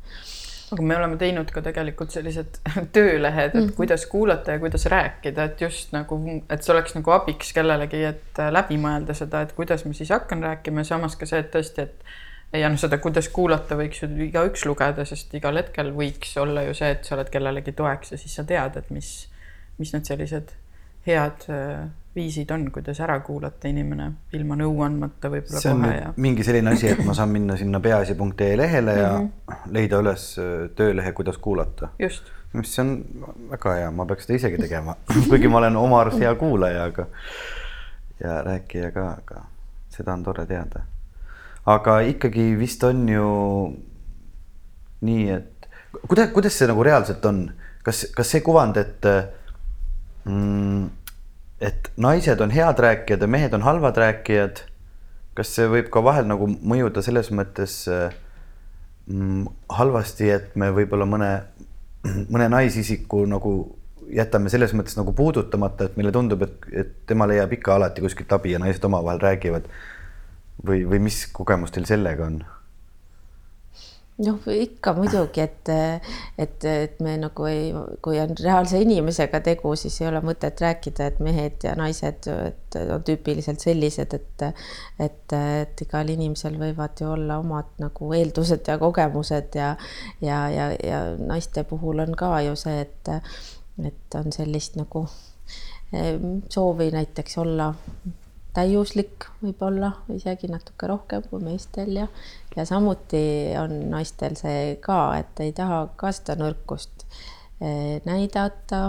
aga 0.74 0.82
me 0.82 0.96
oleme 0.96 1.16
teinud 1.20 1.50
ka 1.54 1.62
tegelikult 1.62 2.14
sellised 2.14 2.60
töölehed, 2.96 3.52
et 3.52 3.54
mm 3.54 3.68
-hmm. 3.68 3.76
kuidas 3.76 4.06
kuulata 4.06 4.52
ja 4.52 4.58
kuidas 4.58 4.86
rääkida, 4.86 5.44
et 5.44 5.60
just 5.60 5.92
nagu, 5.92 6.20
et 6.50 6.62
see 6.62 6.74
oleks 6.74 6.94
nagu 6.94 7.10
abiks 7.10 7.52
kellelegi, 7.52 8.04
et 8.04 8.44
läbi 8.50 8.78
mõelda 8.78 9.14
seda, 9.14 9.42
et 9.42 9.52
kuidas 9.52 9.84
ma 9.84 9.92
siis 9.92 10.10
hakkan 10.10 10.42
rääkima 10.42 10.80
ja 10.80 10.84
samas 10.84 11.16
ka 11.16 11.26
see, 11.26 11.38
et 11.38 11.54
tõesti, 11.54 11.80
et 11.82 12.04
ja 12.60 12.68
noh, 12.68 12.78
seda, 12.78 12.98
kuidas 13.02 13.28
kuulata, 13.28 13.76
võiks 13.78 14.02
ju 14.02 14.08
igaüks 14.28 14.64
lugeda, 14.66 15.04
sest 15.04 15.34
igal 15.34 15.56
hetkel 15.56 15.92
võiks 15.94 16.36
olla 16.40 16.62
ju 16.62 16.74
see, 16.74 16.90
et 16.90 17.04
sa 17.04 17.16
oled 17.16 17.30
kellelegi 17.30 17.72
toeks 17.72 18.12
ja 18.12 18.18
siis 18.18 18.34
sa 18.34 18.44
tead, 18.44 18.76
et 18.76 18.90
mis, 18.90 19.28
mis 19.78 19.92
need 19.92 20.04
sellised 20.04 20.54
head 21.06 21.46
viisid 22.14 22.50
on, 22.54 22.68
kuidas 22.72 23.00
ära 23.02 23.16
kuulata 23.26 23.68
inimene 23.68 24.10
ilma 24.36 24.56
nõu 24.58 24.82
andmata 24.86 25.30
võib-olla 25.32 25.62
kohe 25.64 25.94
ja. 25.96 26.12
mingi 26.16 26.46
selline 26.46 26.74
asi, 26.76 26.92
et 26.92 27.02
ma 27.06 27.14
saan 27.16 27.32
minna 27.34 27.56
sinna 27.58 27.80
peaasi.ee 27.82 28.56
lehele 28.56 28.94
ja 28.98 29.10
mm 29.18 29.26
-hmm. 29.26 29.72
leida 29.74 30.00
üles 30.02 30.28
äh, 30.38 30.70
töölehe, 30.76 31.12
kuidas 31.12 31.38
kuulata. 31.38 31.88
just. 31.98 32.30
mis 32.52 32.78
on 32.78 33.04
väga 33.50 33.74
hea, 33.74 33.90
ma 33.90 34.06
peaks 34.06 34.26
seda 34.26 34.36
isegi 34.36 34.58
tegema 34.58 34.96
kuigi 35.28 35.48
ma 35.48 35.58
olen 35.58 35.76
oma 35.76 36.00
arust 36.00 36.20
hea 36.20 36.34
kuulaja, 36.34 36.84
aga 36.84 37.06
ja 38.24 38.42
rääkija 38.42 38.90
ka, 38.90 39.10
aga 39.10 39.44
seda 39.88 40.12
on 40.12 40.22
tore 40.22 40.46
teada. 40.46 40.84
aga 41.66 42.00
ikkagi 42.00 42.58
vist 42.58 42.84
on 42.84 43.08
ju 43.08 43.28
nii, 45.00 45.30
et 45.30 45.68
kuidas, 46.08 46.30
kuidas 46.30 46.58
see 46.58 46.68
nagu 46.68 46.82
reaalselt 46.82 47.24
on, 47.24 47.50
kas, 47.82 48.06
kas 48.16 48.30
see 48.30 48.40
kuvand, 48.40 48.76
et 48.76 49.06
mm, 50.24 50.90
et 51.60 51.90
naised 51.96 52.40
on 52.40 52.50
head 52.50 52.78
rääkijad 52.78 53.22
ja 53.22 53.28
mehed 53.30 53.54
on 53.54 53.62
halvad 53.62 53.96
rääkijad. 53.96 54.64
kas 55.34 55.50
see 55.56 55.66
võib 55.66 55.88
ka 55.90 55.98
vahel 56.04 56.28
nagu 56.30 56.46
mõjuda 56.46 57.02
selles 57.02 57.32
mõttes 57.34 57.88
mm, 59.06 59.46
halvasti, 59.68 60.28
et 60.30 60.52
me 60.54 60.68
võib-olla 60.70 61.06
mõne, 61.10 61.30
mõne 62.32 62.48
naisisiku 62.52 63.24
nagu 63.26 63.54
jätame 64.14 64.52
selles 64.52 64.74
mõttes 64.76 64.94
nagu 64.98 65.12
puudutamata, 65.16 65.88
et 65.88 65.96
meile 65.98 66.12
tundub, 66.14 66.44
et, 66.46 66.68
et 66.70 66.94
tema 67.08 67.26
leiab 67.26 67.52
ikka 67.56 67.74
alati 67.74 68.04
kuskilt 68.04 68.32
abi 68.36 68.54
ja 68.54 68.62
naised 68.62 68.84
omavahel 68.84 69.22
räägivad. 69.22 69.66
või, 70.66 70.84
või 70.86 71.00
mis 71.08 71.24
kogemus 71.32 71.74
teil 71.74 71.86
sellega 71.88 72.26
on? 72.26 72.44
Noh, 74.22 74.38
ikka 74.46 74.92
muidugi, 74.94 75.42
et, 75.42 75.70
et, 76.38 76.64
et 76.70 77.00
me 77.02 77.16
nagu 77.18 77.46
ei, 77.50 77.72
kui 78.04 78.20
on 78.22 78.34
reaalse 78.38 78.78
inimesega 78.84 79.40
tegu, 79.44 79.74
siis 79.78 79.96
ei 80.02 80.08
ole 80.10 80.20
mõtet 80.24 80.60
rääkida, 80.62 81.08
et 81.10 81.18
mehed 81.24 81.66
ja 81.66 81.74
naised, 81.78 82.28
et 82.30 82.78
on 82.84 83.02
tüüpiliselt 83.06 83.64
sellised, 83.64 84.14
et 84.14 84.46
et, 85.02 85.34
et 85.34 85.84
igal 85.86 86.14
inimesel 86.14 86.58
võivad 86.60 87.02
ju 87.02 87.10
olla 87.14 87.40
omad 87.42 87.74
nagu 87.82 88.12
eeldused 88.14 88.70
ja 88.70 88.78
kogemused 88.78 89.58
ja 89.58 89.74
ja, 90.22 90.40
ja, 90.50 90.70
ja 90.78 91.04
naiste 91.18 91.66
puhul 91.66 92.04
on 92.06 92.14
ka 92.18 92.36
ju 92.46 92.56
see, 92.58 92.86
et 92.86 93.14
et 93.84 94.18
on 94.20 94.30
sellist 94.32 94.76
nagu 94.78 95.08
soovi 96.50 96.90
näiteks 96.94 97.38
olla 97.38 97.72
täiuslik 98.54 99.26
võib-olla 99.42 99.90
isegi 100.14 100.48
natuke 100.50 100.88
rohkem 100.90 101.24
kui 101.30 101.42
meestel 101.42 101.96
ja, 101.98 102.06
ja 102.56 102.66
samuti 102.68 103.24
on 103.60 103.76
naistel 103.90 104.36
see 104.38 104.76
ka, 104.84 105.00
et 105.18 105.42
ei 105.44 105.54
taha 105.56 105.84
ka 106.00 106.12
seda 106.14 106.38
nõrkust 106.40 107.06
eh, 107.60 108.00
näidata 108.06 108.86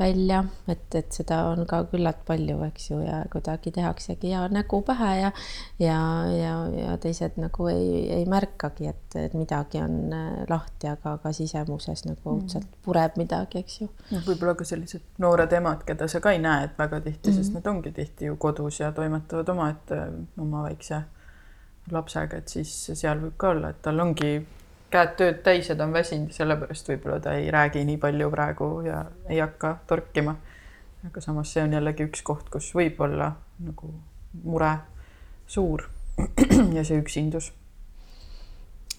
välja, 0.00 0.40
et, 0.68 0.86
et 0.98 1.12
seda 1.12 1.42
on 1.50 1.66
ka 1.68 1.82
küllalt 1.92 2.22
palju, 2.26 2.56
eks 2.66 2.90
ju, 2.90 3.00
ja 3.04 3.20
kuidagi 3.32 3.72
tehaksegi 3.76 4.32
hea 4.32 4.42
nägu 4.52 4.80
pähe 4.86 5.10
ja 5.20 5.30
ja, 5.78 6.00
ja, 6.32 6.54
ja 6.74 6.96
teised 7.02 7.36
nagu 7.40 7.68
ei, 7.72 8.08
ei 8.16 8.26
märkagi, 8.30 8.88
et, 8.90 9.16
et 9.20 9.36
midagi 9.38 9.82
on 9.84 10.14
äh, 10.16 10.28
lahti, 10.50 10.90
aga 10.90 11.16
ka 11.22 11.32
sisemuses 11.36 12.04
nagu 12.08 12.34
õudselt 12.34 12.66
mm. 12.66 12.82
pureb 12.86 13.18
midagi, 13.20 13.64
eks 13.64 13.80
ju. 13.82 13.90
noh, 14.10 14.24
võib-olla 14.26 14.56
ka 14.58 14.66
sellised 14.68 15.22
noored 15.22 15.52
emad, 15.60 15.84
keda 15.88 16.08
sa 16.10 16.22
ka 16.24 16.34
ei 16.36 16.42
näe, 16.42 16.68
et 16.68 16.78
väga 16.78 17.00
tihti 17.00 17.30
mm, 17.30 17.36
-hmm. 17.36 17.42
sest 17.44 17.56
nad 17.58 17.72
ongi 17.72 17.92
tihti 17.96 18.30
ju 18.30 18.36
kodus 18.36 18.80
ja 18.80 18.92
toimetavad 18.92 19.48
omaette 19.54 20.00
oma 20.38 20.64
väikse 20.68 21.02
lapsega, 21.90 22.40
et 22.40 22.48
siis 22.48 22.72
seal 22.94 23.20
võib 23.20 23.36
ka 23.36 23.54
olla, 23.54 23.70
et 23.70 23.82
tal 23.82 24.00
ongi 24.00 24.38
käed 24.90 25.14
tööd 25.18 25.40
täis 25.46 25.70
ja 25.70 25.76
ta 25.78 25.86
on 25.86 25.94
väsinud 25.94 26.32
ja 26.32 26.40
sellepärast 26.40 26.90
võib-olla 26.90 27.20
ta 27.22 27.34
ei 27.38 27.50
räägi 27.52 27.84
nii 27.86 27.98
palju 28.02 28.30
praegu 28.32 28.70
ja 28.86 29.04
ei 29.28 29.38
hakka 29.40 29.76
torkima. 29.86 30.36
aga 31.06 31.20
samas 31.20 31.52
see 31.52 31.62
on 31.64 31.72
jällegi 31.72 32.04
üks 32.10 32.22
koht, 32.22 32.50
kus 32.52 32.74
võib 32.76 33.00
olla 33.00 33.32
nagu 33.64 33.94
mure 34.44 34.74
suur 35.46 35.86
ja 36.76 36.84
see 36.84 37.00
üksindus 37.00 37.52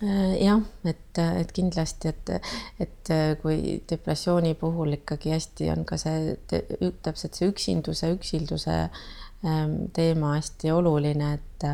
äh, 0.04 0.38
jah, 0.42 0.64
et, 0.86 1.22
et 1.22 1.52
kindlasti, 1.52 2.14
et, 2.16 2.32
et 2.80 3.14
kui 3.42 3.82
depressiooni 3.90 4.56
puhul 4.56 4.98
ikkagi 4.98 5.36
hästi 5.36 5.70
on 5.76 5.86
ka 5.86 6.00
see 6.02 6.38
täpselt 6.48 7.38
see 7.38 7.52
üksinduse, 7.52 8.14
üksilduse 8.16 8.78
ähm, 9.46 9.78
teema 9.94 10.38
hästi 10.40 10.72
oluline, 10.72 11.34
et 11.38 11.70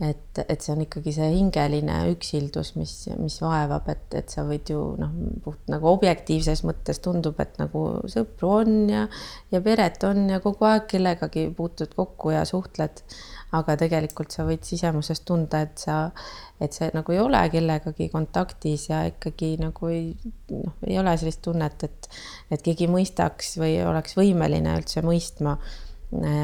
et, 0.00 0.38
et 0.44 0.60
see 0.60 0.74
on 0.74 0.82
ikkagi 0.84 1.12
see 1.16 1.26
hingeline 1.32 1.94
üksildus, 2.10 2.74
mis, 2.76 2.92
mis 3.16 3.36
vaevab, 3.40 3.86
et, 3.88 4.04
et 4.18 4.32
sa 4.32 4.44
võid 4.44 4.68
ju 4.68 4.80
noh, 5.00 5.14
puht 5.44 5.70
nagu 5.72 5.88
objektiivses 5.88 6.60
mõttes 6.68 7.00
tundub, 7.04 7.38
et 7.40 7.56
nagu 7.60 7.86
sõpru 8.12 8.50
on 8.58 8.74
ja, 8.92 9.06
ja 9.54 9.62
peret 9.64 10.04
on 10.04 10.26
ja 10.34 10.42
kogu 10.44 10.68
aeg 10.68 10.84
kellegagi 10.90 11.46
puutud 11.56 11.96
kokku 11.96 12.34
ja 12.36 12.44
suhtled. 12.48 13.00
aga 13.56 13.76
tegelikult 13.78 14.34
sa 14.34 14.44
võid 14.44 14.66
sisemuses 14.66 15.22
tunda, 15.24 15.62
et 15.64 15.78
sa, 15.80 16.10
et 16.60 16.74
see 16.76 16.90
nagu 16.92 17.14
ei 17.14 17.20
ole 17.22 17.40
kellegagi 17.48 18.10
kontaktis 18.12 18.88
ja 18.90 19.04
ikkagi 19.08 19.54
nagu 19.62 19.88
ei, 19.88 20.10
noh, 20.50 20.74
ei 20.84 20.98
ole 21.00 21.14
sellist 21.16 21.40
tunnet, 21.46 21.86
et, 21.88 22.10
et 22.50 22.60
keegi 22.60 22.90
mõistaks 22.90 23.54
või 23.62 23.78
oleks 23.86 24.18
võimeline 24.18 24.76
üldse 24.76 25.00
mõistma 25.06 25.56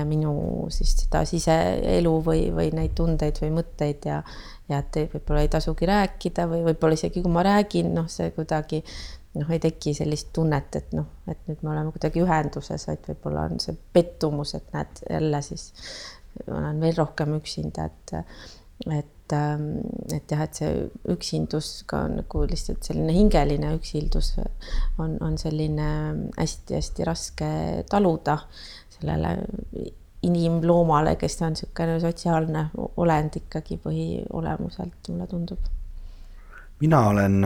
minu 0.09 0.35
siis 0.75 0.95
seda 1.03 1.25
siseelu 1.29 2.13
või, 2.27 2.47
või 2.55 2.71
neid 2.77 2.95
tundeid 2.99 3.41
või 3.43 3.51
mõtteid 3.59 4.07
ja, 4.09 4.21
ja 4.69 4.83
et 4.83 5.01
võib-olla 5.15 5.43
ei 5.45 5.51
tasugi 5.53 5.89
rääkida 5.89 6.47
või 6.51 6.63
võib-olla 6.69 6.99
isegi 6.99 7.23
kui 7.25 7.33
ma 7.33 7.45
räägin, 7.47 7.93
noh, 7.97 8.09
see 8.13 8.31
kuidagi 8.37 8.83
noh, 9.39 9.53
ei 9.53 9.61
teki 9.63 9.95
sellist 9.97 10.33
tunnet, 10.37 10.75
et 10.77 10.97
noh, 10.97 11.09
et 11.31 11.39
nüüd 11.49 11.63
me 11.65 11.73
oleme 11.75 11.93
kuidagi 11.95 12.23
ühenduses, 12.25 12.89
vaid 12.89 13.07
võib-olla 13.09 13.47
on 13.51 13.63
see 13.63 13.77
pettumus, 13.95 14.57
et 14.59 14.75
näed 14.75 15.05
jälle 15.09 15.43
siis 15.47 15.71
olen 16.47 16.81
veel 16.81 16.99
rohkem 16.99 17.39
üksinda, 17.39 17.89
et 17.89 18.17
et, 18.91 19.33
ähm, 19.33 19.79
et 20.13 20.31
jah, 20.31 20.43
et 20.43 20.59
see 20.59 20.71
üksindus 21.13 21.85
ka 21.87 22.03
nagu 22.11 22.43
lihtsalt 22.49 22.83
selline 22.89 23.15
hingeline 23.15 23.71
üksildus 23.77 24.33
on, 24.99 25.17
on 25.23 25.37
selline 25.39 25.89
hästi-hästi 26.35 27.07
raske 27.07 27.51
taluda 27.91 28.41
sellele 29.03 29.37
inimloomale, 30.23 31.17
kes 31.19 31.41
on 31.43 31.57
niisugune 31.57 31.99
sotsiaalne 32.01 32.67
olend 33.03 33.39
ikkagi 33.41 33.79
põhiolemuselt, 33.83 34.99
mulle 35.11 35.27
tundub. 35.31 35.71
mina 36.81 37.01
olen, 37.09 37.39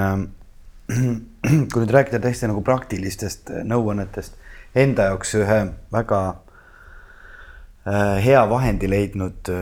kui 1.73 1.83
nüüd 1.83 1.93
rääkida 1.93 2.21
täiesti 2.25 2.49
nagu 2.49 2.63
praktilistest 2.65 3.53
nõuannetest, 3.69 4.37
enda 4.77 5.11
jaoks 5.11 5.35
ühe 5.41 5.59
väga 5.93 6.21
äh, 6.29 8.17
hea 8.25 8.45
vahendi 8.51 8.91
leidnud. 8.91 9.53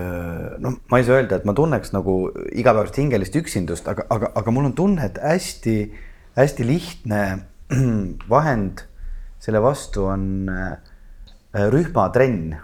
noh, 0.59 0.81
ma 0.91 0.99
ei 0.99 1.07
saa 1.07 1.21
öelda, 1.21 1.39
et 1.39 1.47
ma 1.47 1.55
tunneks 1.55 1.95
nagu 1.95 2.17
igapäevast 2.53 2.99
hingelist 2.99 3.39
üksindust, 3.39 3.89
aga, 3.91 4.07
aga, 4.11 4.33
aga 4.35 4.55
mul 4.55 4.73
on 4.73 4.75
tunne, 4.79 5.07
et 5.07 5.23
hästi-hästi 5.23 6.67
lihtne 6.67 7.23
vahend 8.35 8.87
selle 9.45 9.63
vastu 9.63 10.09
on 10.09 10.49
rühmatrenn 11.55 12.55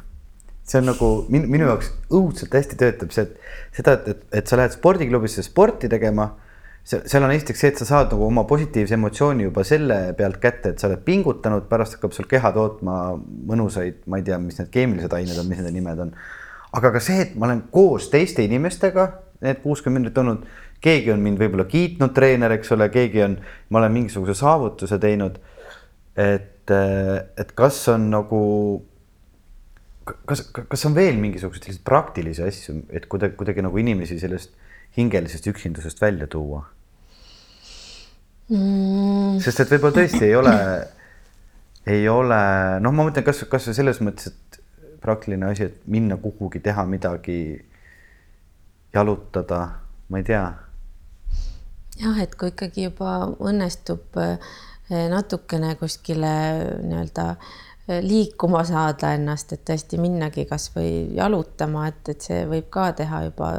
see 0.71 0.79
on 0.79 0.87
nagu 0.91 1.09
minu, 1.33 1.49
minu 1.51 1.67
jaoks 1.67 1.91
õudselt 2.15 2.55
hästi 2.55 2.79
töötab 2.79 3.15
see, 3.15 3.27
et 3.27 3.81
seda, 3.81 3.97
et, 3.97 4.09
et, 4.13 4.23
et 4.41 4.51
sa 4.51 4.59
lähed 4.61 4.77
spordiklubisse 4.77 5.43
sporti 5.47 5.91
tegema. 5.91 6.31
seal 6.91 7.25
on 7.27 7.33
esiteks 7.35 7.61
see, 7.61 7.71
et 7.73 7.81
sa 7.81 7.87
saad 7.89 8.15
nagu 8.15 8.25
oma 8.27 8.45
positiivse 8.49 8.95
emotsiooni 8.97 9.45
juba 9.49 9.65
selle 9.67 9.99
pealt 10.19 10.39
kätte, 10.43 10.73
et 10.73 10.83
sa 10.83 10.89
oled 10.89 11.03
pingutanud, 11.07 11.67
pärast 11.71 11.99
hakkab 11.99 12.15
sul 12.17 12.29
keha 12.31 12.53
tootma 12.57 13.01
mõnusaid, 13.51 14.05
ma 14.07 14.21
ei 14.21 14.27
tea, 14.27 14.39
mis 14.43 14.59
need 14.59 14.71
keemilised 14.75 15.15
ained 15.19 15.39
on, 15.39 15.51
mis 15.51 15.61
nende 15.61 15.75
nimed 15.75 16.07
on. 16.07 16.15
aga 16.79 16.93
ka 16.95 17.03
see, 17.03 17.27
et 17.27 17.35
ma 17.37 17.49
olen 17.49 17.65
koos 17.75 18.09
teiste 18.11 18.47
inimestega 18.47 19.11
need 19.45 19.63
kuuskümmend 19.63 20.05
minutit 20.05 20.19
olnud, 20.21 20.45
keegi 20.85 21.13
on 21.13 21.23
mind 21.25 21.41
võib-olla 21.41 21.67
kiitnud, 21.69 22.13
treener, 22.17 22.53
eks 22.57 22.73
ole, 22.77 22.89
keegi 22.93 23.23
on, 23.25 23.39
ma 23.71 23.81
olen 23.81 23.95
mingisuguse 23.95 24.37
saavutuse 24.39 24.99
teinud. 25.01 25.39
Et, 26.21 26.73
et 27.41 27.53
kas 27.57 27.81
on 27.93 28.11
nagu 28.13 28.41
kas, 30.27 30.45
kas 30.53 30.87
on 30.89 30.97
veel 30.97 31.19
mingisuguseid 31.21 31.67
selliseid 31.67 31.87
praktilisi 31.87 32.45
asju, 32.45 32.77
et 32.95 33.07
kuidagi, 33.11 33.37
kuidagi 33.39 33.65
nagu 33.65 33.81
inimesi 33.81 34.19
sellest 34.21 34.55
hingelisest 34.97 35.47
üksindusest 35.53 36.03
välja 36.03 36.27
tuua 36.31 36.65
mm.? 38.51 39.41
sest 39.45 39.65
et 39.65 39.75
võib-olla 39.75 40.01
tõesti 40.01 40.25
ei 40.27 40.37
ole, 40.39 40.55
ei 41.91 42.09
ole, 42.11 42.41
noh, 42.83 42.95
ma 42.95 43.07
mõtlen, 43.07 43.27
kas, 43.27 43.45
kas 43.51 43.71
selles 43.77 44.03
mõttes, 44.05 44.33
et 44.33 44.61
praktiline 45.01 45.49
asi, 45.49 45.71
et 45.71 45.87
minna 45.91 46.19
kuhugi, 46.21 46.61
teha 46.65 46.85
midagi, 46.89 47.39
jalutada, 48.95 49.61
ma 50.11 50.21
ei 50.21 50.27
tea. 50.27 50.45
jah, 52.01 52.19
et 52.21 52.35
kui 52.37 52.53
ikkagi 52.53 52.89
juba 52.89 53.15
õnnestub 53.39 54.19
eh, 54.21 54.53
natukene 54.91 55.75
kuskile 55.79 56.35
nii-öelda 56.83 57.27
äh, 57.31 57.51
liikuma 58.01 58.63
saada 58.65 59.15
ennast, 59.17 59.53
et 59.55 59.65
tõesti 59.67 59.99
minnagi 60.01 60.45
kasvõi 60.49 61.11
jalutama, 61.17 61.89
et, 61.91 62.13
et 62.13 62.27
see 62.29 62.45
võib 62.49 62.69
ka 62.73 62.91
teha 63.01 63.25
juba 63.27 63.51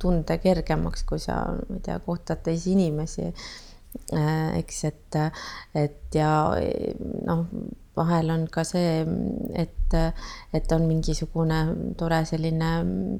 tunde 0.00 0.38
kergemaks, 0.42 1.04
kui 1.08 1.22
sa, 1.22 1.40
ma 1.68 1.78
ei 1.78 1.84
tea, 1.86 1.98
kohtad 2.04 2.42
teisi 2.44 2.74
inimesi. 2.76 3.30
Äh, 4.12 4.58
eks, 4.62 4.84
et, 4.88 5.16
et 5.76 6.16
ja 6.16 6.30
noh, 7.28 7.42
vahel 7.98 8.30
on 8.32 8.46
ka 8.52 8.62
see, 8.64 9.02
et, 9.58 9.96
et 10.54 10.72
on 10.72 10.84
mingisugune 10.88 11.58
tore 11.98 12.20
selline 12.28 12.70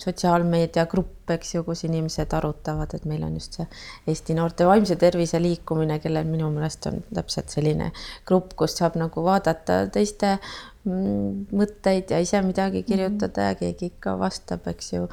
sotsiaalmeediagrupp, 0.03 1.33
eks 1.35 1.55
ju, 1.57 1.65
kus 1.67 1.85
inimesed 1.89 2.33
arutavad, 2.39 2.95
et 2.97 3.05
meil 3.11 3.27
on 3.27 3.37
just 3.37 3.59
see 3.59 3.67
Eesti 4.09 4.37
noorte 4.39 4.69
vaimse 4.69 4.97
tervise 5.01 5.41
liikumine, 5.43 5.99
kellel 6.05 6.29
minu 6.31 6.49
meelest 6.55 6.89
on 6.91 7.03
täpselt 7.11 7.53
selline 7.53 7.91
grupp, 8.29 8.55
kus 8.59 8.79
saab 8.79 8.97
nagu 9.01 9.25
vaadata 9.27 9.83
teiste 9.93 10.37
mm, 10.39 11.51
mõtteid 11.59 12.15
ja 12.15 12.23
ise 12.25 12.41
midagi 12.47 12.85
kirjutada 12.89 13.51
ja 13.51 13.61
keegi 13.61 13.93
ikka 13.93 14.17
vastab, 14.23 14.65
eks 14.73 14.95
ju 14.95 15.05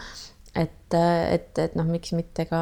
et, 0.56 0.96
et, 0.96 1.60
et 1.60 1.76
noh, 1.76 1.88
miks 1.90 2.14
mitte 2.16 2.46
ka 2.50 2.62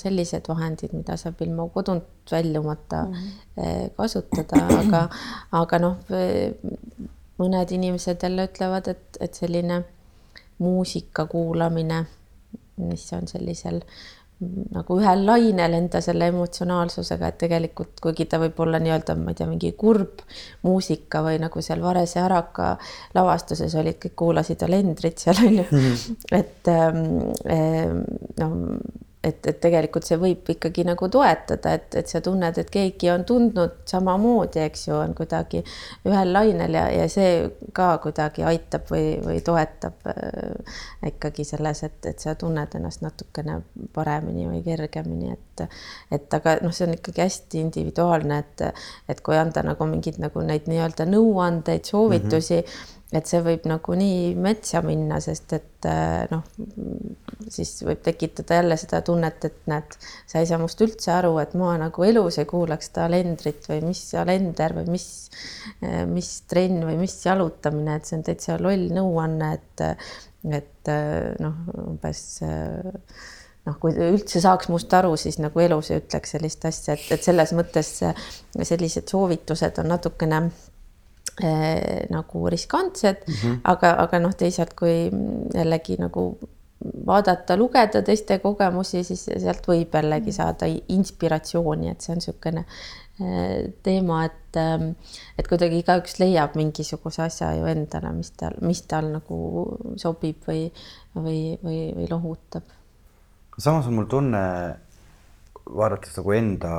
sellised 0.00 0.48
vahendid, 0.50 0.92
mida 0.96 1.16
saab 1.20 1.40
ilma 1.44 1.68
kodunt 1.72 2.32
väljumata 2.32 3.04
mm 3.04 3.14
-hmm. 3.14 3.90
kasutada, 3.96 4.60
aga, 4.80 5.08
aga 5.52 5.78
noh, 5.78 5.96
mõned 7.38 7.72
inimesed 7.78 8.22
jälle 8.22 8.48
ütlevad, 8.48 8.88
et, 8.88 9.18
et 9.20 9.34
selline 9.34 9.82
muusika 10.58 11.26
kuulamine, 11.26 12.04
mis 12.76 13.12
on 13.12 13.28
sellisel 13.28 13.80
nagu 14.74 14.96
ühel 14.98 15.22
lainel 15.26 15.76
enda 15.78 16.00
selle 16.04 16.26
emotsionaalsusega, 16.32 17.30
et 17.30 17.38
tegelikult 17.44 18.00
kuigi 18.02 18.26
ta 18.30 18.40
võib 18.42 18.58
olla 18.64 18.80
nii-öelda, 18.82 19.16
ma 19.20 19.32
ei 19.32 19.38
tea, 19.38 19.46
mingi 19.48 19.70
kurb 19.78 20.24
muusika 20.66 21.22
või 21.24 21.38
nagu 21.42 21.62
seal 21.64 21.82
Varese 21.84 22.20
Araka 22.24 22.74
lavastuses 23.14 23.74
olid, 23.80 24.00
kõik 24.02 24.16
kuulasid 24.24 24.66
Alendrit 24.66 25.22
seal 25.22 25.40
on 25.46 25.58
ju 25.60 25.64
mm, 25.64 25.88
-hmm. 25.94 26.38
et 26.40 26.72
ähm, 26.74 28.04
noh 28.42 28.60
et, 29.24 29.46
et 29.46 29.58
tegelikult 29.60 30.06
see 30.06 30.18
võib 30.20 30.48
ikkagi 30.54 30.84
nagu 30.86 31.08
toetada, 31.12 31.74
et, 31.78 31.88
et 31.98 32.10
sa 32.10 32.20
tunned, 32.24 32.58
et 32.60 32.70
keegi 32.72 33.10
on 33.12 33.24
tundnud 33.28 33.76
samamoodi, 33.88 34.62
eks 34.66 34.88
ju, 34.88 34.96
on 34.98 35.14
kuidagi 35.16 35.62
ühel 36.08 36.32
lainel 36.34 36.76
ja, 36.76 36.84
ja 36.92 37.06
see 37.12 37.46
ka 37.76 37.94
kuidagi 38.04 38.44
aitab 38.48 38.88
või, 38.92 39.14
või 39.24 39.40
toetab 39.44 40.10
äh, 40.12 40.78
ikkagi 41.10 41.46
selles, 41.48 41.84
et, 41.88 42.00
et 42.10 42.20
sa 42.22 42.36
tunned 42.38 42.76
ennast 42.78 43.04
natukene 43.04 43.60
paremini 43.96 44.48
või 44.50 44.62
kergemini, 44.66 45.32
et 45.32 45.40
et 46.10 46.34
aga 46.34 46.56
noh, 46.64 46.72
see 46.74 46.88
on 46.88 46.96
ikkagi 46.96 47.22
hästi 47.22 47.60
individuaalne, 47.62 48.40
et 48.42 48.64
et 49.08 49.20
kui 49.24 49.36
anda 49.38 49.62
nagu 49.62 49.86
mingeid 49.86 50.18
nagu 50.22 50.42
neid 50.42 50.66
nii-öelda 50.70 51.06
nõuandeid, 51.06 51.86
soovitusi 51.86 52.60
mm, 52.60 52.66
-hmm 52.66 53.02
et 53.18 53.28
see 53.30 53.40
võib 53.44 53.66
nagunii 53.68 54.32
metsa 54.40 54.80
minna, 54.84 55.20
sest 55.22 55.52
et 55.56 55.88
äh, 55.88 56.24
noh, 56.30 56.42
siis 57.52 57.76
võib 57.86 58.02
tekitada 58.04 58.58
jälle 58.60 58.78
seda 58.80 59.00
tunnet, 59.06 59.46
et 59.46 59.60
näed, 59.70 59.96
sa 60.30 60.42
ei 60.42 60.48
saa 60.50 60.58
must 60.62 60.80
üldse 60.84 61.12
aru, 61.14 61.36
et 61.42 61.54
ma 61.58 61.74
nagu 61.80 62.06
elus 62.06 62.40
ei 62.42 62.48
kuulaks 62.50 62.90
seda 62.90 63.06
kalendrit 63.06 63.68
või 63.70 63.84
mis 63.90 64.02
kalender 64.14 64.76
või 64.80 64.96
mis, 64.96 65.06
äh, 65.84 66.02
mis 66.10 66.32
trenn 66.50 66.82
või 66.88 66.98
mis 67.04 67.16
jalutamine, 67.26 67.98
et 67.98 68.10
see 68.10 68.18
on 68.18 68.26
täitsa 68.26 68.58
loll 68.62 68.90
nõuanne, 68.94 69.54
et, 69.60 69.86
et 70.50 70.92
äh, 70.92 71.30
noh, 71.44 71.64
umbes 71.86 72.26
noh, 73.64 73.80
kui 73.80 73.94
üldse 73.94 74.42
saaks 74.44 74.68
must 74.72 74.92
aru, 74.96 75.14
siis 75.20 75.38
nagu 75.40 75.62
elus 75.62 75.92
ei 75.92 76.02
ütleks 76.02 76.34
sellist 76.34 76.66
asja, 76.68 76.98
et, 76.98 77.08
et 77.14 77.24
selles 77.24 77.54
mõttes 77.56 77.96
sellised 78.60 79.08
soovitused 79.10 79.80
on 79.80 79.92
natukene 79.94 80.46
nagu 81.42 82.48
riskantsed 82.50 83.24
mm, 83.26 83.34
-hmm. 83.34 83.60
aga, 83.64 83.94
aga 84.04 84.18
noh, 84.22 84.34
teisalt 84.38 84.74
kui 84.78 85.10
jällegi 85.54 85.96
nagu 85.98 86.28
vaadata, 87.06 87.56
lugeda 87.56 88.02
teiste 88.02 88.38
kogemusi, 88.42 89.02
siis 89.06 89.24
sealt 89.26 89.66
võib 89.68 89.94
jällegi 89.94 90.30
mhm. 90.30 90.36
saada 90.36 90.68
inspiratsiooni, 90.68 91.90
et 91.90 92.04
see 92.04 92.12
on 92.12 92.20
niisugune 92.20 92.64
äh, 92.64 93.72
teema, 93.86 94.24
et, 94.28 94.58
ähm, 94.60 94.90
et 95.38 95.48
kuidagi 95.48 95.80
igaüks 95.82 96.18
leiab 96.20 96.58
mingisuguse 96.60 97.24
asja 97.24 97.52
ju 97.58 97.68
endale, 97.70 98.12
mis 98.18 98.32
tal, 98.38 98.58
mis 98.64 98.82
tal 98.90 99.10
nagu 99.14 99.38
sobib 100.00 100.44
või, 100.48 100.66
või, 101.16 101.38
või, 101.62 101.80
või 101.96 102.10
lohutab. 102.10 102.76
samas 103.58 103.88
on 103.88 103.98
mul 104.00 104.10
tunne, 104.10 104.44
vaadates 105.64 106.16
nagu 106.18 106.36
enda 106.36 106.76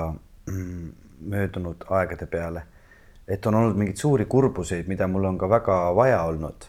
mm, 0.52 0.94
möödunud 1.34 1.88
aegade 1.90 2.28
peale 2.30 2.68
et 3.28 3.46
on 3.46 3.56
olnud 3.58 3.78
mingeid 3.80 3.98
suuri 3.98 4.26
kurbuseid, 4.30 4.88
mida 4.88 5.08
mul 5.10 5.26
on 5.32 5.38
ka 5.42 5.50
väga 5.50 5.78
vaja 5.98 6.24
olnud. 6.30 6.68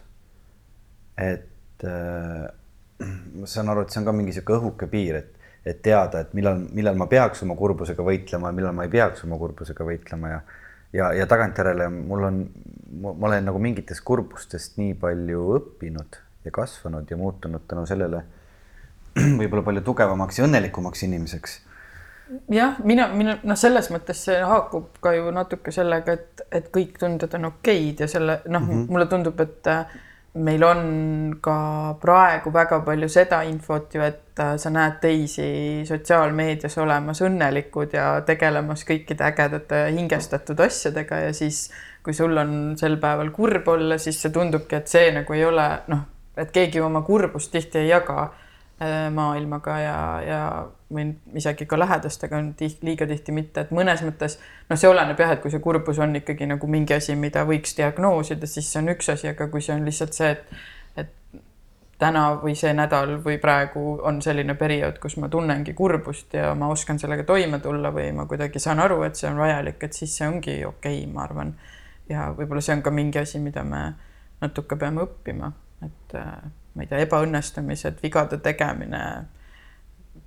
et 1.17 1.85
äh, 1.85 2.47
ma 3.41 3.47
saan 3.49 3.69
aru, 3.73 3.85
et 3.85 3.93
see 3.93 4.01
on 4.01 4.09
ka 4.09 4.13
mingi 4.17 4.33
sihuke 4.37 4.57
õhuke 4.57 4.89
piir, 4.93 5.21
et, 5.23 5.51
et 5.65 5.83
teada, 5.83 6.21
et 6.21 6.33
millal, 6.37 6.61
millal 6.73 6.97
ma 6.97 7.09
peaks 7.11 7.43
oma 7.45 7.57
kurbusega 7.57 8.05
võitlema 8.05 8.53
ja 8.53 8.57
millal 8.57 8.77
ma 8.77 8.87
ei 8.87 8.93
peaks 8.93 9.25
oma 9.25 9.39
kurbusega 9.41 9.85
võitlema 9.85 10.33
ja 10.33 10.41
ja, 10.93 11.13
ja 11.13 11.27
tagantjärele 11.27 11.89
mul 11.89 12.25
on, 12.25 12.41
ma 13.03 13.15
olen 13.29 13.45
nagu 13.49 13.61
mingitest 13.63 14.05
kurbustest 14.07 14.79
nii 14.81 14.95
palju 15.01 15.43
õppinud 15.59 16.21
ja 16.47 16.53
kasvanud 16.55 17.11
ja 17.11 17.19
muutunud 17.21 17.67
tänu 17.69 17.87
sellele 17.89 18.23
võib-olla 19.41 19.65
palju 19.67 19.83
tugevamaks 19.87 20.41
ja 20.41 20.47
õnnelikumaks 20.47 21.05
inimeseks 21.09 21.59
jah, 22.51 22.81
mina, 22.85 23.07
mina 23.15 23.37
noh, 23.47 23.59
selles 23.59 23.91
mõttes 23.95 24.25
see 24.29 24.39
haakub 24.43 24.99
ka 25.03 25.13
ju 25.15 25.31
natuke 25.35 25.75
sellega, 25.75 26.17
et, 26.17 26.43
et 26.51 26.69
kõik 26.75 26.99
tunded 27.01 27.35
on 27.39 27.51
okeid 27.53 28.03
ja 28.03 28.09
selle 28.11 28.41
noh 28.47 28.63
mm 28.63 28.73
-hmm., 28.73 28.91
mulle 28.91 29.07
tundub, 29.11 29.41
et 29.41 29.67
äh, 29.71 29.85
meil 30.37 30.65
on 30.65 30.81
ka 31.41 31.57
praegu 32.01 32.53
väga 32.53 32.81
palju 32.85 33.09
seda 33.09 33.43
infot 33.49 33.95
ju, 33.95 34.03
et 34.03 34.41
äh, 34.41 34.57
sa 34.57 34.71
näed 34.71 34.99
teisi 35.01 35.85
sotsiaalmeedias 35.89 36.79
olemas 36.79 37.23
õnnelikud 37.23 37.95
ja 37.97 38.21
tegelemas 38.27 38.85
kõikide 38.85 39.25
ägedate 39.31 39.87
hingestatud 39.97 40.61
asjadega 40.61 41.21
ja 41.29 41.33
siis, 41.33 41.71
kui 42.03 42.15
sul 42.15 42.37
on 42.37 42.75
sel 42.77 42.97
päeval 42.97 43.31
kurb 43.31 43.69
olla, 43.69 43.99
siis 43.99 44.21
see 44.23 44.31
tundubki, 44.31 44.77
et 44.77 44.89
see 44.89 45.13
nagu 45.15 45.33
ei 45.33 45.45
ole 45.45 45.69
noh, 45.87 46.05
et 46.37 46.51
keegi 46.51 46.81
oma 46.81 47.03
kurbust 47.03 47.53
tihti 47.53 47.79
ei 47.79 47.89
jaga 47.89 48.33
maailmaga 49.11 49.79
ja, 49.81 49.99
ja 50.21 50.41
või 50.93 51.07
isegi 51.35 51.65
ka 51.67 51.79
lähedastega 51.79 52.37
on 52.37 52.51
tihti, 52.55 52.85
liiga 52.87 53.07
tihti 53.09 53.33
mitte, 53.33 53.65
et 53.65 53.73
mõnes 53.73 54.03
mõttes 54.05 54.37
noh, 54.69 54.77
see 54.77 54.91
oleneb 54.91 55.19
jah, 55.19 55.33
et 55.33 55.41
kui 55.41 55.51
see 55.51 55.63
kurbus 55.65 55.99
on 56.05 56.13
ikkagi 56.21 56.47
nagu 56.51 56.69
mingi 56.69 56.95
asi, 56.95 57.17
mida 57.17 57.47
võiks 57.49 57.73
diagnoosida, 57.79 58.47
siis 58.47 58.69
see 58.69 58.83
on 58.83 58.93
üks 58.93 59.09
asi, 59.15 59.31
aga 59.33 59.49
kui 59.49 59.65
see 59.65 59.75
on 59.79 59.89
lihtsalt 59.89 60.19
see, 60.19 60.31
et, 60.37 60.61
et 61.01 61.41
täna 61.99 62.27
või 62.43 62.53
see 62.61 62.75
nädal 62.77 63.17
või 63.25 63.41
praegu 63.41 63.97
on 64.05 64.21
selline 64.23 64.59
periood, 64.61 65.01
kus 65.01 65.17
ma 65.25 65.33
tunnengi 65.33 65.73
kurbust 65.75 66.37
ja 66.37 66.53
ma 66.55 66.69
oskan 66.69 67.01
sellega 67.01 67.25
toime 67.25 67.65
tulla 67.65 67.95
või 67.97 68.11
ma 68.13 68.29
kuidagi 68.29 68.61
saan 68.61 68.85
aru, 68.85 69.01
et 69.09 69.17
see 69.17 69.33
on 69.33 69.41
vajalik, 69.41 69.81
et 69.89 69.97
siis 69.97 70.21
see 70.21 70.29
ongi 70.29 70.61
okei 70.69 71.01
okay,, 71.01 71.13
ma 71.13 71.25
arvan. 71.25 71.57
ja 72.13 72.29
võib-olla 72.37 72.61
see 72.61 72.77
on 72.77 72.85
ka 72.85 72.93
mingi 72.93 73.25
asi, 73.25 73.41
mida 73.41 73.65
me 73.65 73.87
natuke 74.45 74.77
peame 74.77 75.09
õppima 75.09 75.55
et 75.83 76.15
äh, 76.15 76.51
ma 76.77 76.85
ei 76.85 76.91
tea, 76.91 77.03
ebaõnnestumised, 77.07 78.01
vigade 78.03 78.39
tegemine, 78.45 79.03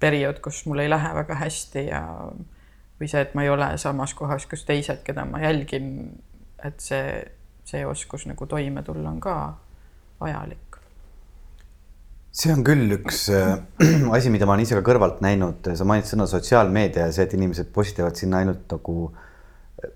periood, 0.01 0.39
kus 0.43 0.63
mul 0.69 0.83
ei 0.83 0.89
lähe 0.89 1.13
väga 1.15 1.37
hästi 1.39 1.85
ja 1.87 2.03
või 2.99 3.07
see, 3.07 3.21
et 3.23 3.35
ma 3.37 3.45
ei 3.45 3.51
ole 3.53 3.69
samas 3.81 4.13
kohas, 4.17 4.47
kus 4.49 4.65
teised, 4.67 5.03
keda 5.05 5.25
ma 5.29 5.43
jälgin, 5.43 5.91
et 6.65 6.81
see, 6.83 7.21
see 7.67 7.85
oskus 7.87 8.25
nagu 8.27 8.49
toime 8.49 8.83
tulla 8.83 9.13
on 9.13 9.21
ka 9.23 9.35
vajalik 10.19 10.69
see 12.39 12.51
on 12.53 12.61
küll 12.65 12.93
üks 12.99 13.25
äh, 13.33 13.57
asi, 14.15 14.31
mida 14.33 14.47
ma 14.47 14.55
olen 14.55 14.65
ise 14.65 14.77
ka 14.77 14.83
kõrvalt 14.85 15.23
näinud, 15.25 15.71
sa 15.75 15.87
mainisid 15.87 16.15
sõna 16.15 16.27
sotsiaalmeedia 16.29 17.07
ja 17.07 17.15
see, 17.15 17.25
et 17.25 17.35
inimesed 17.35 17.71
postitavad 17.75 18.19
sinna 18.19 18.43
ainult 18.43 18.69
nagu 18.71 19.09
äh, 19.09 19.89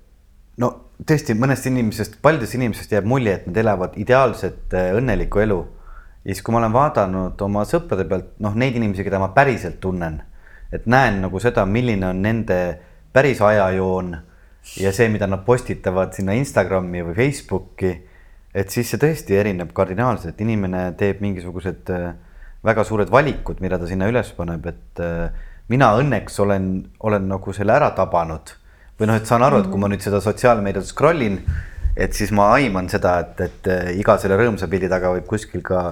no 0.64 0.72
tõesti, 1.08 1.38
mõnest 1.38 1.68
inimesest, 1.70 2.18
paljudest 2.26 2.58
inimesest 2.58 2.96
jääb 2.96 3.08
mulje, 3.10 3.38
et 3.38 3.48
nad 3.50 3.62
elavad 3.64 3.98
ideaalset 4.02 4.76
äh, 4.78 4.92
õnnelikku 4.98 5.44
elu. 5.46 5.62
Ja 6.24 6.32
siis, 6.32 6.44
kui 6.44 6.56
ma 6.56 6.62
olen 6.62 6.74
vaadanud 6.74 7.42
oma 7.42 7.66
sõprade 7.68 8.08
pealt, 8.10 8.34
noh, 8.44 8.56
neid 8.56 8.78
inimesi, 8.80 9.04
keda 9.04 9.20
ma 9.20 9.34
päriselt 9.36 9.82
tunnen, 9.84 10.22
et 10.72 10.88
näen 10.90 11.22
nagu 11.26 11.40
seda, 11.44 11.66
milline 11.66 12.08
on 12.10 12.22
nende 12.24 12.60
päris 13.14 13.42
ajajoon 13.44 14.16
ja 14.80 14.94
see, 14.96 15.10
mida 15.12 15.28
nad 15.28 15.44
postitavad 15.46 16.16
sinna 16.16 16.34
Instagrami 16.40 17.04
või 17.04 17.18
Facebooki 17.20 17.94
et 18.54 18.70
siis 18.74 18.90
see 18.94 19.02
tõesti 19.02 19.38
erineb 19.38 19.74
kardinaalselt, 19.76 20.40
inimene 20.46 20.92
teeb 20.98 21.24
mingisugused 21.26 21.90
äh, 21.94 22.12
väga 22.64 22.86
suured 22.88 23.12
valikud, 23.12 23.60
mida 23.64 23.80
ta 23.82 23.90
sinna 23.90 24.08
üles 24.12 24.30
paneb, 24.38 24.68
et 24.70 25.02
äh, 25.04 25.46
mina 25.74 25.94
õnneks 26.00 26.38
olen, 26.44 26.70
olen 27.04 27.28
nagu 27.34 27.56
selle 27.56 27.76
ära 27.76 27.90
tabanud. 27.98 28.54
Või 29.00 29.10
noh, 29.10 29.18
et 29.18 29.30
saan 29.30 29.44
aru, 29.46 29.64
et 29.64 29.70
kui 29.72 29.82
ma 29.82 29.90
nüüd 29.90 30.04
seda 30.06 30.22
sotsiaalmeediat 30.22 30.86
scroll 30.86 31.26
in, 31.26 31.40
et 31.98 32.14
siis 32.14 32.30
ma 32.36 32.52
aiman 32.60 32.90
seda, 32.94 33.18
et, 33.26 33.42
et 33.42 33.72
äh, 33.74 33.90
iga 33.98 34.20
selle 34.22 34.38
rõõmsa 34.40 34.70
pildi 34.70 34.92
taga 34.92 35.16
võib 35.16 35.26
kuskil 35.30 35.66
ka 35.66 35.88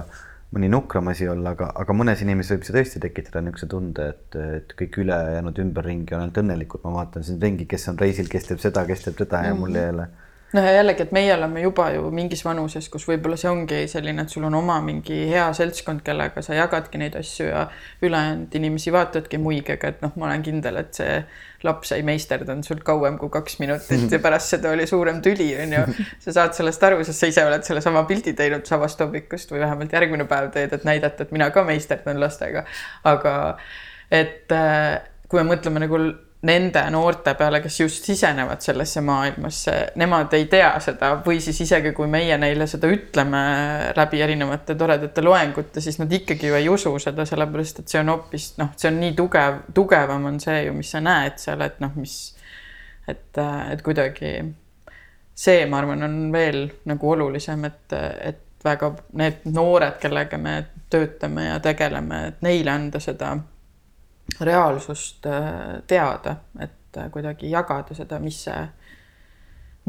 mõni 0.52 0.68
nukram 0.72 1.08
asi 1.12 1.28
olla, 1.28 1.54
aga, 1.56 1.70
aga 1.80 1.94
mõnes 1.96 2.20
inimeses 2.24 2.56
võib 2.56 2.66
see 2.66 2.74
tõesti 2.76 3.00
tekitada 3.02 3.40
niisuguse 3.44 3.68
tunde, 3.72 4.08
et, 4.12 4.40
et 4.58 4.74
kõik 4.78 4.98
ülejäänud 5.04 5.60
ümberringi 5.64 6.16
on 6.16 6.26
ainult 6.26 6.42
õnnelikud, 6.42 6.82
ma 6.84 6.98
vaatan 6.98 7.24
siin 7.24 7.40
ringi, 7.42 7.68
kes 7.70 7.88
on 7.92 8.00
reisil, 8.00 8.28
kes 8.32 8.50
teeb 8.50 8.60
seda, 8.60 8.84
kes 8.88 9.06
teeb 9.06 9.16
teda 9.22 9.46
ja 9.48 9.54
mul 9.56 9.78
ei 9.80 9.88
ole. 9.94 10.08
noh, 10.52 10.66
ja 10.68 10.74
jällegi, 10.76 11.06
et 11.06 11.14
meie 11.16 11.32
oleme 11.32 11.62
juba 11.64 11.88
ju 11.94 12.10
mingis 12.12 12.44
vanuses, 12.44 12.90
kus 12.92 13.08
võib-olla 13.08 13.38
see 13.40 13.48
ongi 13.48 13.78
selline, 13.88 14.26
et 14.26 14.34
sul 14.34 14.44
on 14.44 14.58
oma 14.60 14.76
mingi 14.84 15.22
hea 15.30 15.46
seltskond, 15.56 16.04
kellega 16.04 16.44
sa 16.44 16.58
jagadki 16.58 17.00
neid 17.00 17.16
asju 17.16 17.48
ja 17.48 17.64
ülejäänud 18.04 18.60
inimesi 18.60 18.92
vaatadki 18.92 19.40
muigega, 19.40 19.94
et 19.94 20.04
noh, 20.04 20.12
ma 20.20 20.28
olen 20.28 20.44
kindel, 20.44 20.82
et 20.84 20.92
see 21.00 21.16
laps 21.66 21.92
ei 21.96 22.02
meisterdanud 22.06 22.66
sult 22.66 22.82
kauem 22.86 23.18
kui 23.20 23.30
kaks 23.32 23.58
minutit 23.62 24.10
ja 24.12 24.20
pärast 24.26 24.54
seda 24.54 24.72
oli 24.74 24.86
suurem 24.90 25.22
tüli, 25.24 25.50
onju. 25.64 25.84
sa 26.24 26.36
saad 26.40 26.56
sellest 26.58 26.88
aru, 26.88 27.02
sest 27.06 27.24
sa 27.24 27.30
ise 27.30 27.46
oled 27.46 27.64
sellesama 27.66 28.04
pildi 28.08 28.34
teinud 28.38 28.66
samast 28.68 29.00
hommikust 29.04 29.54
või 29.54 29.62
vähemalt 29.64 29.94
järgmine 29.94 30.26
päev 30.30 30.50
teed, 30.54 30.74
et 30.76 30.84
näidata, 30.88 31.26
et 31.26 31.32
mina 31.34 31.50
ka 31.54 31.64
meisterdan 31.68 32.20
lastega. 32.22 32.66
aga 33.08 33.34
et 34.12 34.52
äh, 34.52 35.00
kui 35.28 35.40
me 35.40 35.54
mõtleme 35.54 35.80
nagu 35.86 35.98
nende 36.42 36.82
noorte 36.90 37.34
peale, 37.38 37.60
kes 37.62 37.80
just 37.80 38.04
sisenevad 38.04 38.60
sellesse 38.64 39.00
maailmasse, 39.00 39.74
nemad 40.00 40.32
ei 40.34 40.48
tea 40.50 40.72
seda. 40.82 41.12
või 41.26 41.38
siis 41.40 41.60
isegi 41.62 41.92
kui 41.94 42.08
meie 42.10 42.38
neile 42.38 42.66
seda 42.66 42.90
ütleme 42.90 43.42
läbi 43.96 44.22
erinevate 44.22 44.74
toredate 44.78 45.22
loengute, 45.22 45.80
siis 45.80 46.00
nad 46.02 46.12
ikkagi 46.12 46.50
ju 46.50 46.58
ei 46.58 46.68
usu 46.68 46.96
seda, 46.98 47.26
sellepärast 47.28 47.82
et 47.82 47.94
see 47.94 48.00
on 48.02 48.10
hoopis 48.10 48.48
noh, 48.58 48.72
see 48.76 48.90
on 48.90 48.98
nii 49.04 49.14
tugev, 49.18 49.60
tugevam 49.74 50.26
on 50.32 50.40
see 50.42 50.64
ju, 50.66 50.74
mis 50.74 50.90
sa 50.90 51.02
näed 51.04 51.38
seal, 51.42 51.62
et 51.62 51.78
noh, 51.84 51.94
mis 51.94 52.16
et, 53.08 53.38
et 53.38 53.82
kuidagi 53.82 54.34
see, 55.34 55.62
ma 55.66 55.78
arvan, 55.78 56.02
on 56.02 56.18
veel 56.34 56.64
nagu 56.90 57.14
olulisem, 57.14 57.64
et, 57.70 57.94
et 58.20 58.42
väga 58.64 58.92
need 59.18 59.46
noored, 59.50 59.98
kellega 60.02 60.38
me 60.38 60.58
töötame 60.90 61.48
ja 61.48 61.58
tegeleme, 61.62 62.26
et 62.32 62.44
neile 62.44 62.70
anda 62.74 63.00
seda 63.02 63.36
reaalsust 64.40 65.26
äh, 65.26 65.82
teada, 65.86 66.36
et 66.60 66.96
äh, 66.96 67.10
kuidagi 67.10 67.50
jagada 67.50 67.94
seda, 67.96 68.18
mis 68.22 68.38
see, 68.46 68.60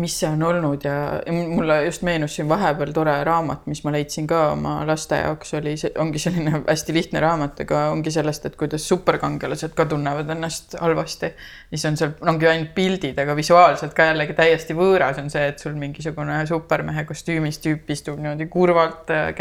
mis 0.02 0.16
see 0.18 0.30
on 0.30 0.42
olnud 0.44 0.86
ja, 0.88 0.96
ja 1.22 1.34
mulle 1.34 1.78
just 1.86 2.02
meenus 2.02 2.36
siin 2.36 2.50
vahepeal 2.50 2.94
tore 2.96 3.14
raamat, 3.28 3.68
mis 3.70 3.84
ma 3.86 3.94
leidsin 3.94 4.28
ka 4.30 4.40
oma 4.56 4.80
laste 4.90 5.20
jaoks, 5.22 5.54
oli, 5.60 5.76
ongi 6.02 6.22
selline 6.22 6.56
hästi 6.72 6.96
lihtne 6.98 7.22
raamat, 7.24 7.62
aga 7.66 7.86
ongi 7.94 8.12
sellest, 8.14 8.50
et 8.50 8.58
kuidas 8.60 8.88
superkangelased 8.90 9.78
ka 9.78 9.86
tunnevad 9.92 10.34
ennast 10.34 10.78
halvasti. 10.82 11.32
siis 11.70 11.86
on 11.90 12.00
seal, 12.02 12.18
ongi 12.26 12.50
ainult 12.50 12.74
pildid, 12.76 13.20
aga 13.22 13.38
visuaalselt 13.38 13.94
ka 13.98 14.10
jällegi 14.12 14.36
täiesti 14.38 14.78
võõras 14.78 15.22
on 15.22 15.30
see, 15.34 15.48
et 15.54 15.62
sul 15.62 15.78
mingisugune 15.80 16.42
supermehe 16.50 17.06
kostüümis 17.10 17.62
tüüp 17.64 17.90
istub 17.94 18.20
niimoodi 18.20 18.50
kurvalt, 18.52 19.10
äh, 19.14 19.34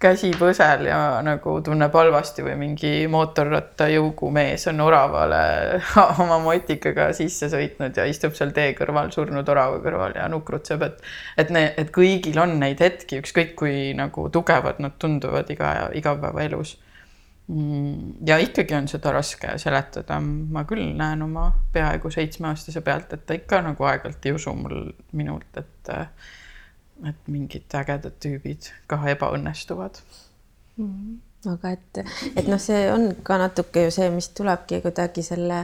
käsi 0.00 0.30
põsel 0.38 0.86
ja 0.88 0.98
nagu 1.24 1.58
tunneb 1.64 1.94
halvasti 1.94 2.44
või 2.44 2.56
mingi 2.60 2.92
mootorrattajõugu 3.12 4.30
mees 4.32 4.64
on 4.70 4.80
oravale 4.84 5.40
oma 6.24 6.38
motikaga 6.40 7.10
sisse 7.16 7.50
sõitnud 7.52 7.96
ja 8.00 8.06
istub 8.08 8.36
seal 8.36 8.54
tee 8.56 8.72
kõrval 8.78 9.12
surnud 9.12 9.48
orava 9.52 9.80
kõrval 9.84 10.16
ja 10.16 10.28
nukrutseb, 10.32 10.86
et 10.86 11.04
et 11.44 11.52
need, 11.52 11.74
et 11.80 11.92
kõigil 11.92 12.40
on 12.40 12.56
neid 12.62 12.80
hetki, 12.80 13.20
ükskõik 13.20 13.54
kui 13.60 13.90
nagu 13.96 14.28
tugevad 14.32 14.80
nad 14.80 14.96
tunduvad 14.98 15.50
iga, 15.52 15.90
igapäevaelus. 15.96 16.78
Mm, 17.50 18.24
ja 18.26 18.38
ikkagi 18.40 18.76
on 18.78 18.86
seda 18.88 19.12
raske 19.12 19.56
seletada, 19.58 20.20
ma 20.20 20.62
küll 20.68 20.92
näen 20.96 21.24
oma 21.26 21.48
peaaegu 21.74 22.12
seitsmeaastase 22.14 22.80
pealt, 22.86 23.12
et 23.16 23.24
ta 23.26 23.36
ikka 23.36 23.60
nagu 23.66 23.88
aeg-ajalt 23.90 24.28
ei 24.28 24.36
usu 24.36 24.54
mul 24.54 24.92
minult, 25.18 25.50
et 25.58 25.90
et 27.08 27.30
mingid 27.30 27.76
ägedad 27.76 28.16
tüübid 28.22 28.70
ka 28.90 29.00
ebaõnnestuvad 29.14 30.00
mm. 30.76 30.90
-hmm. 30.90 31.54
aga 31.54 31.72
et, 31.76 32.02
et 32.36 32.48
noh, 32.48 32.60
see 32.60 32.82
on 32.92 33.08
ka 33.22 33.38
natuke 33.40 33.86
ju 33.86 33.94
see, 33.94 34.10
mis 34.14 34.28
tulebki 34.36 34.82
kuidagi 34.84 35.24
selle 35.24 35.62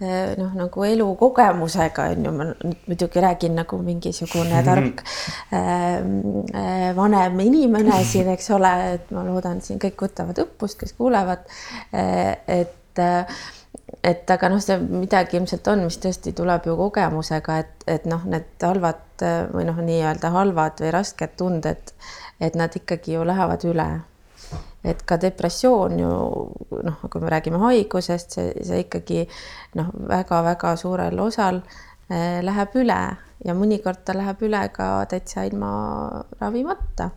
eh, 0.00 0.34
noh, 0.40 0.52
nagu 0.58 0.84
elukogemusega 0.84 2.08
on 2.14 2.28
ju, 2.28 2.34
ma 2.36 2.48
nüüd 2.52 2.88
muidugi 2.90 3.24
räägin 3.24 3.56
nagu 3.60 3.78
mingisugune 3.82 4.62
tark 4.66 5.04
äh, 5.52 6.92
vanem 6.96 7.40
inimene 7.40 8.04
siin, 8.04 8.28
eks 8.36 8.50
ole, 8.58 8.74
et 8.94 9.10
ma 9.10 9.24
loodan, 9.26 9.60
siin 9.64 9.80
kõik 9.82 10.08
võtavad 10.08 10.44
õppust, 10.46 10.80
kes 10.80 10.96
kuulevad 10.98 11.48
äh,. 11.92 12.36
et 12.60 13.02
et 14.04 14.30
aga 14.30 14.50
noh, 14.52 14.60
see 14.62 14.76
midagi 14.80 15.38
ilmselt 15.38 15.68
on, 15.72 15.84
mis 15.88 15.96
tõesti 16.02 16.34
tuleb 16.36 16.66
ju 16.68 16.76
kogemusega, 16.78 17.58
et, 17.62 17.86
et 17.90 18.08
noh, 18.10 18.24
need 18.28 18.66
halvad 18.66 19.24
või 19.54 19.64
noh, 19.68 19.78
nii-öelda 19.86 20.32
halvad 20.34 20.82
või 20.84 20.90
rasked 20.94 21.36
tunded, 21.40 21.94
et 22.42 22.58
nad 22.58 22.74
ikkagi 22.76 23.16
ju 23.16 23.24
lähevad 23.26 23.64
üle. 23.70 23.88
et 24.84 25.00
ka 25.08 25.16
depressioon 25.16 25.98
ju 25.98 26.08
noh, 26.84 27.04
kui 27.10 27.20
me 27.22 27.30
räägime 27.32 27.56
haigusest, 27.62 28.36
see, 28.36 28.50
see 28.68 28.82
ikkagi 28.82 29.22
noh, 29.80 29.88
väga-väga 30.10 30.74
suurel 30.76 31.22
osal 31.24 31.62
eh, 32.10 32.42
läheb 32.44 32.76
üle 32.76 33.00
ja 33.44 33.54
mõnikord 33.56 34.04
ta 34.04 34.12
läheb 34.12 34.44
üle 34.44 34.60
ka 34.76 35.06
täitsa 35.08 35.46
ilma 35.48 35.70
ravimata 36.36 37.08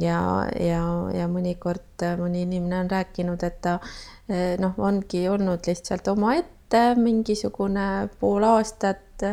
ja, 0.00 0.18
ja, 0.56 0.80
ja 1.12 1.28
mõnikord 1.28 2.06
mõni 2.16 2.46
inimene 2.48 2.80
on 2.86 2.90
rääkinud, 2.96 3.44
et 3.44 3.60
ta 3.60 3.76
Eh, 3.76 4.13
noh, 4.58 4.78
ongi 4.80 5.26
olnud 5.28 5.66
lihtsalt 5.68 6.08
omaette 6.08 6.94
mingisugune 6.96 8.08
pool 8.20 8.46
aastat, 8.48 9.24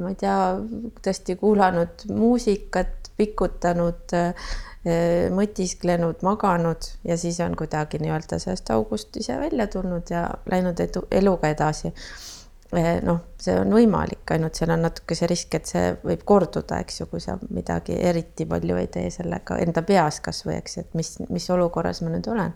ma 0.00 0.12
ei 0.12 0.16
tea, 0.18 0.36
tõesti 1.04 1.36
kuulanud 1.40 2.06
muusikat, 2.16 3.12
pikutanud, 3.16 4.14
eh, 4.16 5.28
mõtisklenud, 5.30 6.24
maganud 6.26 6.88
ja 7.04 7.16
siis 7.20 7.38
on 7.44 7.54
kuidagi 7.56 8.00
nii-öelda 8.02 8.38
sellest 8.42 8.72
august 8.74 9.16
ise 9.20 9.36
välja 9.38 9.66
tulnud 9.70 10.10
ja 10.10 10.26
läinud 10.50 10.80
edu, 10.80 11.04
eluga 11.10 11.52
edasi. 11.52 11.92
Eh, 11.92 12.41
noh, 12.72 13.18
see 13.42 13.54
on 13.60 13.72
võimalik, 13.74 14.22
ainult 14.32 14.56
seal 14.56 14.72
on 14.72 14.86
natuke 14.86 15.16
see 15.16 15.28
risk, 15.28 15.54
et 15.58 15.68
see 15.68 15.90
võib 16.06 16.22
korduda, 16.28 16.78
eks 16.80 17.02
ju, 17.02 17.06
kui 17.10 17.20
sa 17.20 17.36
midagi 17.52 17.98
eriti 18.00 18.46
palju 18.48 18.78
ei 18.80 18.88
tee 18.92 19.10
sellega 19.12 19.58
enda 19.60 19.84
peas 19.86 20.22
kasvõi, 20.24 20.56
eks, 20.62 20.78
et 20.80 20.96
mis, 20.96 21.12
mis 21.28 21.48
olukorras 21.52 22.00
ma 22.02 22.14
nüüd 22.14 22.30
olen. 22.32 22.54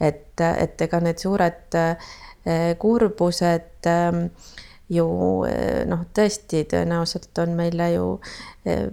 et, 0.00 0.40
et 0.44 0.86
ega 0.86 1.00
need 1.00 1.22
suured 1.22 1.78
eh, 1.80 2.74
kurbused 2.78 3.88
ehm, 3.88 4.26
ju 4.92 5.06
eh, 5.48 5.84
noh, 5.88 6.04
tõesti 6.12 6.66
tõenäoliselt 6.68 7.44
on 7.44 7.56
meile 7.56 7.92
ju 7.94 8.08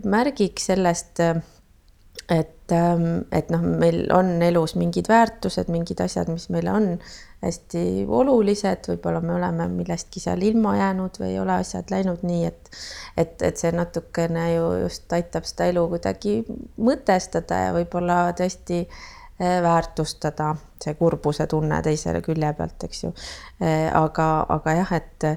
märgiks 0.08 0.72
sellest, 0.72 1.20
et, 2.32 2.72
ehm, 2.72 3.26
et 3.32 3.50
noh, 3.52 3.62
meil 3.62 4.06
on 4.16 4.38
elus 4.44 4.76
mingid 4.80 5.10
väärtused, 5.12 5.70
mingid 5.74 6.00
asjad, 6.04 6.32
mis 6.32 6.48
meile 6.54 6.72
on 6.72 6.88
hästi 7.42 8.06
olulised, 8.08 8.88
võib-olla 8.92 9.22
me 9.26 9.34
oleme 9.36 9.66
millestki 9.74 10.22
seal 10.22 10.44
ilma 10.46 10.76
jäänud 10.78 11.18
või 11.20 11.32
ei 11.34 11.40
ole 11.42 11.58
asjad 11.64 11.90
läinud 11.92 12.22
nii, 12.28 12.46
et 12.48 12.70
et, 13.18 13.42
et 13.42 13.58
see 13.58 13.74
natukene 13.76 14.46
ju 14.54 14.68
just 14.86 15.12
aitab 15.14 15.48
seda 15.50 15.68
elu 15.72 15.88
kuidagi 15.92 16.38
mõtestada 16.80 17.66
ja 17.66 17.74
võib-olla 17.76 18.22
tõesti 18.38 18.84
eh, 18.86 19.58
väärtustada 19.66 20.54
see 20.82 20.96
kurbuse 21.00 21.50
tunne 21.50 21.82
teisele 21.84 22.22
külje 22.26 22.54
pealt, 22.58 22.88
eks 22.88 23.04
ju. 23.04 23.12
Eh, 23.60 23.90
aga, 23.90 24.32
aga 24.60 24.78
jah, 24.84 24.96
et 25.02 25.30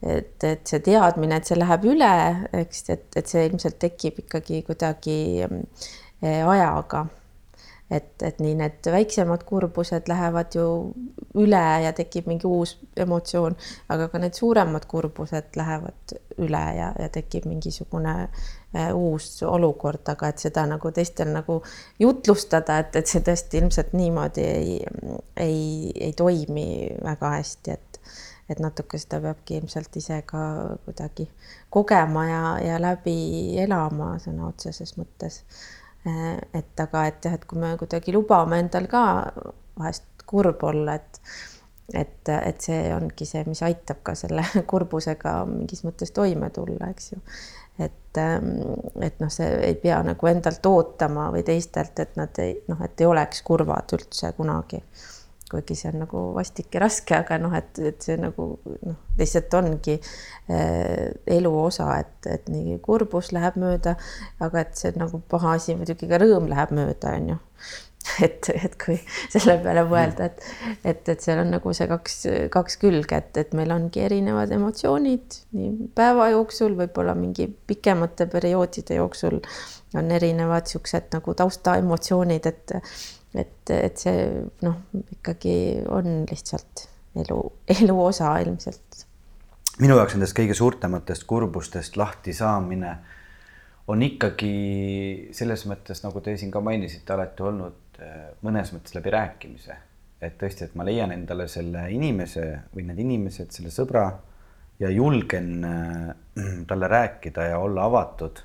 et, 0.00 0.44
et 0.44 0.62
see 0.64 0.80
teadmine, 0.80 1.36
et 1.36 1.48
see 1.48 1.58
läheb 1.58 1.82
üle, 1.92 2.12
eks, 2.62 2.86
et, 2.94 3.08
et 3.20 3.26
see 3.28 3.42
ilmselt 3.50 3.76
tekib 3.82 4.22
ikkagi 4.22 4.62
kuidagi 4.64 5.18
ajaga. 6.22 7.06
Et, 7.90 8.22
et 8.22 8.36
nii 8.38 8.52
need 8.54 8.86
väiksemad 8.86 9.42
kurbused 9.48 10.06
lähevad 10.06 10.54
ju 10.54 10.64
üle 11.42 11.62
ja 11.82 11.90
tekib 11.90 12.28
mingi 12.30 12.46
uus 12.46 12.76
emotsioon, 12.96 13.56
aga 13.90 14.06
ka 14.12 14.20
need 14.22 14.36
suuremad 14.38 14.86
kurbused 14.86 15.58
lähevad 15.58 16.14
üle 16.38 16.60
ja, 16.76 16.92
ja 16.94 17.08
tekib 17.10 17.48
mingisugune 17.50 18.14
äh, 18.22 18.92
uus 18.94 19.42
olukord, 19.42 20.06
aga 20.06 20.30
et 20.30 20.38
seda 20.38 20.68
nagu 20.70 20.92
teistel 20.94 21.32
nagu 21.34 21.58
jutlustada, 21.98 22.78
et, 22.84 22.94
et 22.94 23.10
see 23.10 23.24
tõesti 23.26 23.58
ilmselt 23.58 23.90
niimoodi 23.98 24.46
ei, 24.46 24.78
ei, 25.34 25.90
ei 25.90 26.14
toimi 26.14 26.68
väga 27.02 27.36
hästi, 27.40 27.74
et 27.74 27.90
et 28.50 28.58
natuke 28.58 28.98
seda 28.98 29.20
peabki 29.22 29.60
ilmselt 29.60 29.94
ise 30.00 30.16
ka 30.26 30.40
kuidagi 30.84 31.28
kogema 31.70 32.24
ja, 32.26 32.40
ja 32.64 32.78
läbi 32.82 33.14
elama 33.62 34.16
sõna 34.22 34.48
otseses 34.48 34.96
mõttes 34.98 35.44
et 36.04 36.80
aga, 36.80 37.06
et 37.10 37.24
jah, 37.24 37.34
et 37.36 37.44
kui 37.44 37.60
me 37.60 37.74
kuidagi 37.80 38.14
lubame 38.16 38.60
endal 38.62 38.86
ka 38.88 39.04
vahest 39.78 40.24
kurb 40.30 40.62
olla, 40.64 40.94
et 40.96 41.20
et, 41.94 42.28
et 42.28 42.60
see 42.62 42.92
ongi 42.94 43.26
see, 43.26 43.42
mis 43.48 43.60
aitab 43.66 44.04
ka 44.06 44.14
selle 44.18 44.44
kurbusega 44.70 45.40
mingis 45.48 45.82
mõttes 45.82 46.14
toime 46.14 46.50
tulla, 46.54 46.90
eks 46.92 47.12
ju. 47.12 47.18
et, 47.82 48.18
ähm, 48.22 48.52
et 49.02 49.18
noh, 49.22 49.32
see 49.32 49.48
ei 49.66 49.74
pea 49.80 49.98
nagu 50.06 50.30
endalt 50.30 50.66
ootama 50.70 51.30
või 51.34 51.42
teistelt, 51.46 51.98
et 51.98 52.14
nad 52.20 52.38
ei 52.42 52.60
noh, 52.70 52.78
et 52.84 53.00
ei 53.00 53.08
oleks 53.10 53.42
kurvad 53.46 53.96
üldse 53.98 54.32
kunagi 54.38 54.82
kuigi 55.50 55.76
see 55.78 55.90
on 55.92 56.00
nagu 56.04 56.22
vastik 56.36 56.74
ja 56.74 56.84
raske, 56.84 57.16
aga 57.16 57.38
noh, 57.42 57.54
et, 57.58 57.78
et 57.90 58.06
see 58.06 58.16
nagu 58.20 58.48
noh, 58.86 58.96
lihtsalt 59.18 59.54
ongi 59.58 59.98
äh, 59.98 61.10
elu 61.38 61.52
osa, 61.64 61.90
et, 62.00 62.16
et 62.30 62.50
nii 62.52 62.78
kurbus 62.84 63.32
läheb 63.36 63.58
mööda, 63.60 63.96
aga 64.42 64.64
et 64.64 64.74
see 64.78 64.94
nagu 64.98 65.22
paha 65.30 65.56
asi 65.58 65.78
muidugi 65.78 66.10
ka 66.10 66.20
rõõm 66.22 66.50
läheb 66.50 66.74
mööda, 66.76 67.14
on 67.18 67.32
ju. 67.34 67.40
et, 68.24 68.48
et 68.54 68.76
kui 68.80 68.96
selle 69.28 69.58
peale 69.60 69.82
mõelda, 69.88 70.30
et, 70.30 70.40
et, 70.88 71.02
et 71.12 71.20
seal 71.20 71.42
on 71.42 71.50
nagu 71.52 71.74
see 71.76 71.88
kaks, 71.90 72.16
kaks 72.54 72.78
külge, 72.80 73.18
et, 73.18 73.36
et 73.42 73.52
meil 73.56 73.74
ongi 73.74 74.00
erinevad 74.06 74.52
emotsioonid 74.56 75.36
nii 75.56 75.90
päeva 75.96 76.30
jooksul, 76.32 76.78
võib-olla 76.78 77.14
mingi 77.18 77.50
pikemate 77.50 78.26
perioodide 78.32 78.96
jooksul 79.02 79.40
on 79.98 80.10
erinevad 80.16 80.70
siuksed 80.70 81.10
nagu 81.12 81.34
taustaemotsioonid, 81.36 82.46
et 82.46 82.76
et, 83.34 83.70
et 83.70 84.00
see 84.00 84.24
noh, 84.64 84.80
ikkagi 85.16 85.54
on 85.88 86.24
lihtsalt 86.30 86.86
elu, 87.20 87.38
elu 87.80 87.96
osa 88.04 88.34
ilmselt. 88.42 89.04
minu 89.80 89.96
jaoks 89.98 90.16
nendest 90.16 90.36
kõige 90.36 90.56
suurtematest 90.58 91.26
kurbustest 91.30 91.98
lahti 92.00 92.34
saamine 92.36 92.96
on 93.90 94.02
ikkagi 94.06 95.30
selles 95.34 95.64
mõttes, 95.66 96.02
nagu 96.04 96.22
te 96.22 96.36
siin 96.38 96.50
ka 96.54 96.62
mainisite, 96.62 97.14
alati 97.14 97.46
olnud 97.46 98.02
eh, 98.02 98.26
mõnes 98.46 98.74
mõttes 98.74 98.94
läbi 98.94 99.14
rääkimise. 99.14 99.78
et 100.20 100.36
tõesti, 100.38 100.66
et 100.66 100.74
ma 100.76 100.84
leian 100.84 101.12
endale 101.14 101.46
selle 101.48 101.86
inimese 101.90 102.42
või 102.74 102.84
need 102.84 102.98
inimesed, 103.00 103.54
selle 103.56 103.70
sõbra 103.72 104.04
ja 104.80 104.90
julgen 104.90 105.64
eh, 105.64 106.12
talle 106.68 106.88
rääkida 106.88 107.50
ja 107.52 107.58
olla 107.58 107.84
avatud. 107.84 108.42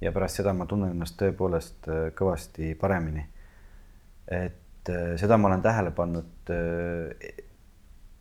ja 0.00 0.12
pärast 0.12 0.40
seda 0.40 0.52
ma 0.54 0.66
tunnen 0.66 0.94
ennast 0.94 1.18
tõepoolest 1.20 1.88
eh, 1.88 2.06
kõvasti 2.14 2.74
paremini 2.78 3.26
et 4.28 4.88
äh, 4.88 5.16
seda 5.20 5.38
ma 5.38 5.48
olen 5.48 5.62
tähele 5.64 5.92
pannud, 5.96 6.52
äh, 6.52 7.32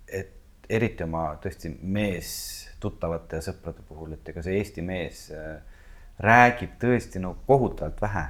et 0.08 0.70
eriti 0.70 1.04
oma 1.04 1.30
tõesti 1.44 1.72
meestuttavate 1.82 3.40
ja 3.40 3.46
sõprade 3.46 3.84
puhul, 3.88 4.16
et 4.16 4.32
ega 4.32 4.44
see 4.44 4.58
Eesti 4.60 4.84
mees 4.86 5.28
äh, 5.36 5.58
räägib 6.24 6.78
tõesti 6.82 7.22
no 7.24 7.36
kohutavalt 7.48 8.02
vähe. 8.02 8.26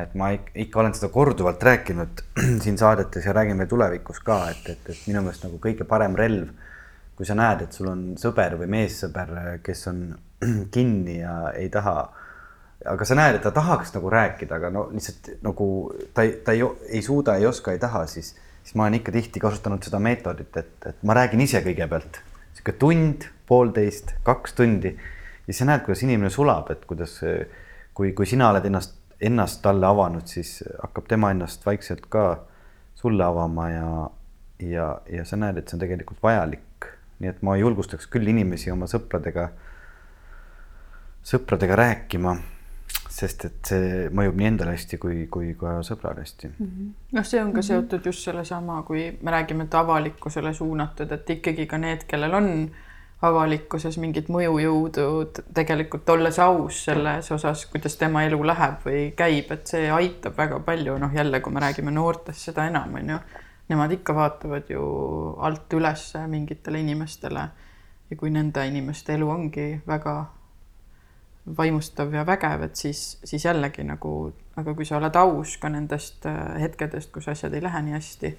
et 0.00 0.12
ma 0.14 0.28
ikka 0.32 0.78
olen 0.80 0.92
seda 0.94 1.08
korduvalt 1.12 1.62
rääkinud 1.66 2.20
siin 2.64 2.76
saadetes 2.78 3.24
ja 3.26 3.32
räägin 3.34 3.58
veel 3.58 3.68
tulevikus 3.68 4.20
ka, 4.24 4.44
et, 4.50 4.68
et, 4.70 4.84
et 4.88 5.00
minu 5.08 5.24
meelest 5.24 5.44
nagu 5.44 5.58
kõige 5.60 5.84
parem 5.84 6.14
relv, 6.16 6.52
kui 7.18 7.26
sa 7.26 7.34
näed, 7.34 7.64
et 7.64 7.74
sul 7.74 7.90
on 7.90 8.04
sõber 8.20 8.54
või 8.60 8.70
meessõber, 8.70 9.32
kes 9.66 9.82
on 9.90 10.04
kinni 10.74 11.18
ja 11.18 11.50
ei 11.58 11.68
taha 11.68 12.06
aga 12.88 13.04
sa 13.04 13.16
näed, 13.16 13.36
et 13.36 13.44
ta 13.44 13.52
tahaks 13.54 13.92
nagu 13.94 14.10
rääkida, 14.12 14.56
aga 14.56 14.70
no 14.72 14.86
lihtsalt 14.92 15.30
nagu 15.44 15.66
ta 16.16 16.24
ei, 16.24 16.32
ta 16.44 16.54
ei, 16.56 16.64
ei 16.88 17.02
suuda, 17.04 17.36
ei 17.36 17.46
oska, 17.46 17.74
ei 17.74 17.80
taha, 17.82 18.06
siis, 18.08 18.32
siis 18.64 18.76
ma 18.78 18.86
olen 18.86 19.00
ikka 19.00 19.12
tihti 19.12 19.42
kasutanud 19.42 19.84
seda 19.84 20.00
meetodit, 20.02 20.56
et, 20.56 20.76
et 20.88 21.02
ma 21.06 21.16
räägin 21.18 21.44
ise 21.44 21.60
kõigepealt. 21.64 22.22
Sihuke 22.56 22.74
tund, 22.80 23.26
poolteist, 23.48 24.14
kaks 24.26 24.56
tundi. 24.56 24.94
Ja 25.46 25.56
sa 25.56 25.66
näed, 25.68 25.84
kuidas 25.84 26.04
inimene 26.06 26.30
sulab, 26.32 26.70
et 26.72 26.86
kuidas, 26.88 27.18
kui, 27.96 28.14
kui 28.16 28.28
sina 28.28 28.50
oled 28.52 28.64
ennast, 28.68 28.96
ennast 29.20 29.60
talle 29.64 29.86
avanud, 29.86 30.24
siis 30.30 30.60
hakkab 30.80 31.08
tema 31.10 31.32
ennast 31.34 31.66
vaikselt 31.66 32.06
ka 32.12 32.24
sulle 32.96 33.24
avama 33.24 33.68
ja, 33.70 33.90
ja, 34.64 34.86
ja 35.08 35.24
sa 35.28 35.36
näed, 35.40 35.60
et 35.60 35.68
see 35.68 35.76
on 35.76 35.84
tegelikult 35.84 36.22
vajalik. 36.24 36.66
nii 37.20 37.28
et 37.28 37.42
ma 37.44 37.52
julgustaks 37.60 38.06
küll 38.08 38.30
inimesi 38.32 38.70
oma 38.72 38.86
sõpradega, 38.88 39.50
sõpradega 41.28 41.76
rääkima 41.76 42.32
sest 43.20 43.44
et 43.48 43.72
see 43.72 44.04
mõjub 44.16 44.38
nii 44.40 44.48
endale 44.48 44.74
hästi 44.76 44.98
kui, 45.00 45.24
kui 45.32 45.54
ka 45.60 45.78
sõbrale 45.86 46.24
hästi 46.24 46.48
mm 46.48 46.68
-hmm.. 46.68 46.92
noh, 47.16 47.26
see 47.26 47.40
on 47.42 47.52
ka 47.52 47.60
mhm. 47.60 47.66
seotud 47.70 48.06
just 48.06 48.24
sellesama, 48.28 48.82
kui 48.88 49.10
me 49.22 49.34
räägime, 49.34 49.68
et 49.68 49.74
avalikkusele 49.74 50.54
suunatud, 50.54 51.12
et 51.12 51.30
ikkagi 51.36 51.66
ka 51.66 51.78
need, 51.78 52.06
kellel 52.08 52.34
on 52.34 52.48
avalikkuses 53.20 53.98
mingit 54.00 54.30
mõjujõudu, 54.32 55.04
tegelikult 55.54 56.08
olles 56.08 56.38
aus 56.40 56.84
selles 56.86 57.28
osas, 57.32 57.66
kuidas 57.72 57.98
tema 58.00 58.24
elu 58.24 58.40
läheb 58.46 58.86
või 58.86 59.02
käib, 59.16 59.52
et 59.52 59.66
see 59.68 59.90
aitab 59.92 60.38
väga 60.38 60.60
palju, 60.64 60.96
noh 60.98 61.12
jälle, 61.14 61.40
kui 61.44 61.52
me 61.52 61.60
räägime 61.60 61.92
noortest, 61.92 62.48
seda 62.48 62.66
enam 62.70 62.94
on 62.94 63.14
ju. 63.14 63.18
Nemad 63.70 63.92
ikka 63.94 64.14
vaatavad 64.14 64.70
ju 64.72 64.82
alt 65.46 65.72
üles 65.78 66.08
mingitele 66.26 66.80
inimestele 66.80 67.44
ja 68.10 68.16
kui 68.18 68.30
nende 68.34 68.64
inimeste 68.66 69.14
elu 69.14 69.28
ongi 69.30 69.66
väga 69.86 70.14
vaimustav 71.56 72.14
ja 72.14 72.24
vägev, 72.26 72.64
et 72.68 72.76
siis, 72.76 73.18
siis 73.24 73.44
jällegi 73.44 73.84
nagu, 73.86 74.14
aga 74.60 74.74
kui 74.74 74.86
sa 74.86 74.98
oled 74.98 75.16
aus 75.16 75.56
ka 75.60 75.70
nendest 75.72 76.26
äh, 76.28 76.56
hetkedest, 76.62 77.12
kus 77.14 77.28
asjad 77.32 77.54
ei 77.54 77.64
lähe 77.64 77.82
nii 77.86 77.96
hästi, 77.96 78.32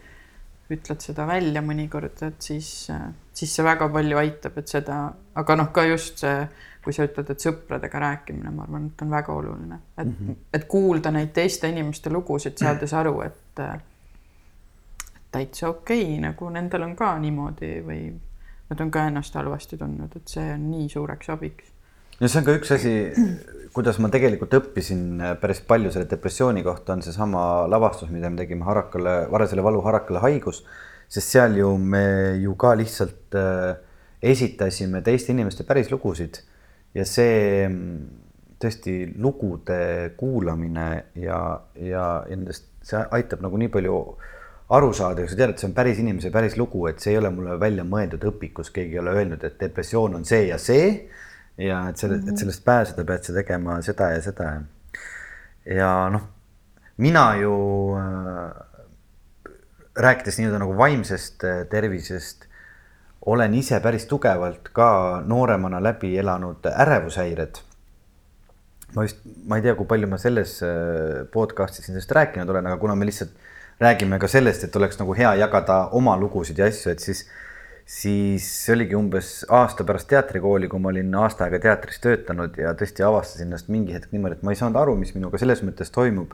ütled 0.71 1.03
seda 1.03 1.25
välja 1.27 1.63
mõnikord, 1.65 2.21
et 2.27 2.41
siis, 2.43 2.71
äh, 2.93 3.09
siis 3.35 3.55
see 3.55 3.65
väga 3.65 3.89
palju 3.91 4.19
aitab, 4.21 4.57
et 4.61 4.71
seda, 4.71 5.01
aga 5.35 5.57
noh, 5.59 5.71
ka 5.75 5.85
just 5.89 6.23
see, 6.23 6.45
kui 6.81 6.95
sa 6.95 7.05
ütled, 7.05 7.29
et 7.29 7.43
sõpradega 7.43 8.01
rääkimine, 8.01 8.53
ma 8.55 8.65
arvan, 8.65 8.89
et 8.89 9.05
on 9.05 9.13
väga 9.13 9.33
oluline, 9.33 9.79
et 9.97 10.07
mm, 10.07 10.15
-hmm. 10.19 10.41
et 10.53 10.65
kuulda 10.67 11.11
neid 11.11 11.33
teiste 11.33 11.69
inimeste 11.69 12.09
lugusid, 12.09 12.57
saades 12.57 12.93
aru, 12.93 13.21
et 13.21 13.59
äh, 13.59 13.75
täitsa 15.31 15.69
okei 15.69 16.03
okay,, 16.03 16.19
nagu 16.19 16.49
nendel 16.49 16.87
on 16.87 16.95
ka 16.95 17.13
niimoodi 17.19 17.75
või 17.85 18.01
nad 18.69 18.79
on 18.79 18.91
ka 18.91 19.05
ennast 19.07 19.35
halvasti 19.35 19.77
tundnud, 19.77 20.15
et 20.15 20.27
see 20.27 20.53
on 20.53 20.71
nii 20.71 20.89
suureks 20.89 21.29
abiks 21.29 21.71
no 22.21 22.29
see 22.29 22.37
on 22.37 22.45
ka 22.45 22.53
üks 22.53 22.69
asi, 22.75 22.91
kuidas 23.73 23.97
ma 24.03 24.11
tegelikult 24.13 24.53
õppisin 24.59 25.05
äh, 25.17 25.35
päris 25.41 25.63
palju 25.65 25.89
selle 25.93 26.09
depressiooni 26.09 26.61
kohta, 26.65 26.93
on 26.93 27.01
seesama 27.01 27.65
lavastus, 27.71 28.11
mida 28.13 28.29
me 28.29 28.37
tegime 28.43 28.67
Harakale, 28.67 29.23
Varesele 29.31 29.65
valu 29.65 29.81
Harakale 29.85 30.21
haigus, 30.21 30.61
sest 31.11 31.33
seal 31.33 31.57
ju 31.57 31.71
me 31.81 32.03
ju 32.43 32.53
ka 32.61 32.75
lihtsalt 32.77 33.37
äh, 33.39 33.71
esitasime 34.21 35.01
teiste 35.01 35.33
inimeste 35.33 35.65
päris 35.65 35.89
lugusid. 35.89 36.43
Ja 36.93 37.07
see 37.07 37.65
mm, 37.65 37.97
tõesti 38.61 38.93
lugude 39.17 40.11
kuulamine 40.19 40.87
ja, 41.17 41.39
ja 41.81 42.05
nendest, 42.29 42.67
see 42.85 43.01
aitab 43.15 43.41
nagu 43.41 43.57
nii 43.57 43.71
palju 43.73 43.97
aru 44.75 44.91
saada, 44.95 45.25
sa 45.25 45.39
tead, 45.39 45.55
et 45.55 45.63
see 45.63 45.71
on 45.71 45.75
päris 45.75 45.97
inimese 45.99 46.29
päris 46.31 46.53
lugu, 46.59 46.85
et 46.91 47.01
see 47.01 47.15
ei 47.15 47.19
ole 47.19 47.33
mulle 47.33 47.57
välja 47.59 47.87
mõeldud 47.87 48.29
õpikus, 48.29 48.69
keegi 48.75 48.99
ei 48.99 49.01
ole 49.01 49.17
öelnud, 49.17 49.41
et 49.47 49.57
depressioon 49.59 50.19
on 50.21 50.27
see 50.27 50.45
ja 50.51 50.61
see 50.61 50.85
ja 51.57 51.81
et 51.89 51.97
selle, 51.97 52.19
et 52.21 52.25
mhm. 52.25 52.35
sellest 52.39 52.65
pääseda, 52.65 53.05
pead 53.05 53.25
sa 53.27 53.33
tegema 53.35 53.79
seda 53.85 54.11
ja 54.15 54.21
seda 54.23 54.51
ja. 54.53 54.61
ja 55.75 55.91
noh, 56.13 56.27
mina 57.01 57.25
ju 57.41 57.55
äh, 57.97 58.51
rääkides 59.95 60.39
nii-öelda 60.39 60.61
nagu 60.63 60.77
vaimsest 60.77 61.43
äh, 61.43 61.65
tervisest, 61.69 62.47
olen 63.25 63.53
ise 63.53 63.79
päris 63.79 64.07
tugevalt 64.09 64.71
ka 64.73 65.21
nooremana 65.25 65.83
läbi 65.83 66.15
elanud 66.17 66.65
ärevushäired. 66.71 67.61
ma 68.95 69.05
vist, 69.05 69.21
ma 69.47 69.55
ei 69.55 69.63
tea, 69.63 69.75
kui 69.75 69.87
palju 69.87 70.07
ma 70.11 70.17
selles 70.19 70.57
äh, 70.67 71.21
podcast'is 71.31 71.85
sellest 71.87 72.11
rääkinud 72.11 72.49
olen, 72.49 72.67
aga 72.67 72.77
kuna 72.77 72.95
me 72.95 73.05
lihtsalt 73.07 73.31
räägime 73.81 74.19
ka 74.19 74.27
sellest, 74.27 74.63
et 74.63 74.75
oleks 74.75 74.99
nagu 74.99 75.13
hea 75.17 75.31
jagada 75.39 75.87
oma 75.97 76.17
lugusid 76.19 76.59
ja 76.59 76.67
asju, 76.69 76.91
et 76.91 76.99
siis 76.99 77.23
siis 77.85 78.45
see 78.65 78.75
oligi 78.75 78.95
umbes 78.95 79.31
aasta 79.49 79.85
pärast 79.87 80.09
teatrikooli, 80.11 80.69
kui 80.71 80.79
ma 80.79 80.91
olin 80.91 81.13
aasta 81.23 81.45
aega 81.45 81.59
teatris 81.63 82.01
töötanud 82.03 82.57
ja 82.59 82.73
tõesti 82.77 83.05
avastasin 83.05 83.49
ennast 83.49 83.71
mingi 83.73 83.95
hetk 83.95 84.13
niimoodi, 84.13 84.39
et 84.39 84.47
ma 84.47 84.53
ei 84.53 84.59
saanud 84.59 84.79
aru, 84.81 84.95
mis 84.99 85.13
minuga 85.17 85.41
selles 85.41 85.63
mõttes 85.65 85.93
toimub. 85.93 86.33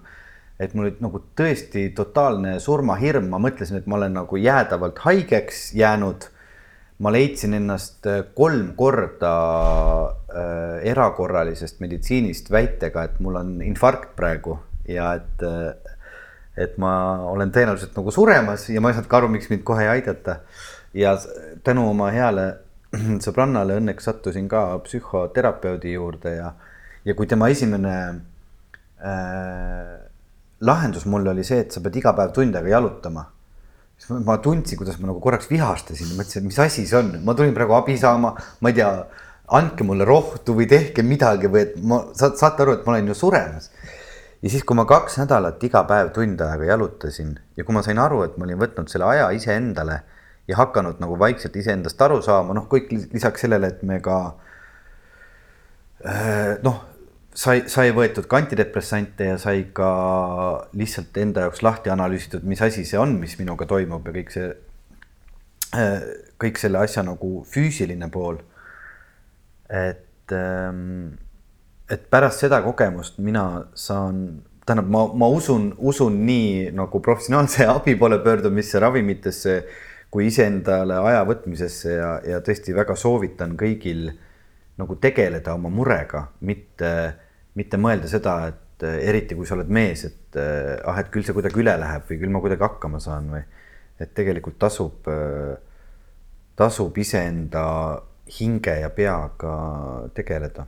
et 0.59 0.73
mul 0.73 0.87
oli 0.87 0.95
nagu 1.05 1.19
tõesti 1.37 1.91
totaalne 1.93 2.55
surmahirm, 2.59 3.27
ma 3.29 3.37
mõtlesin, 3.37 3.77
et 3.77 3.85
ma 3.85 3.99
olen 3.99 4.15
nagu 4.17 4.37
jäädavalt 4.37 4.99
haigeks 5.05 5.73
jäänud. 5.73 6.29
ma 6.99 7.11
leidsin 7.11 7.53
ennast 7.53 8.07
äh, 8.09 8.23
kolm 8.33 8.71
korda 8.75 9.33
äh, 10.33 10.81
erakorralisest 10.81 11.79
meditsiinist 11.79 12.49
väitega, 12.51 13.03
et 13.03 13.19
mul 13.19 13.35
on 13.35 13.61
infarkt 13.61 14.15
praegu 14.15 14.57
ja 14.87 15.13
et 15.13 15.43
äh, 15.45 15.75
et 16.57 16.77
ma 16.81 16.91
olen 17.29 17.51
tõenäoliselt 17.53 17.93
nagu 17.97 18.11
suremas 18.13 18.65
ja 18.73 18.81
ma 18.81 18.89
ei 18.89 18.97
saanud 18.97 19.09
ka 19.11 19.21
aru, 19.21 19.29
miks 19.33 19.49
mind 19.51 19.63
kohe 19.67 19.85
ei 19.85 19.91
aidata. 19.99 20.39
Ja 20.97 21.13
tänu 21.63 21.85
oma 21.91 22.09
heale 22.15 22.47
sõbrannale 23.25 23.77
õnneks 23.81 24.09
sattusin 24.09 24.49
ka 24.49 24.65
psühhoterapeudi 24.85 25.93
juurde 25.93 26.35
ja, 26.39 26.51
ja 27.05 27.15
kui 27.17 27.29
tema 27.29 27.51
esimene 27.53 27.95
äh, 28.97 29.95
lahendus 30.61 31.05
mulle 31.05 31.31
oli 31.35 31.45
see, 31.45 31.61
et 31.65 31.75
sa 31.75 31.83
pead 31.85 31.99
iga 32.01 32.15
päev 32.17 32.33
tund 32.35 32.57
aega 32.57 32.77
jalutama 32.77 33.27
siis 33.97 34.25
ma 34.25 34.37
tundsin, 34.41 34.77
kuidas 34.77 34.99
ma 35.01 35.09
nagu 35.09 35.21
korraks 35.21 35.49
vihastasin, 35.49 36.13
mõtlesin, 36.17 36.43
et 36.43 36.51
mis 36.51 36.59
asi 36.61 36.85
see 36.87 36.99
on, 36.99 37.15
ma 37.25 37.33
tulin 37.37 37.55
praegu 37.55 37.73
abi 37.77 37.97
saama, 37.97 38.33
ma 38.61 38.71
ei 38.71 38.77
tea, 38.77 38.91
andke 39.57 39.85
mulle 39.87 40.05
rohtu 40.07 40.53
või 40.57 40.67
tehke 40.69 41.05
midagi 41.07 41.49
või 41.51 41.63
et 41.63 41.77
ma, 41.81 42.03
saate 42.17 42.63
aru, 42.63 42.77
et 42.77 42.85
ma 42.85 42.93
olen 42.93 43.09
ju 43.09 43.15
suremas. 43.17 43.71
ja 44.41 44.51
siis, 44.51 44.63
kui 44.67 44.77
ma 44.77 44.85
kaks 44.85 45.17
nädalat 45.23 45.63
iga 45.63 45.81
päev 45.89 46.11
tund 46.13 46.41
aega 46.45 46.69
jalutasin 46.73 47.33
ja 47.57 47.65
kui 47.65 47.73
ma 47.73 47.81
sain 47.85 47.97
aru, 47.99 48.21
et 48.27 48.37
ma 48.37 48.45
olin 48.45 48.59
võtnud 48.61 48.91
selle 48.91 49.07
aja 49.09 49.31
iseendale 49.33 50.01
ja 50.47 50.57
hakanud 50.57 51.01
nagu 51.03 51.17
vaikselt 51.19 51.55
iseendast 51.55 52.01
aru 52.01 52.21
saama, 52.25 52.55
noh, 52.55 52.67
kõik 52.71 52.91
lisaks 53.13 53.43
sellele, 53.43 53.73
et 53.73 53.83
me 53.83 53.99
ka 54.03 54.17
äh, 56.05 56.55
noh 56.63 56.85
sai, 57.37 57.61
sai 57.69 57.91
võetud 57.95 58.27
ka 58.29 58.39
antidepressante 58.41 59.31
ja 59.31 59.37
sai 59.41 59.67
ka 59.75 59.89
lihtsalt 60.77 61.17
enda 61.21 61.47
jaoks 61.47 61.63
lahti 61.65 61.93
analüüsitud, 61.93 62.45
mis 62.47 62.61
asi 62.65 62.85
see 62.87 62.99
on, 63.01 63.17
mis 63.21 63.37
minuga 63.39 63.67
toimub 63.69 64.07
ja 64.07 64.15
kõik 64.15 64.33
see, 64.33 64.49
äh, 65.77 66.09
kõik 66.41 66.61
selle 66.61 66.81
asja 66.83 67.05
nagu 67.05 67.41
füüsiline 67.49 68.11
pool. 68.13 68.41
et, 69.67 70.31
ähm, 70.31 71.17
et 71.91 72.05
pärast 72.09 72.39
seda 72.39 72.61
kogemust 72.63 73.17
mina 73.19 73.65
saan, 73.75 74.45
tähendab, 74.63 74.87
ma, 74.87 75.01
ma 75.11 75.27
usun, 75.27 75.73
usun 75.77 76.21
nii 76.25 76.69
nagu 76.71 77.01
professionaalse 77.03 77.67
abi 77.75 77.97
poole 77.99 78.21
pöördumisse, 78.23 78.79
ravimitesse 78.79 79.57
kui 80.11 80.29
iseendale 80.29 80.97
aja 81.09 81.23
võtmisesse 81.27 81.93
ja, 81.97 82.11
ja 82.25 82.41
tõesti 82.45 82.75
väga 82.75 82.95
soovitan 82.95 83.57
kõigil 83.59 84.09
nagu 84.77 84.95
tegeleda 85.01 85.55
oma 85.57 85.71
murega, 85.73 86.27
mitte 86.45 86.91
mitte 87.57 87.79
mõelda 87.81 88.09
seda, 88.11 88.37
et 88.51 88.85
eriti 88.85 89.35
kui 89.37 89.47
sa 89.49 89.55
oled 89.57 89.69
mees, 89.73 90.03
et 90.05 90.37
ah, 90.37 90.99
et 91.01 91.09
küll 91.13 91.25
see 91.25 91.35
kuidagi 91.35 91.61
üle 91.63 91.73
läheb 91.81 92.05
või 92.09 92.19
küll 92.21 92.33
ma 92.33 92.41
kuidagi 92.43 92.65
hakkama 92.65 93.01
saan 93.01 93.31
või 93.33 93.41
et 93.97 94.11
tegelikult 94.17 94.59
tasub, 94.61 95.07
tasub 96.57 96.99
iseenda 97.01 97.63
hinge 98.37 98.75
ja 98.83 98.91
peaga 98.93 99.53
tegeleda 100.13 100.67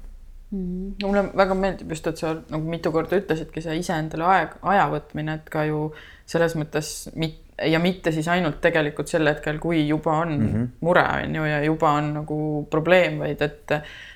mm,. 0.55 0.95
mulle 1.03 1.25
väga 1.37 1.57
meeldib 1.59 1.93
just, 1.93 2.07
et 2.09 2.21
sa 2.21 2.33
nagu 2.39 2.63
mitu 2.71 2.93
korda 2.95 3.19
ütlesidki 3.19 3.61
see 3.61 3.77
iseendale 3.83 4.25
aeg, 4.25 4.57
aja 4.73 4.87
võtmine, 4.95 5.37
et 5.41 5.53
ka 5.53 5.67
ju 5.69 5.89
selles 6.29 6.55
mõttes 6.57 6.93
mit, 7.19 7.37
ja 7.65 7.79
mitte 7.79 8.11
siis 8.11 8.27
ainult 8.27 8.61
tegelikult 8.61 9.07
sel 9.11 9.27
hetkel, 9.27 9.59
kui 9.59 9.87
juba 9.87 10.17
on 10.23 10.29
mm 10.29 10.47
-hmm. 10.47 10.67
mure 10.79 11.03
on 11.23 11.35
ju 11.35 11.45
ja 11.45 11.63
juba 11.63 11.91
on 11.91 12.13
nagu 12.13 12.67
probleem, 12.69 13.19
vaid 13.19 13.41
et 13.41 13.71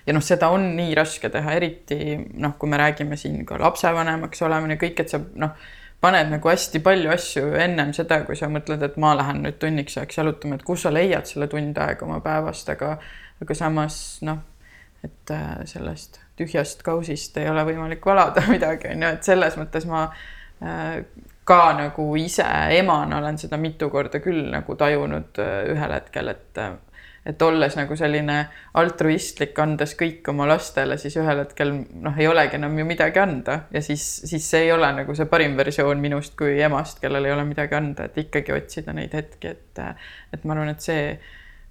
ja 0.05 0.13
noh, 0.13 0.21
seda 0.21 0.49
on 0.49 0.75
nii 0.75 0.95
raske 0.95 1.29
teha, 1.29 1.53
eriti 1.53 2.19
noh, 2.33 2.57
kui 2.59 2.69
me 2.69 2.77
räägime 2.77 3.15
siin 3.15 3.45
ka 3.45 3.59
lapsevanemaks 3.59 4.41
olemine, 4.41 4.75
kõik, 4.75 4.99
et 4.99 5.09
sa 5.09 5.19
noh, 5.35 5.49
paned 6.01 6.29
nagu 6.29 6.49
hästi 6.49 6.79
palju 6.79 7.11
asju 7.11 7.53
ennem 7.55 7.93
seda, 7.93 8.21
kui 8.27 8.35
sa 8.35 8.49
mõtled, 8.51 8.83
et 8.83 8.97
ma 8.97 9.13
lähen 9.15 9.43
nüüd 9.43 9.59
tunniks 9.59 9.97
ajaks 9.97 10.17
jalutama, 10.17 10.55
et 10.55 10.63
kus 10.63 10.81
sa 10.81 10.93
leiad 10.93 11.25
selle 11.25 11.47
tund 11.47 11.77
aega 11.77 12.05
oma 12.05 12.19
päevast, 12.19 12.69
aga 12.69 12.97
aga 13.41 13.53
samas 13.53 14.19
noh, 14.21 14.37
et 15.03 15.31
äh, 15.31 15.65
sellest 15.65 16.19
tühjast 16.39 16.83
kausist 16.83 17.37
ei 17.37 17.49
ole 17.49 17.63
võimalik 17.67 18.05
valada 18.05 18.43
midagi, 18.53 18.87
on 18.87 19.03
ju, 19.03 19.13
et 19.17 19.23
selles 19.23 19.57
mõttes 19.59 19.87
ma 19.89 20.07
äh, 20.63 21.03
ka 21.43 21.73
nagu 21.77 22.07
ise 22.19 22.45
emana 22.77 23.19
olen 23.19 23.37
seda 23.37 23.57
mitu 23.59 23.89
korda 23.91 24.21
küll 24.23 24.47
nagu 24.51 24.75
tajunud 24.79 25.39
äh, 25.43 25.53
ühel 25.73 25.95
hetkel, 25.97 26.31
et 26.31 26.59
äh, 26.61 26.73
et 27.25 27.41
olles 27.41 27.75
nagu 27.79 27.95
selline 27.95 28.35
altruistlik, 28.79 29.55
andes 29.63 29.93
kõik 29.99 30.27
oma 30.31 30.47
lastele, 30.49 30.97
siis 30.99 31.15
ühel 31.19 31.39
hetkel 31.39 31.71
noh, 32.03 32.17
ei 32.19 32.27
olegi 32.27 32.57
enam 32.59 32.75
ju 32.79 32.85
midagi 32.87 33.21
anda 33.21 33.61
ja 33.71 33.81
siis, 33.85 34.03
siis 34.27 34.43
see 34.51 34.65
ei 34.65 34.73
ole 34.75 34.89
nagu 34.97 35.15
see 35.15 35.29
parim 35.31 35.55
versioon 35.59 36.03
minust 36.03 36.35
kui 36.39 36.57
emast, 36.61 36.99
kellel 37.03 37.29
ei 37.29 37.35
ole 37.35 37.47
midagi 37.47 37.79
anda, 37.79 38.09
et 38.09 38.19
ikkagi 38.25 38.55
otsida 38.55 38.95
neid 38.95 39.15
hetki, 39.15 39.55
et 39.55 39.83
et 40.35 40.43
ma 40.43 40.57
arvan, 40.57 40.73
et 40.75 40.83
see, 40.83 41.15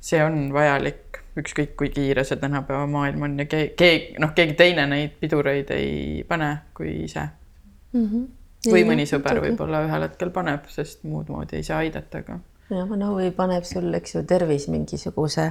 see 0.00 0.24
on 0.24 0.46
vajalik, 0.56 1.20
ükskõik 1.42 1.76
kui 1.76 1.92
kiire 1.92 2.24
see 2.28 2.40
tänapäeva 2.40 2.88
maailm 2.88 3.28
on 3.28 3.38
ja 3.44 3.48
keegi, 3.52 4.16
noh, 4.24 4.32
keegi 4.36 4.56
teine 4.56 4.88
neid 4.88 5.18
pidureid 5.20 5.72
ei 5.76 6.24
pane 6.28 6.54
kui 6.76 7.02
ise 7.04 7.28
mm. 7.92 8.06
-hmm 8.06 8.30
või 8.68 8.84
mõni 8.88 9.06
sõber 9.10 9.40
võib-olla 9.42 9.84
ühel 9.86 10.06
hetkel 10.06 10.30
paneb, 10.34 10.68
sest 10.70 11.02
muud 11.08 11.32
moodi 11.32 11.58
ei 11.58 11.66
saa 11.66 11.82
aidata, 11.82 12.22
aga. 12.22 12.38
jah, 12.70 12.94
no 12.98 13.14
või 13.16 13.32
paneb 13.34 13.66
sul, 13.68 13.90
eks 13.98 14.16
ju, 14.16 14.24
tervis 14.28 14.68
mingisuguse 14.72 15.50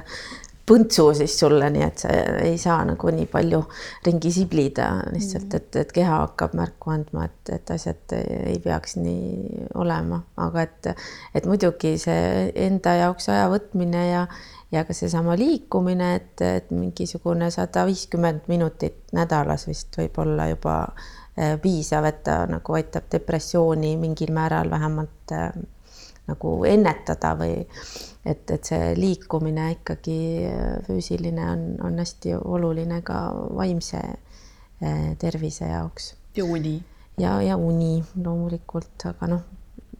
põntsu 0.68 1.08
siis 1.16 1.34
sulle, 1.38 1.66
nii 1.74 1.84
et 1.84 2.02
sa 2.04 2.12
ei 2.42 2.56
saa 2.60 2.82
nagu 2.86 3.10
nii 3.12 3.26
palju 3.30 3.60
ringi 4.06 4.30
siblida 4.34 4.88
lihtsalt, 5.10 5.48
mm. 5.48 5.58
et, 5.58 5.78
et 5.82 5.94
keha 5.96 6.20
hakkab 6.22 6.54
märku 6.58 6.92
andma, 6.94 7.26
et, 7.26 7.52
et 7.56 7.72
asjad 7.74 8.14
ei 8.16 8.58
peaks 8.62 8.96
nii 9.00 9.66
olema, 9.82 10.22
aga 10.40 10.66
et, 10.66 10.92
et 11.34 11.48
muidugi 11.50 11.96
see 12.00 12.50
enda 12.66 12.94
jaoks 13.00 13.28
aja 13.32 13.48
võtmine 13.52 14.04
ja, 14.06 14.26
ja 14.72 14.84
ka 14.86 14.94
seesama 14.96 15.34
liikumine, 15.40 16.14
et, 16.20 16.44
et 16.46 16.70
mingisugune 16.74 17.50
sada 17.54 17.84
viiskümmend 17.88 18.46
minutit 18.52 19.02
nädalas 19.16 19.66
vist 19.68 19.98
võib 19.98 20.22
olla 20.22 20.48
juba 20.52 20.76
piisav, 21.62 22.04
et 22.04 22.22
ta 22.26 22.42
nagu 22.50 22.74
aitab 22.76 23.06
depressiooni 23.12 23.94
mingil 23.96 24.32
määral 24.36 24.70
vähemalt 24.70 25.32
äh, 25.32 25.48
nagu 26.28 26.52
ennetada 26.68 27.32
või 27.38 27.54
et, 28.24 28.50
et 28.50 28.68
see 28.68 28.92
liikumine 28.98 29.70
ikkagi 29.78 30.18
äh, 30.48 30.76
füüsiline 30.86 31.48
on, 31.54 31.64
on 31.88 31.98
hästi 32.02 32.36
oluline 32.36 33.00
ka 33.06 33.24
vaimse 33.56 34.02
tervise 35.18 35.68
jaoks. 35.70 36.14
ja 36.36 36.44
uni. 36.44 36.82
ja, 37.18 37.36
ja 37.42 37.56
uni 37.56 38.02
loomulikult, 38.18 39.04
aga 39.06 39.28
noh, 39.30 39.44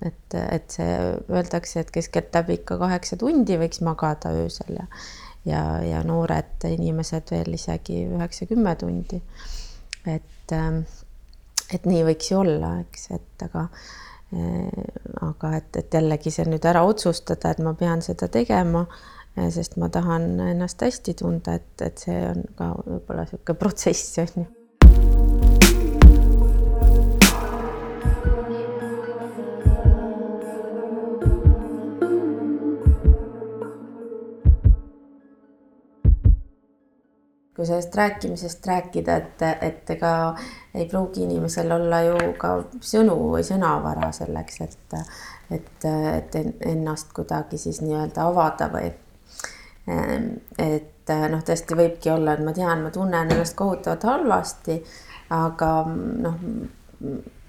et, 0.03 0.35
et 0.35 0.75
see 0.75 0.97
öeldakse, 1.31 1.85
et 1.85 1.93
keskeltläbi 1.95 2.57
ikka 2.59 2.81
kaheksa 2.81 3.17
tundi 3.17 3.61
võiks 3.61 3.79
magada 3.87 4.35
öösel 4.35 4.75
ja 4.81 4.89
ja, 5.45 5.63
ja 5.83 6.03
noored 6.07 6.67
inimesed 6.69 7.31
veel 7.31 7.57
isegi 7.57 8.05
üheksa-kümme 8.07 8.75
tundi. 8.79 9.23
et 10.07 10.53
ähm, 10.53 10.83
et 11.75 11.89
nii 11.89 12.07
võiks 12.11 12.31
ju 12.33 12.41
olla, 12.43 12.75
eks, 12.85 13.11
et 13.17 13.47
aga 13.49 13.67
äh, 13.67 14.87
aga 15.29 15.57
et, 15.59 15.77
et 15.77 15.99
jällegi 15.99 16.33
see 16.35 16.49
nüüd 16.49 16.65
ära 16.69 16.85
otsustada, 16.89 17.53
et 17.53 17.63
ma 17.65 17.75
pean 17.79 18.05
seda 18.05 18.29
tegema, 18.33 18.87
äh, 19.37 19.51
sest 19.55 19.79
ma 19.81 19.91
tahan 19.93 20.35
ennast 20.49 20.83
hästi 20.83 21.17
tunda, 21.21 21.59
et, 21.61 21.75
et 21.85 22.07
see 22.07 22.19
on 22.31 22.43
ka 22.59 22.73
võib-olla 22.81 23.29
niisugune 23.29 23.61
protsess, 23.61 24.19
on 24.25 24.45
ju 24.45 24.49
kui 37.63 37.67
sellest 37.67 37.95
rääkimisest 37.95 38.67
rääkida, 38.67 39.17
et, 39.17 39.43
et 39.61 39.91
ega 39.95 40.35
ei 40.75 40.89
pruugi 40.91 41.23
inimesel 41.23 41.71
olla 41.71 42.01
ju 42.03 42.17
ka 42.41 42.57
sõnu 42.83 43.15
või 43.31 43.45
sõnavara 43.47 44.09
selleks, 44.17 44.57
et, 44.65 44.97
et, 45.55 45.85
et 45.87 46.35
ennast 46.67 47.13
kuidagi 47.15 47.61
siis 47.63 47.79
nii-öelda 47.85 48.25
avada 48.27 48.67
või 48.73 48.89
et 50.59 51.13
noh, 51.31 51.45
tõesti 51.47 51.79
võibki 51.79 52.11
olla, 52.11 52.35
et 52.35 52.43
ma 52.43 52.55
tean, 52.57 52.83
ma 52.83 52.91
tunnen 52.91 53.31
ennast 53.31 53.55
kohutavalt 53.59 54.09
halvasti, 54.11 54.81
aga 55.39 55.71
noh, 56.27 56.43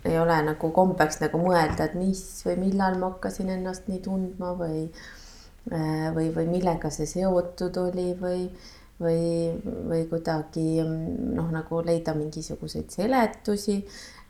ei 0.06 0.20
ole 0.20 0.38
nagu 0.46 0.70
kombeks 0.78 1.24
nagu 1.24 1.42
mõelda, 1.42 1.90
et 1.90 1.98
mis 1.98 2.22
või 2.46 2.60
millal 2.68 3.02
ma 3.02 3.16
hakkasin 3.16 3.50
ennast 3.58 3.90
nii 3.90 4.04
tundma 4.06 4.54
või 4.62 4.86
või, 6.14 6.30
või 6.36 6.48
millega 6.54 6.94
see 6.94 7.10
seotud 7.10 7.82
oli 7.82 8.12
või 8.20 8.46
või, 9.04 9.54
või 9.90 10.06
kuidagi 10.10 10.82
noh, 10.84 11.52
nagu 11.54 11.82
leida 11.86 12.16
mingisuguseid 12.18 12.90
seletusi 12.94 13.82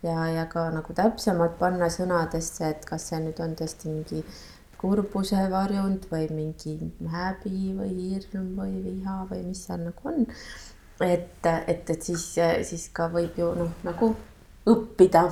ja, 0.03 0.17
ja 0.33 0.47
ka 0.51 0.67
nagu 0.73 0.95
täpsemalt 0.95 1.57
panna 1.59 1.89
sõnadesse, 1.93 2.73
et 2.73 2.85
kas 2.89 3.09
see 3.11 3.21
nüüd 3.23 3.39
on 3.43 3.55
tõesti 3.59 3.91
mingi 3.91 4.23
kurbuse 4.83 5.39
varjund 5.51 6.09
või 6.11 6.27
mingi 6.35 6.75
häbi 7.13 7.71
või 7.77 7.93
hirm 7.95 8.49
või 8.57 8.81
viha 8.83 9.21
või 9.29 9.45
mis 9.47 9.63
seal 9.67 9.85
nagu 9.85 10.09
on. 10.11 10.25
et, 10.99 11.47
et, 11.67 11.89
et 11.89 12.01
siis, 12.01 12.25
siis 12.67 12.89
ka 12.91 13.07
võib 13.13 13.39
ju 13.39 13.53
noh, 13.55 13.71
nagu 13.87 14.11
õppida. 14.67 15.29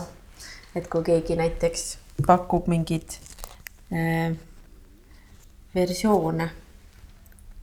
et 0.76 0.88
kui 0.88 1.04
keegi 1.04 1.36
näiteks 1.36 1.84
pakub 2.28 2.68
mingeid 2.72 3.18
äh, 3.92 4.32
versioone 5.76 6.50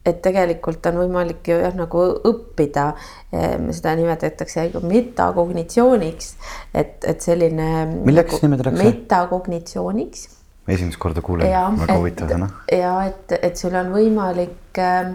et 0.09 0.23
tegelikult 0.25 0.87
on 0.91 1.01
võimalik 1.03 1.51
ju 1.51 1.59
jah, 1.61 1.75
nagu 1.77 2.05
õppida, 2.29 2.89
seda 3.31 3.95
nimetatakse 3.99 4.69
metakognitsiooniks, 4.83 6.33
et, 6.75 6.97
et 7.05 7.25
selline. 7.25 7.69
milleks 8.07 8.37
nagu, 8.37 8.47
nimetatakse? 8.47 8.89
metakognitsiooniks. 8.89 10.25
esimest 10.69 11.01
korda 11.03 11.25
kuulen, 11.25 11.53
väga 11.83 11.99
huvitav 12.01 12.33
sõna. 12.33 12.51
ja 12.73 12.95
et, 13.11 13.37
et 13.41 13.61
sul 13.61 13.77
on 13.79 13.93
võimalik 13.95 14.83
äh, 14.83 15.15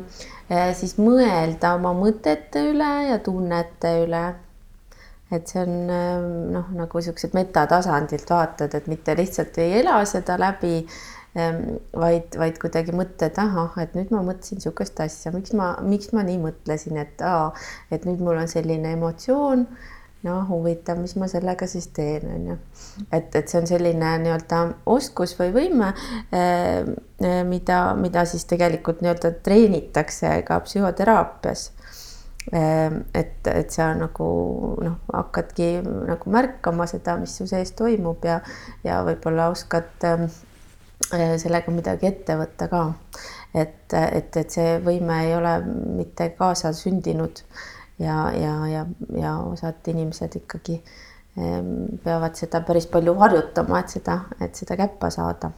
siis 0.78 0.98
mõelda 1.02 1.76
oma 1.80 1.94
mõtete 1.98 2.68
üle 2.72 2.94
ja 3.10 3.20
tunnete 3.24 4.00
üle 4.06 4.26
et 5.34 5.50
see 5.50 5.64
on 5.64 5.88
noh, 6.54 6.68
nagu 6.78 7.02
siuksed 7.02 7.34
metatasandilt 7.34 8.30
vaatad, 8.30 8.76
et 8.78 8.86
mitte 8.92 9.16
lihtsalt 9.18 9.56
ei 9.64 9.80
ela 9.80 9.96
seda 10.06 10.36
läbi, 10.38 10.84
Ehm, 10.84 11.23
vaid, 11.34 12.36
vaid 12.38 12.60
kuidagi 12.62 12.94
mõtted, 12.96 13.38
ahah, 13.42 13.74
et 13.82 13.96
nüüd 13.98 14.14
ma 14.14 14.22
mõtlesin 14.26 14.60
niisugust 14.60 15.00
asja, 15.02 15.34
miks 15.34 15.56
ma, 15.58 15.74
miks 15.82 16.14
ma 16.14 16.22
nii 16.26 16.38
mõtlesin, 16.44 17.00
et 17.02 17.22
aa, 17.26 17.50
et 17.94 18.06
nüüd 18.06 18.22
mul 18.22 18.38
on 18.44 18.50
selline 18.52 18.94
emotsioon. 18.98 19.68
no 20.24 20.38
huvitav, 20.48 21.02
mis 21.04 21.18
ma 21.20 21.28
sellega 21.28 21.68
siis 21.68 21.90
teen, 21.92 22.30
on 22.32 22.46
ju. 22.54 22.58
et, 23.12 23.34
et 23.36 23.50
see 23.50 23.60
on 23.60 23.66
selline 23.68 24.12
nii-öelda 24.24 24.60
oskus 24.88 25.34
või 25.40 25.50
võime, 25.52 25.90
ehm, 26.32 26.94
mida, 27.50 27.80
mida 28.00 28.24
siis 28.30 28.46
tegelikult 28.48 29.02
nii-öelda 29.02 29.34
treenitakse 29.44 30.38
ka 30.48 30.62
psühhoteraapias 30.64 31.66
ehm, 32.54 33.02
et, 33.12 33.52
et 33.52 33.76
sa 33.76 33.90
nagu 34.00 34.30
noh, 34.86 34.96
hakkadki 35.12 35.74
nagu 35.84 36.38
märkama 36.38 36.88
seda, 36.88 37.18
mis 37.20 37.36
su 37.36 37.50
sees 37.50 37.76
toimub 37.76 38.24
ja, 38.24 38.40
ja 38.88 39.04
võib-olla 39.04 39.50
oskad 39.52 40.08
sellega 41.12 41.72
midagi 41.72 42.08
ette 42.10 42.36
võtta 42.40 42.68
ka. 42.72 42.84
et, 43.54 43.94
et, 43.94 44.38
et 44.38 44.52
see 44.52 44.78
võime 44.84 45.24
ei 45.28 45.36
ole 45.36 45.58
mitte 46.00 46.30
kaasasündinud 46.38 47.44
ja, 48.00 48.32
ja, 48.32 48.54
ja, 48.68 48.86
ja 49.20 49.34
osad 49.46 49.88
inimesed 49.88 50.36
ikkagi 50.42 50.80
ähm, 51.38 52.00
peavad 52.04 52.38
seda 52.40 52.64
päris 52.66 52.88
palju 52.92 53.16
harjutama, 53.20 53.84
et 53.84 53.98
seda, 53.98 54.20
et 54.42 54.56
seda 54.56 54.78
käppa 54.80 55.12
saada. 55.14 55.52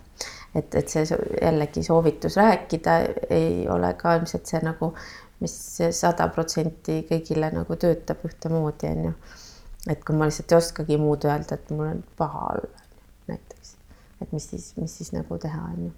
et, 0.55 0.75
et 0.75 0.89
see 0.89 1.03
jällegi 1.05 1.83
soovitus 1.83 2.37
rääkida 2.39 2.99
ei 3.29 3.67
ole 3.69 3.93
ka 3.99 4.15
ilmselt 4.15 4.47
see 4.47 4.61
nagu, 4.63 4.93
mis 5.43 5.55
sada 5.91 6.29
protsenti 6.31 7.01
kõigile 7.09 7.51
nagu 7.51 7.75
töötab 7.75 8.23
ühtemoodi, 8.27 8.91
on 8.91 9.09
ju. 9.09 9.13
et 9.91 10.03
kui 10.03 10.15
ma 10.15 10.29
lihtsalt 10.29 10.51
ei 10.51 10.61
oskagi 10.61 10.97
muud 10.99 11.27
öelda, 11.27 11.59
et 11.59 11.75
mul 11.75 11.91
on 11.91 12.03
paha 12.17 12.47
olla 12.53 12.87
näiteks 13.27 13.54
et 14.21 14.31
mis 14.31 14.49
siis, 14.49 14.73
mis 14.77 14.97
siis 14.97 15.11
nagu 15.15 15.37
teha, 15.41 15.61
on 15.73 15.87
ju. 15.87 15.93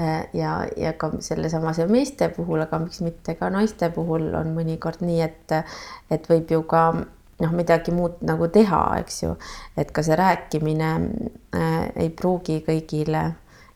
Äh, 0.00 0.28
ja, 0.36 0.66
ja 0.76 0.92
ka 0.92 1.10
sellesamase 1.24 1.86
meeste 1.88 2.28
puhul, 2.28 2.60
aga 2.66 2.80
miks 2.82 3.00
mitte 3.00 3.34
ka 3.38 3.48
naiste 3.52 3.88
puhul 3.94 4.28
on 4.36 4.52
mõnikord 4.56 5.00
nii, 5.04 5.20
et, 5.24 5.56
et 6.12 6.28
võib 6.28 6.52
ju 6.52 6.62
ka 6.68 6.82
noh, 7.40 7.52
midagi 7.56 7.94
muud 7.96 8.20
nagu 8.26 8.48
teha, 8.52 8.82
eks 9.00 9.22
ju, 9.22 9.34
et 9.76 9.92
ka 9.92 10.04
see 10.04 10.16
rääkimine 10.18 10.92
äh, 11.56 11.88
ei 12.04 12.10
pruugi 12.12 12.60
kõigile 12.66 13.24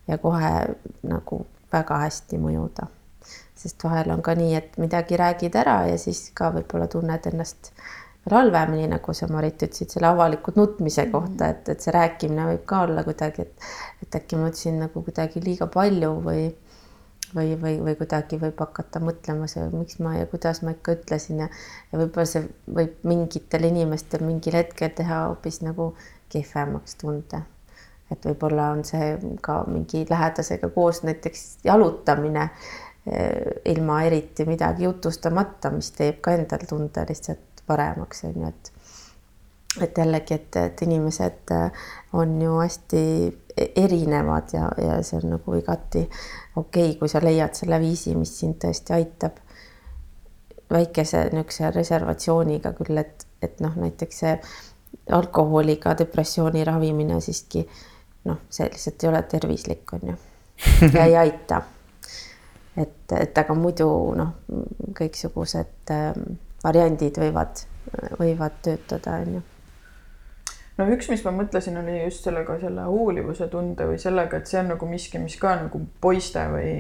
ja 0.09 0.19
kohe 0.21 0.53
nagu 1.07 1.45
väga 1.73 2.03
hästi 2.07 2.41
mõjuda. 2.43 2.89
sest 3.61 3.85
vahel 3.85 4.09
on 4.11 4.23
ka 4.25 4.33
nii, 4.35 4.55
et 4.57 4.77
midagi 4.81 5.17
räägid 5.21 5.57
ära 5.61 5.83
ja 5.91 5.99
siis 6.01 6.31
ka 6.35 6.49
võib-olla 6.55 6.87
tunned 6.89 7.27
ennast 7.29 7.73
halvemini, 8.35 8.89
nagu 8.91 9.15
sa, 9.17 9.29
Marit, 9.33 9.63
ütlesid 9.67 9.93
selle 9.95 10.11
avaliku 10.11 10.55
nutmise 10.57 11.05
mhm. 11.07 11.13
kohta, 11.13 11.53
et, 11.55 11.69
et 11.69 11.85
see 11.85 11.95
rääkimine 11.95 12.49
võib 12.53 12.67
ka 12.69 12.85
olla 12.87 13.05
kuidagi, 13.07 13.47
et, 13.47 13.71
et 14.05 14.21
äkki 14.21 14.41
ma 14.41 14.51
ütlesin 14.51 14.81
nagu 14.83 15.05
kuidagi 15.07 15.43
liiga 15.45 15.69
palju 15.71 16.13
või, 16.25 16.49
või, 17.35 17.55
või, 17.63 17.77
või 17.85 17.95
kuidagi 17.99 18.39
võib 18.41 18.59
hakata 18.61 19.01
mõtlema 19.03 19.49
see, 19.51 19.67
miks 19.75 20.01
ma 20.03 20.17
ja 20.19 20.27
kuidas 20.31 20.63
ma 20.67 20.75
ikka 20.75 20.97
ütlesin 20.99 21.45
ja, 21.45 21.49
ja 21.93 22.01
võib-olla 22.01 22.27
see 22.29 22.45
võib 22.67 23.07
mingitel 23.07 23.67
inimestel 23.71 24.25
mingil 24.27 24.59
hetkel 24.59 24.93
teha 24.97 25.25
hoopis 25.29 25.61
nagu 25.67 25.93
kehvemaks 26.31 26.99
tunde. 27.01 27.43
et 28.11 28.25
võib-olla 28.27 28.73
on 28.75 28.85
see 28.85 29.13
ka 29.43 29.63
mingi 29.71 30.05
lähedasega 30.11 30.71
koos 30.75 31.05
näiteks 31.07 31.45
jalutamine 31.65 32.49
eh, 33.07 33.61
ilma 33.71 34.03
eriti 34.03 34.47
midagi 34.49 34.85
jutustamata, 34.89 35.71
mis 35.71 35.93
teeb 35.95 36.19
ka 36.25 36.35
endal 36.35 36.67
tunde 36.69 37.07
lihtsalt 37.09 37.50
paremaks, 37.71 38.25
on 38.29 38.43
ju, 38.43 38.51
et 38.51 38.73
et 39.79 39.99
jällegi, 39.99 40.35
et, 40.35 40.57
et 40.57 40.83
inimesed 40.83 41.53
äh, 41.55 41.85
on 42.19 42.43
ju 42.43 42.57
hästi 42.59 43.03
e-, 43.57 43.69
erinevad 43.85 44.51
ja, 44.53 44.71
ja 44.83 44.97
see 45.07 45.21
on 45.21 45.37
nagu 45.37 45.55
igati 45.55 46.03
okei 46.57 46.89
okay,, 46.89 46.97
kui 46.99 47.09
sa 47.09 47.23
leiad 47.23 47.55
selle 47.55 47.79
viisi, 47.81 48.17
mis 48.19 48.35
sind 48.41 48.59
tõesti 48.65 48.97
aitab. 48.97 49.39
väikese 50.71 51.25
niisuguse 51.33 51.71
reservatsiooniga 51.75 52.71
küll, 52.79 52.99
et, 52.99 53.25
et 53.43 53.59
noh, 53.61 53.75
näiteks 53.75 54.21
see 54.23 54.35
alkoholiga 55.11 55.97
depressiooni 55.99 56.63
ravimine 56.65 57.21
siiski 57.21 57.65
noh, 58.25 58.39
see 58.51 58.69
lihtsalt 58.69 59.05
ei 59.05 59.09
ole 59.11 59.23
tervislik, 59.23 59.93
on 59.97 60.13
ju, 60.13 60.17
ja 60.95 61.07
ei 61.07 61.17
aita. 61.17 61.63
et, 62.77 63.13
et 63.19 63.39
aga 63.39 63.55
muidu 63.55 63.89
noh, 64.17 64.35
kõiksugused 64.99 65.91
ähm, 65.95 66.39
variandid 66.65 67.19
võivad, 67.21 67.65
võivad 68.21 68.61
töötada, 68.65 69.21
on 69.23 69.39
ju 69.39 69.47
no 70.81 70.87
üks, 70.95 71.11
mis 71.13 71.23
ma 71.27 71.33
mõtlesin, 71.37 71.77
oli 71.81 71.99
just 72.05 72.27
sellega 72.27 72.57
selle 72.61 72.87
hoolivuse 72.89 73.49
tunde 73.53 73.87
või 73.91 73.99
sellega, 74.01 74.41
et 74.41 74.51
see 74.51 74.61
on 74.63 74.73
nagu 74.75 74.89
miski, 74.89 75.21
mis 75.23 75.37
ka 75.41 75.55
nagu 75.65 75.83
poiste 76.01 76.45
või 76.53 76.75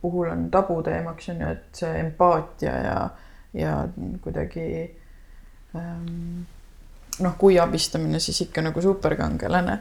puhul 0.00 0.30
on 0.32 0.46
tabuteemaks 0.52 1.28
on 1.34 1.42
ju, 1.44 1.50
et 1.56 1.82
see 1.82 1.90
empaatia 2.00 2.76
ja, 2.84 2.96
ja 3.54 3.74
kuidagi 4.24 4.64
ähm, 5.76 6.46
noh, 7.20 7.36
kui 7.38 7.58
abistamine, 7.60 8.20
siis 8.22 8.40
ikka 8.46 8.64
nagu 8.64 8.82
superkangelane. 8.82 9.78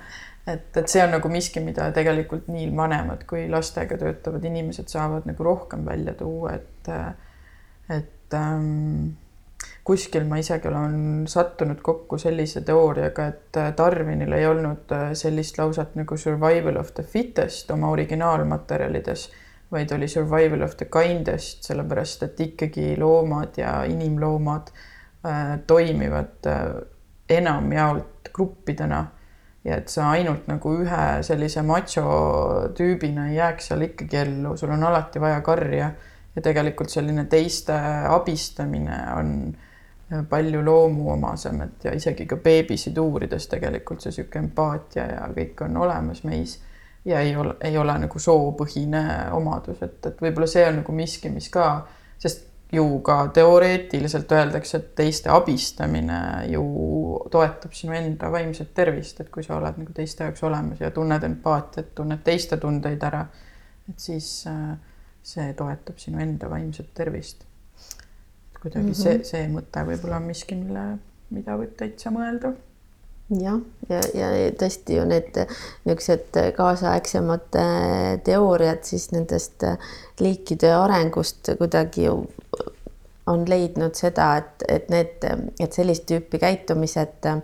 et, 0.50 0.70
et 0.78 0.88
see 0.92 1.02
on 1.04 1.14
nagu 1.16 1.32
miski, 1.32 1.64
mida 1.64 1.90
tegelikult 1.96 2.48
nii 2.52 2.70
vanemad 2.76 3.26
kui 3.30 3.48
lastega 3.50 3.98
töötavad 4.02 4.46
inimesed 4.46 4.90
saavad 4.92 5.28
nagu 5.30 5.44
rohkem 5.46 5.86
välja 5.88 6.14
tuua, 6.20 6.56
et, 6.58 6.90
et 7.96 8.16
et 8.30 8.38
ähm, 8.38 9.18
kuskil 9.84 10.28
ma 10.30 10.38
isegi 10.38 10.68
olen 10.70 11.26
sattunud 11.28 11.82
kokku 11.82 12.20
sellise 12.22 12.62
teooriaga, 12.62 13.26
et 13.28 13.58
äh, 13.58 13.72
Darwinil 13.78 14.34
ei 14.38 14.46
olnud 14.46 14.92
äh, 14.94 15.12
sellist 15.18 15.58
lauset 15.58 15.96
nagu 15.98 16.18
survival 16.18 16.78
of 16.78 16.94
the 16.94 17.04
fittest 17.04 17.72
oma 17.72 17.90
originaalmaterjalides, 17.90 19.30
vaid 19.72 19.92
oli 19.96 20.08
survival 20.08 20.62
of 20.66 20.76
the 20.78 20.86
kindest, 20.94 21.64
sellepärast 21.66 22.28
et 22.28 22.40
ikkagi 22.46 22.94
loomad 23.00 23.58
ja 23.58 23.80
inimloomad 23.90 24.70
äh, 25.26 25.58
toimivad 25.68 26.46
äh, 26.46 26.68
enamjaolt 27.30 28.30
gruppidena. 28.34 29.08
Ja 29.66 29.76
et 29.82 29.90
sa 29.92 30.14
ainult 30.14 30.46
nagu 30.48 30.72
ühe 30.86 31.08
sellise 31.26 31.62
macho 31.68 32.06
tüübina 32.78 33.26
ei 33.28 33.36
jääks 33.36 33.68
seal 33.70 33.82
ikkagi 33.90 34.22
ellu, 34.22 34.54
sul 34.58 34.72
on 34.72 34.86
alati 34.88 35.20
vaja 35.20 35.42
karja 35.44 35.90
ja 36.36 36.42
tegelikult 36.42 36.90
selline 36.90 37.26
teiste 37.26 37.76
abistamine 38.10 39.00
on 39.16 39.34
palju 40.30 40.66
loomuomasem, 40.66 41.62
et 41.62 41.86
ja 41.86 41.94
isegi 41.94 42.26
ka 42.26 42.40
beebisid 42.42 42.98
uurides 42.98 43.46
tegelikult 43.48 44.02
see 44.02 44.16
sihuke 44.16 44.42
empaatia 44.42 45.06
ja 45.06 45.28
kõik 45.36 45.62
on 45.68 45.78
olemas 45.78 46.24
meis. 46.26 46.58
Ja 47.06 47.22
ei 47.24 47.36
ole, 47.38 47.56
ei 47.64 47.78
ole 47.78 47.94
nagu 48.02 48.20
soopõhine 48.20 49.02
omadus, 49.34 49.80
et, 49.86 50.02
et 50.06 50.22
võib-olla 50.22 50.50
see 50.50 50.66
on 50.68 50.82
nagu 50.82 50.94
miski, 50.94 51.30
mis 51.32 51.48
ka, 51.54 51.68
sest 52.20 52.50
ju 52.74 53.00
ka 53.06 53.22
teoreetiliselt 53.34 54.32
öeldakse, 54.32 54.78
et 54.78 54.90
teiste 54.98 55.32
abistamine 55.34 56.20
ju 56.52 56.66
toetab 57.32 57.74
sinu 57.74 57.96
enda 57.98 58.30
vaimset 58.32 58.74
tervist, 58.76 59.22
et 59.24 59.32
kui 59.34 59.46
sa 59.46 59.56
oled 59.58 59.80
nagu 59.82 59.96
teiste 59.96 60.28
jaoks 60.28 60.44
olemas 60.46 60.84
ja 60.84 60.92
tunned 60.94 61.24
empaatiat, 61.26 61.94
tunned 61.98 62.22
teiste 62.26 62.60
tundeid 62.62 63.06
ära, 63.10 63.24
et 63.90 64.06
siis 64.10 64.30
äh, 64.50 64.76
see 65.24 65.54
toetab 65.54 65.98
sinu 65.98 66.22
enda 66.24 66.50
vaimset 66.50 66.94
tervist. 66.94 67.46
kuidagi 68.62 68.86
mm 68.86 68.92
-hmm. 68.92 69.04
see, 69.04 69.24
see 69.24 69.48
mõte 69.48 69.86
võib-olla 69.88 70.18
on 70.18 70.28
miski, 70.28 70.56
mille, 70.56 70.98
mida 71.30 71.56
võib 71.58 71.78
täitsa 71.78 72.12
mõelda 72.12 72.54
jah, 73.30 73.60
ja, 73.90 74.02
ja, 74.14 74.32
ja 74.36 74.52
tõesti 74.58 74.98
ju 74.98 75.06
need 75.06 75.38
niisugused 75.86 76.40
kaasaegsemad 76.58 77.56
äh, 77.56 78.20
teooriad 78.26 78.84
siis 78.84 79.12
nendest 79.12 79.64
äh, 79.64 79.78
liikide 80.20 80.74
arengust 80.74 81.52
kuidagi 81.58 82.08
ju 82.08 82.24
on 83.30 83.46
leidnud 83.50 83.94
seda, 83.94 84.32
et, 84.42 84.64
et 84.68 84.90
need, 84.90 85.26
et 85.60 85.76
sellist 85.76 86.08
tüüpi 86.10 86.42
käitumised 86.42 87.30
äh, 87.30 87.42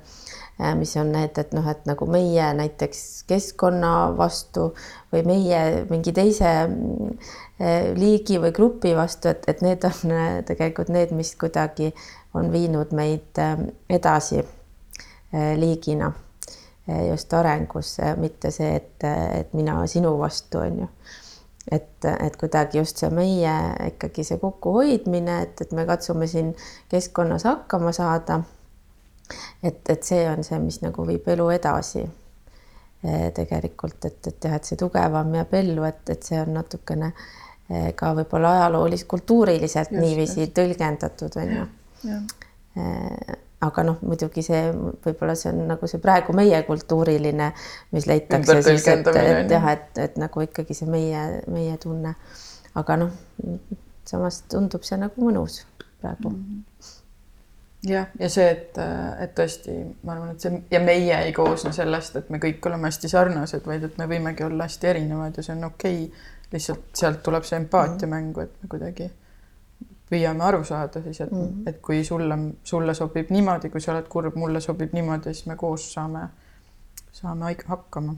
mis 0.80 0.96
on 0.98 1.12
need, 1.12 1.38
et 1.38 1.54
noh, 1.54 1.66
et 1.68 1.88
nagu 1.90 2.08
meie 2.08 2.46
näiteks 2.56 3.26
keskkonna 3.28 4.16
vastu 4.18 4.70
või 5.12 5.26
meie 5.28 5.62
mingi 5.90 6.14
teise 6.16 6.52
äh, 6.64 7.90
liigi 7.98 8.40
või 8.40 8.54
grupi 8.56 8.94
vastu, 8.96 9.34
et, 9.34 9.44
et 9.52 9.64
need 9.66 9.84
on 9.88 10.14
äh, 10.16 10.38
tegelikult 10.48 10.94
need, 10.96 11.12
mis 11.16 11.34
kuidagi 11.40 11.92
on 12.36 12.52
viinud 12.52 12.92
meid 12.96 13.40
edasi 13.90 14.44
liigina 15.36 16.12
just 17.10 17.34
arengus, 17.34 17.98
mitte 18.18 18.52
see, 18.54 18.76
et, 18.76 19.04
et 19.40 19.54
mina 19.58 19.80
sinu 19.90 20.14
vastu 20.20 20.62
on 20.62 20.84
ju. 20.84 20.88
et, 21.72 22.06
et 22.06 22.36
kuidagi 22.38 22.78
just 22.78 23.02
see 23.02 23.10
meie 23.10 23.54
ikkagi 23.88 24.24
see 24.28 24.38
kokkuhoidmine, 24.38 25.40
et, 25.48 25.62
et 25.62 25.72
me 25.74 25.86
katsume 25.90 26.28
siin 26.30 26.54
keskkonnas 26.92 27.48
hakkama 27.50 27.92
saada. 27.92 28.44
Et, 29.64 29.82
et 29.90 30.04
see 30.04 30.26
on 30.30 30.44
see, 30.44 30.60
mis 30.64 30.82
nagu 30.84 31.06
viib 31.08 31.28
elu 31.36 31.48
edasi 31.56 32.04
eh, 32.04 33.32
tegelikult, 33.36 34.06
et, 34.06 34.20
et 34.28 34.50
jah, 34.50 34.58
et 34.58 34.70
see 34.70 34.80
tugevam 34.80 35.34
jääb 35.40 35.58
ellu, 35.62 35.88
et, 35.88 36.04
et 36.14 36.30
see 36.30 36.40
on 36.42 36.54
natukene 36.60 37.12
eh, 37.12 37.90
ka 37.98 38.14
võib-olla 38.20 38.56
ajaloolis-, 38.60 39.08
kultuuriliselt 39.10 39.92
just, 39.92 40.02
niiviisi 40.02 40.46
just. 40.46 40.56
tõlgendatud, 40.60 41.42
on 41.42 41.58
ju 41.58 41.66
aga 43.66 43.86
noh, 43.88 44.02
muidugi 44.06 44.44
see 44.46 44.60
võib-olla 44.74 45.36
see 45.40 45.52
on 45.54 45.64
nagu 45.70 45.88
see 45.90 46.02
praegu 46.04 46.36
meie 46.38 46.60
kultuuriline, 46.68 47.52
mis 47.96 48.08
leitakse 48.10 48.60
siis, 48.66 48.88
et, 48.92 49.08
et 49.08 49.56
jah, 49.56 49.70
et, 49.72 49.88
et 50.04 50.20
nagu 50.22 50.44
ikkagi 50.44 50.78
see 50.78 50.90
meie, 50.92 51.24
meie 51.52 51.78
tunne. 51.82 52.16
aga 52.76 53.00
noh, 53.00 53.16
samas 54.06 54.44
tundub 54.52 54.84
see 54.86 55.00
nagu 55.02 55.16
mõnus 55.22 55.64
praegu 56.04 56.30
mm. 56.30 56.44
-hmm 56.44 56.95
jah, 57.90 58.08
ja 58.20 58.30
see, 58.32 58.46
et, 58.52 58.78
et 59.22 59.34
tõesti, 59.38 59.76
ma 60.06 60.16
arvan, 60.16 60.32
et 60.34 60.46
see 60.46 60.62
ja 60.72 60.80
meie 60.84 61.18
ei 61.28 61.34
koosne 61.36 61.74
sellest, 61.76 62.18
et 62.20 62.32
me 62.34 62.40
kõik 62.42 62.66
oleme 62.70 62.90
hästi 62.90 63.12
sarnased, 63.12 63.66
vaid 63.68 63.86
et 63.88 64.00
me 64.02 64.08
võimegi 64.10 64.46
olla 64.46 64.68
hästi 64.70 64.92
erinevad 64.94 65.38
ja 65.38 65.46
see 65.46 65.56
on 65.58 65.70
okei 65.70 66.02
okay.. 66.08 66.26
lihtsalt 66.54 66.90
sealt 66.98 67.22
tuleb 67.26 67.46
see 67.46 67.60
empaatia 67.62 68.08
mm 68.08 68.14
-hmm. 68.14 68.16
mängu, 68.16 68.42
et 68.42 68.62
me 68.62 68.70
kuidagi 68.70 69.10
püüame 70.10 70.44
aru 70.44 70.64
saada 70.64 71.02
siis, 71.02 71.22
et 71.22 71.32
mm, 71.32 71.42
-hmm. 71.42 71.70
et 71.70 71.82
kui 71.82 72.04
sulle, 72.04 72.38
sulle 72.64 72.94
sobib 72.94 73.30
niimoodi, 73.30 73.70
kui 73.70 73.82
sa 73.82 73.92
oled 73.94 74.08
kurb, 74.10 74.36
mulle 74.36 74.62
sobib 74.62 74.94
niimoodi, 74.94 75.34
siis 75.34 75.46
me 75.46 75.56
koos 75.56 75.94
saame, 75.94 76.28
saame 77.12 77.56
hakkama. 77.68 78.16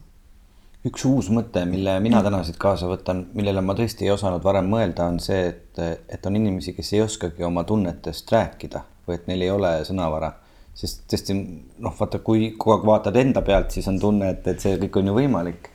üks 0.85 1.05
uus 1.05 1.29
mõte, 1.29 1.65
mille 1.65 1.99
mina 1.99 2.23
täna 2.23 2.43
siit 2.43 2.57
kaasa 2.57 2.87
võtan, 2.87 3.25
millele 3.33 3.61
ma 3.61 3.73
tõesti 3.73 4.05
ei 4.05 4.11
osanud 4.11 4.43
varem 4.43 4.65
mõelda, 4.65 5.07
on 5.07 5.19
see, 5.19 5.47
et, 5.47 5.79
et 6.09 6.25
on 6.25 6.35
inimesi, 6.35 6.73
kes 6.73 6.93
ei 6.93 7.01
oskagi 7.01 7.43
oma 7.43 7.63
tunnetest 7.63 8.31
rääkida 8.31 8.81
või 9.07 9.17
et 9.17 9.27
neil 9.29 9.45
ei 9.45 9.51
ole 9.53 9.73
sõnavara. 9.87 10.33
sest 10.77 11.07
tõesti 11.09 11.33
noh, 11.81 11.93
vaata, 11.97 12.19
kui 12.21 12.51
kogu 12.53 12.75
aeg 12.75 12.83
vaatad 12.85 13.15
enda 13.17 13.41
pealt, 13.41 13.71
siis 13.73 13.87
on 13.89 13.97
tunne, 13.99 14.29
et, 14.35 14.47
et 14.47 14.61
see 14.61 14.77
kõik 14.83 14.99
on 14.99 15.07
ju 15.09 15.13
võimalik. 15.15 15.69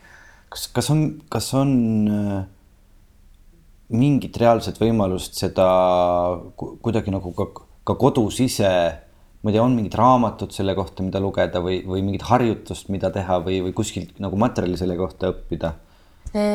kas, 0.52 0.68
kas 0.76 0.90
on, 0.94 1.00
kas 1.32 1.48
on 1.58 1.72
äh, 2.08 2.42
mingit 3.92 4.36
reaalset 4.36 4.78
võimalust 4.80 5.38
seda 5.40 5.66
kuidagi 6.56 7.10
nagu 7.10 7.32
ka, 7.36 7.48
ka 7.84 7.96
kodus 7.98 8.40
ise, 8.40 8.70
ma 9.42 9.50
ei 9.50 9.56
tea, 9.56 9.64
on 9.64 9.74
mingid 9.76 9.96
raamatud 9.98 10.52
selle 10.54 10.74
kohta, 10.78 11.02
mida 11.02 11.20
lugeda 11.20 11.60
või, 11.64 11.82
või 11.86 12.04
mingit 12.06 12.28
harjutust, 12.28 12.88
mida 12.94 13.10
teha 13.10 13.40
või, 13.42 13.60
või 13.66 13.74
kuskilt 13.76 14.20
nagu 14.22 14.38
materjali 14.38 14.78
selle 14.78 14.96
kohta 15.00 15.32
õppida 15.34 15.74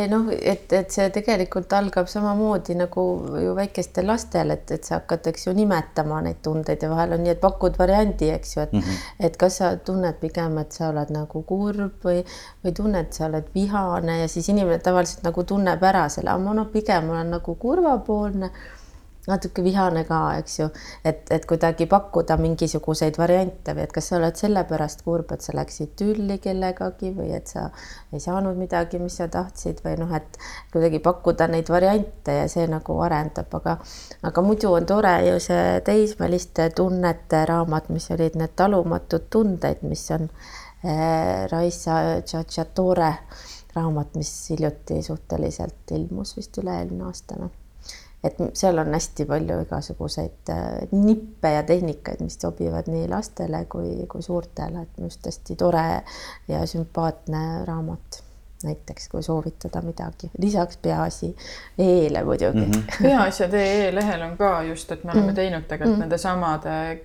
noh, 0.10 0.30
et, 0.34 0.72
et 0.74 0.94
see 0.94 1.06
tegelikult 1.14 1.74
algab 1.78 2.08
samamoodi 2.10 2.74
nagu 2.80 3.04
ju 3.44 3.52
väikestel 3.58 4.08
lastel, 4.10 4.52
et, 4.56 4.72
et 4.74 4.88
sa 4.88 4.98
hakkad, 4.98 5.30
eks 5.30 5.46
ju, 5.48 5.54
nimetama 5.58 6.22
neid 6.26 6.40
tundeid 6.46 6.82
ja 6.82 6.90
vahel 6.90 7.14
on 7.14 7.22
nii, 7.22 7.36
et 7.36 7.44
pakud 7.44 7.78
variandi, 7.78 8.32
eks 8.34 8.56
ju, 8.56 8.64
et 8.64 8.74
mm, 8.74 8.82
-hmm. 8.82 9.12
et 9.30 9.38
kas 9.38 9.60
sa 9.62 9.76
tunned 9.78 10.18
pigem, 10.22 10.58
et 10.58 10.72
sa 10.72 10.90
oled 10.90 11.14
nagu 11.14 11.44
kurb 11.52 12.08
või, 12.10 12.24
või 12.66 12.74
tunned, 12.74 13.14
sa 13.14 13.28
oled 13.30 13.54
vihane 13.54 14.20
ja 14.24 14.28
siis 14.28 14.50
inimene 14.50 14.80
tavaliselt 14.80 15.24
nagu 15.24 15.44
tunneb 15.44 15.84
ära 15.84 16.10
selle, 16.10 16.34
aga 16.34 16.44
ma 16.44 16.58
noh, 16.58 16.72
pigem 16.74 17.10
olen 17.14 17.30
nagu 17.38 17.56
kurvapoolne 17.56 18.52
natuke 19.28 19.64
vihane 19.64 20.04
ka, 20.08 20.20
eks 20.40 20.60
ju, 20.60 20.68
et, 21.08 21.26
et 21.34 21.46
kuidagi 21.48 21.88
pakkuda 21.90 22.38
mingisuguseid 22.40 23.18
variante 23.20 23.76
või 23.76 23.84
et 23.84 23.96
kas 23.96 24.10
sa 24.12 24.18
oled 24.20 24.40
sellepärast 24.40 25.04
kurb, 25.06 25.34
et 25.36 25.44
sa 25.44 25.56
läksid 25.58 25.96
tülli 26.00 26.38
kellegagi 26.44 27.12
või 27.16 27.34
et 27.36 27.52
sa 27.52 27.68
ei 28.14 28.24
saanud 28.24 28.58
midagi, 28.60 29.02
mis 29.04 29.20
sa 29.20 29.28
tahtsid 29.32 29.84
või 29.86 29.98
noh, 30.00 30.14
et 30.16 30.40
kuidagi 30.74 31.02
pakkuda 31.04 31.50
neid 31.52 31.72
variante 31.74 32.40
ja 32.40 32.48
see 32.52 32.68
nagu 32.72 33.00
arendab, 33.04 33.52
aga 33.60 33.78
aga 34.32 34.46
muidu 34.46 34.72
on 34.78 34.88
tore 34.88 35.14
ju 35.28 35.36
see 35.44 35.82
teismeliste 35.88 36.70
tunnete 36.78 37.44
raamat, 37.50 37.92
mis 37.94 38.10
olid 38.16 38.40
need 38.40 38.56
talumatud 38.56 39.28
tunded, 39.34 39.84
mis 39.84 40.08
on 40.16 40.30
äh, 40.32 41.46
Raisa 41.52 42.22
Tšatšatore 42.24 43.14
raamat, 43.76 44.16
mis 44.16 44.34
hiljuti 44.50 45.04
suhteliselt 45.04 45.96
ilmus 46.00 46.38
vist 46.40 46.58
üle-eelmine 46.64 47.10
aasta 47.12 47.42
või 47.44 47.67
et 48.24 48.40
seal 48.58 48.78
on 48.82 48.94
hästi 48.94 49.26
palju 49.30 49.60
igasuguseid 49.66 50.50
äh, 50.50 50.88
nippe 50.92 51.52
ja 51.54 51.64
tehnikaid, 51.64 52.24
mis 52.26 52.40
sobivad 52.42 52.90
nii 52.92 53.08
lastele 53.12 53.66
kui, 53.70 54.06
kui 54.10 54.26
suurtele, 54.26 54.86
et 54.86 54.98
minu 54.98 55.12
arust 55.12 55.30
hästi 55.30 55.58
tore 55.60 55.90
ja 56.48 56.64
sümpaatne 56.66 57.44
raamat 57.66 58.24
näiteks, 58.64 59.10
kui 59.10 59.24
soovitada 59.24 59.82
midagi, 59.86 60.32
lisaks 60.42 60.78
Peaasi 60.82 61.30
e-le 61.78 62.24
muidugi 62.24 62.66
mm. 62.66 62.72
-hmm. 62.72 63.04
peaasjad.ee 63.04 63.96
lehel 63.96 64.22
on 64.22 64.38
ka 64.38 64.64
just, 64.64 64.92
et 64.92 65.04
me 65.04 65.12
oleme 65.12 65.26
mm 65.26 65.32
-hmm. 65.32 65.36
teinud 65.36 65.62
tegelikult 65.62 65.90
mm 65.90 65.96
-hmm. 65.96 66.00
nende 66.00 66.18
samade, 66.18 67.02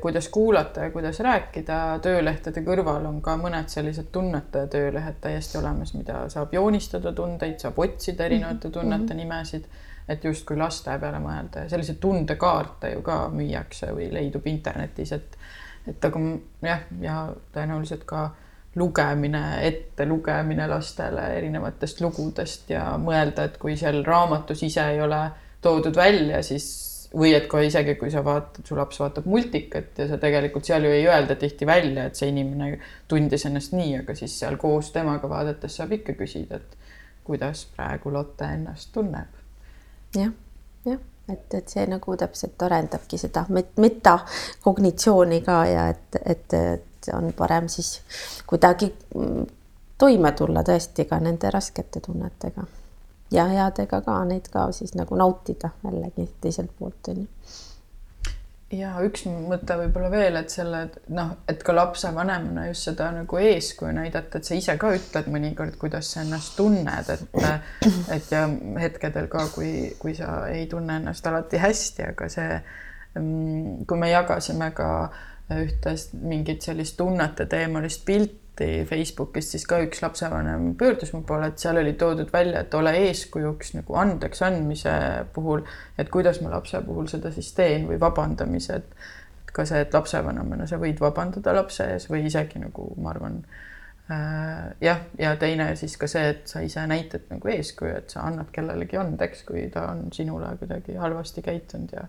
kuidas 0.00 0.28
kuulata 0.28 0.80
ja 0.80 0.90
kuidas 0.90 1.20
rääkida, 1.20 1.98
töölehtede 2.02 2.64
kõrval 2.64 3.06
on 3.06 3.22
ka 3.22 3.36
mõned 3.36 3.68
sellised 3.68 4.06
tunnete 4.12 4.66
töölehed 4.66 5.14
täiesti 5.20 5.58
olemas, 5.58 5.94
mida 5.94 6.28
saab 6.28 6.54
joonistada 6.54 7.12
tundeid, 7.12 7.58
saab 7.58 7.78
otsida 7.78 8.24
erinevate 8.24 8.70
tunnete 8.70 9.02
mm 9.02 9.08
-hmm. 9.10 9.14
nimesid 9.14 9.64
et 10.08 10.24
justkui 10.24 10.56
laste 10.60 10.94
peale 11.00 11.20
mõelda 11.22 11.64
ja 11.64 11.72
selliseid 11.72 12.00
tundekaarte 12.00 12.92
ju 12.92 13.02
ka 13.04 13.18
müüakse 13.32 13.92
või 13.96 14.10
leidub 14.12 14.46
internetis, 14.50 15.12
et 15.16 15.38
et 15.88 16.04
aga 16.04 16.20
jah, 16.64 16.86
ja 17.00 17.16
tõenäoliselt 17.52 18.06
ka 18.08 18.30
lugemine, 18.80 19.42
ettelugemine 19.68 20.66
lastele 20.68 21.26
erinevatest 21.36 22.00
lugudest 22.00 22.72
ja 22.72 22.86
mõelda, 22.98 23.44
et 23.44 23.58
kui 23.60 23.76
seal 23.76 24.00
raamatus 24.06 24.64
ise 24.66 24.86
ei 24.94 25.02
ole 25.04 25.20
toodud 25.62 25.96
välja, 25.96 26.40
siis 26.42 26.66
või 27.14 27.34
et 27.36 27.46
kohe 27.46 27.68
isegi, 27.68 27.94
kui 28.00 28.10
sa 28.10 28.24
vaatad, 28.26 28.64
su 28.66 28.74
laps 28.76 28.98
vaatab 28.98 29.28
multikat 29.30 30.00
ja 30.00 30.08
sa 30.10 30.18
tegelikult 30.18 30.66
seal 30.66 30.88
ju 30.88 30.96
ei 30.96 31.04
öelda 31.06 31.36
tihti 31.38 31.68
välja, 31.68 32.08
et 32.08 32.18
see 32.18 32.32
inimene 32.32 32.80
tundis 33.08 33.46
ennast 33.46 33.76
nii, 33.76 34.00
aga 34.00 34.16
siis 34.18 34.34
seal 34.40 34.58
koos 34.60 34.90
temaga 34.96 35.30
vaadates 35.30 35.78
saab 35.78 35.94
ikka 36.00 36.16
küsida, 36.18 36.58
et 36.58 36.76
kuidas 37.24 37.68
praegu 37.76 38.10
Lotte 38.12 38.48
ennast 38.56 38.90
tunneb 38.96 39.43
jah, 40.14 40.32
jah, 40.84 41.00
et, 41.28 41.54
et 41.54 41.68
see 41.68 41.86
nagu 41.90 42.16
täpselt 42.16 42.62
arendabki 42.62 43.18
seda 43.20 43.44
met-, 43.48 43.76
metakognitsiooni 43.80 45.40
ka 45.46 45.58
ja 45.70 45.88
et, 45.94 46.20
et, 46.24 46.54
et 46.54 47.12
on 47.14 47.32
parem 47.36 47.68
siis 47.68 47.98
kuidagi 48.46 48.92
mm, 49.14 49.44
toime 49.98 50.32
tulla 50.32 50.64
tõesti 50.66 51.06
ka 51.10 51.20
nende 51.20 51.50
raskete 51.50 52.00
tunnetega. 52.04 52.66
Ja 53.34 53.46
headega 53.50 54.00
ka 54.04 54.18
neid 54.28 54.50
ka 54.52 54.68
siis 54.72 54.94
nagu 54.94 55.16
nautida 55.16 55.72
jällegi 55.84 56.28
teiselt 56.40 56.70
poolt 56.78 57.08
on 57.08 57.24
ju 57.24 57.28
ja 58.72 58.92
üks 59.04 59.26
mõte 59.28 59.76
võib-olla 59.78 60.08
veel, 60.12 60.38
et 60.40 60.52
selle 60.52 60.84
noh, 61.14 61.34
et 61.50 61.62
ka 61.64 61.74
lapsevanemana 61.74 62.66
just 62.70 62.88
seda 62.88 63.10
nagu 63.14 63.38
eeskuju 63.40 63.92
näidata, 63.96 64.40
et 64.40 64.48
sa 64.48 64.56
ise 64.58 64.76
ka 64.80 64.92
ütled 64.96 65.28
mõnikord, 65.32 65.76
kuidas 65.80 66.14
sa 66.14 66.22
ennast 66.24 66.56
tunned, 66.58 67.10
et 67.12 67.36
et 68.16 68.32
ja 68.32 68.46
hetkedel 68.80 69.28
ka, 69.32 69.46
kui, 69.54 69.92
kui 70.00 70.16
sa 70.16 70.44
ei 70.52 70.66
tunne 70.70 70.98
ennast 71.02 71.26
alati 71.30 71.60
hästi, 71.60 72.08
aga 72.14 72.30
see, 72.32 72.58
mm, 73.20 73.84
kui 73.88 74.00
me 74.00 74.10
jagasime 74.12 74.70
ka 74.76 74.88
ühte 75.54 75.92
mingit 76.24 76.64
sellist 76.64 76.96
tunnete 76.96 77.46
teemalist 77.50 78.04
pilti, 78.06 78.43
lahti 78.54 78.86
Facebookist, 78.86 79.50
siis 79.50 79.66
ka 79.66 79.80
üks 79.82 80.02
lapsevanem 80.02 80.74
pöördus 80.78 81.12
mu 81.12 81.22
poole, 81.26 81.48
et 81.48 81.58
seal 81.58 81.76
oli 81.76 81.94
toodud 81.94 82.30
välja, 82.32 82.60
et 82.60 82.74
ole 82.74 82.92
eeskujuks 83.08 83.74
nagu 83.74 83.94
andeks 83.94 84.42
andmise 84.42 85.26
puhul, 85.34 85.64
et 85.98 86.08
kuidas 86.08 86.40
ma 86.40 86.50
lapse 86.50 86.80
puhul 86.86 87.06
seda 87.06 87.32
siis 87.32 87.52
teen 87.54 87.86
või 87.88 87.98
vabandamise, 88.00 88.76
et 88.76 89.52
ka 89.52 89.64
see, 89.64 89.80
et 89.80 89.92
lapsevanemana 89.94 90.66
sa 90.66 90.78
võid 90.78 91.00
vabandada 91.00 91.54
lapse 91.54 91.84
ees 91.84 92.08
või 92.10 92.26
isegi 92.26 92.58
nagu 92.58 92.94
ma 92.98 93.10
arvan 93.10 93.42
äh,, 94.10 94.70
jah, 94.80 95.02
ja 95.18 95.36
teine 95.36 95.74
siis 95.76 95.96
ka 95.96 96.06
see, 96.06 96.28
et 96.30 96.46
sa 96.46 96.62
ise 96.62 96.86
näitad 96.86 97.26
nagu 97.30 97.48
eeskuju, 97.48 97.96
et 97.98 98.10
sa 98.10 98.26
annad 98.28 98.50
kellelegi 98.54 98.98
andeks, 98.98 99.44
kui 99.46 99.68
ta 99.70 99.90
on 99.92 100.10
sinule 100.12 100.54
kuidagi 100.58 100.94
halvasti 100.98 101.42
käitunud 101.42 101.94
ja 101.94 102.06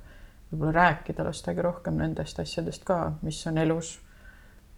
võib-olla 0.52 0.78
rääkida 0.78 1.26
lastega 1.26 1.66
rohkem 1.66 1.98
nendest 1.98 2.40
asjadest 2.40 2.86
ka, 2.86 3.14
mis 3.22 3.46
on 3.50 3.62
elus, 3.62 4.00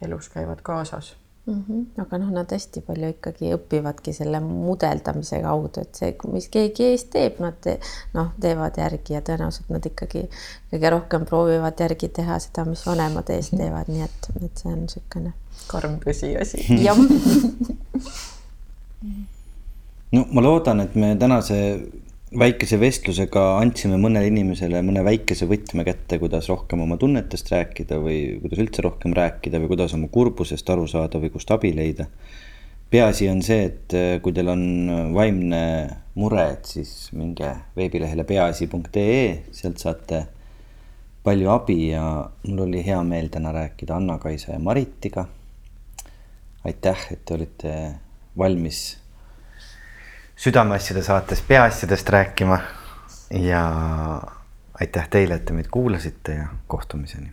elus 0.03 0.27
käivad 0.31 0.63
kaasas 0.63 1.15
mm. 1.47 1.63
-hmm. 1.67 2.01
aga 2.03 2.17
noh, 2.17 2.31
nad 2.31 2.51
hästi 2.51 2.81
palju 2.87 3.09
ikkagi 3.15 3.51
õpivadki 3.55 4.13
selle 4.13 4.39
mudeldamise 4.43 5.41
kaudu, 5.41 5.81
et 5.81 6.01
see, 6.01 6.13
mis 6.33 6.49
keegi 6.53 6.91
ees 6.91 7.07
teeb, 7.13 7.41
nad 7.43 7.57
te, 7.61 7.77
noh, 8.13 8.31
teevad 8.41 8.77
järgi 8.77 9.17
ja 9.17 9.21
tõenäoliselt 9.25 9.69
nad 9.73 9.85
ikkagi 9.91 10.27
kõige 10.71 10.93
rohkem 10.93 11.25
proovivad 11.25 11.79
järgi 11.79 12.09
teha 12.19 12.39
seda, 12.43 12.65
mis 12.69 12.85
vanemad 12.85 13.29
ees 13.29 13.51
mhm. 13.51 13.61
teevad, 13.61 13.93
nii 13.93 14.07
et, 14.07 14.31
et 14.41 14.63
see 14.63 14.73
on 14.73 14.81
niisugune. 14.85 15.33
karm 15.67 15.99
tõsiasi. 16.03 16.65
jah 16.87 16.97
no 20.11 20.25
ma 20.31 20.41
loodan, 20.41 20.79
et 20.85 20.95
me 20.95 21.15
tänase 21.19 21.57
väikese 22.35 22.75
vestlusega 22.79 23.43
andsime 23.61 23.95
mõnele 24.01 24.27
inimesele 24.27 24.81
mõne 24.83 25.03
väikese 25.05 25.47
võtme 25.47 25.85
kätte, 25.87 26.17
kuidas 26.19 26.49
rohkem 26.51 26.81
oma 26.83 26.97
tunnetest 26.99 27.51
rääkida 27.53 28.01
või 28.03 28.17
kuidas 28.41 28.59
üldse 28.65 28.83
rohkem 28.83 29.15
rääkida 29.15 29.61
või 29.63 29.71
kuidas 29.71 29.95
oma 29.95 30.09
kurbusest 30.11 30.67
aru 30.69 30.87
saada 30.91 31.21
või 31.23 31.31
kust 31.31 31.51
abi 31.55 31.71
leida. 31.75 32.07
peaasi 32.91 33.29
on 33.29 33.41
see, 33.41 33.63
et 33.69 33.93
äh, 33.95 34.19
kui 34.21 34.33
teil 34.33 34.47
on 34.51 35.13
vaimne 35.15 35.61
mure, 36.15 36.43
et 36.51 36.65
siis 36.65 37.09
minge 37.13 37.47
veebilehele 37.75 38.23
peaasi.ee, 38.23 39.43
sealt 39.51 39.79
saate 39.79 40.25
palju 41.23 41.49
abi 41.51 41.89
ja 41.93 42.03
mul 42.47 42.67
oli 42.67 42.83
hea 42.83 43.01
meel 43.03 43.31
täna 43.31 43.51
rääkida 43.55 43.95
Anna-Kaisa 43.95 44.51
ja 44.51 44.59
Maritiga. 44.59 45.27
aitäh, 46.63 47.07
et 47.11 47.25
te 47.25 47.33
olite 47.33 47.73
valmis 48.37 48.97
südameasjade 50.37 51.03
saates 51.03 51.41
peaasjadest 51.41 52.09
rääkima. 52.09 52.59
Ja 53.31 53.63
aitäh 54.79 55.09
teile, 55.09 55.35
et 55.35 55.45
te 55.45 55.53
meid 55.53 55.67
kuulasite 55.71 56.31
ja 56.31 56.47
kohtumiseni 56.67 57.31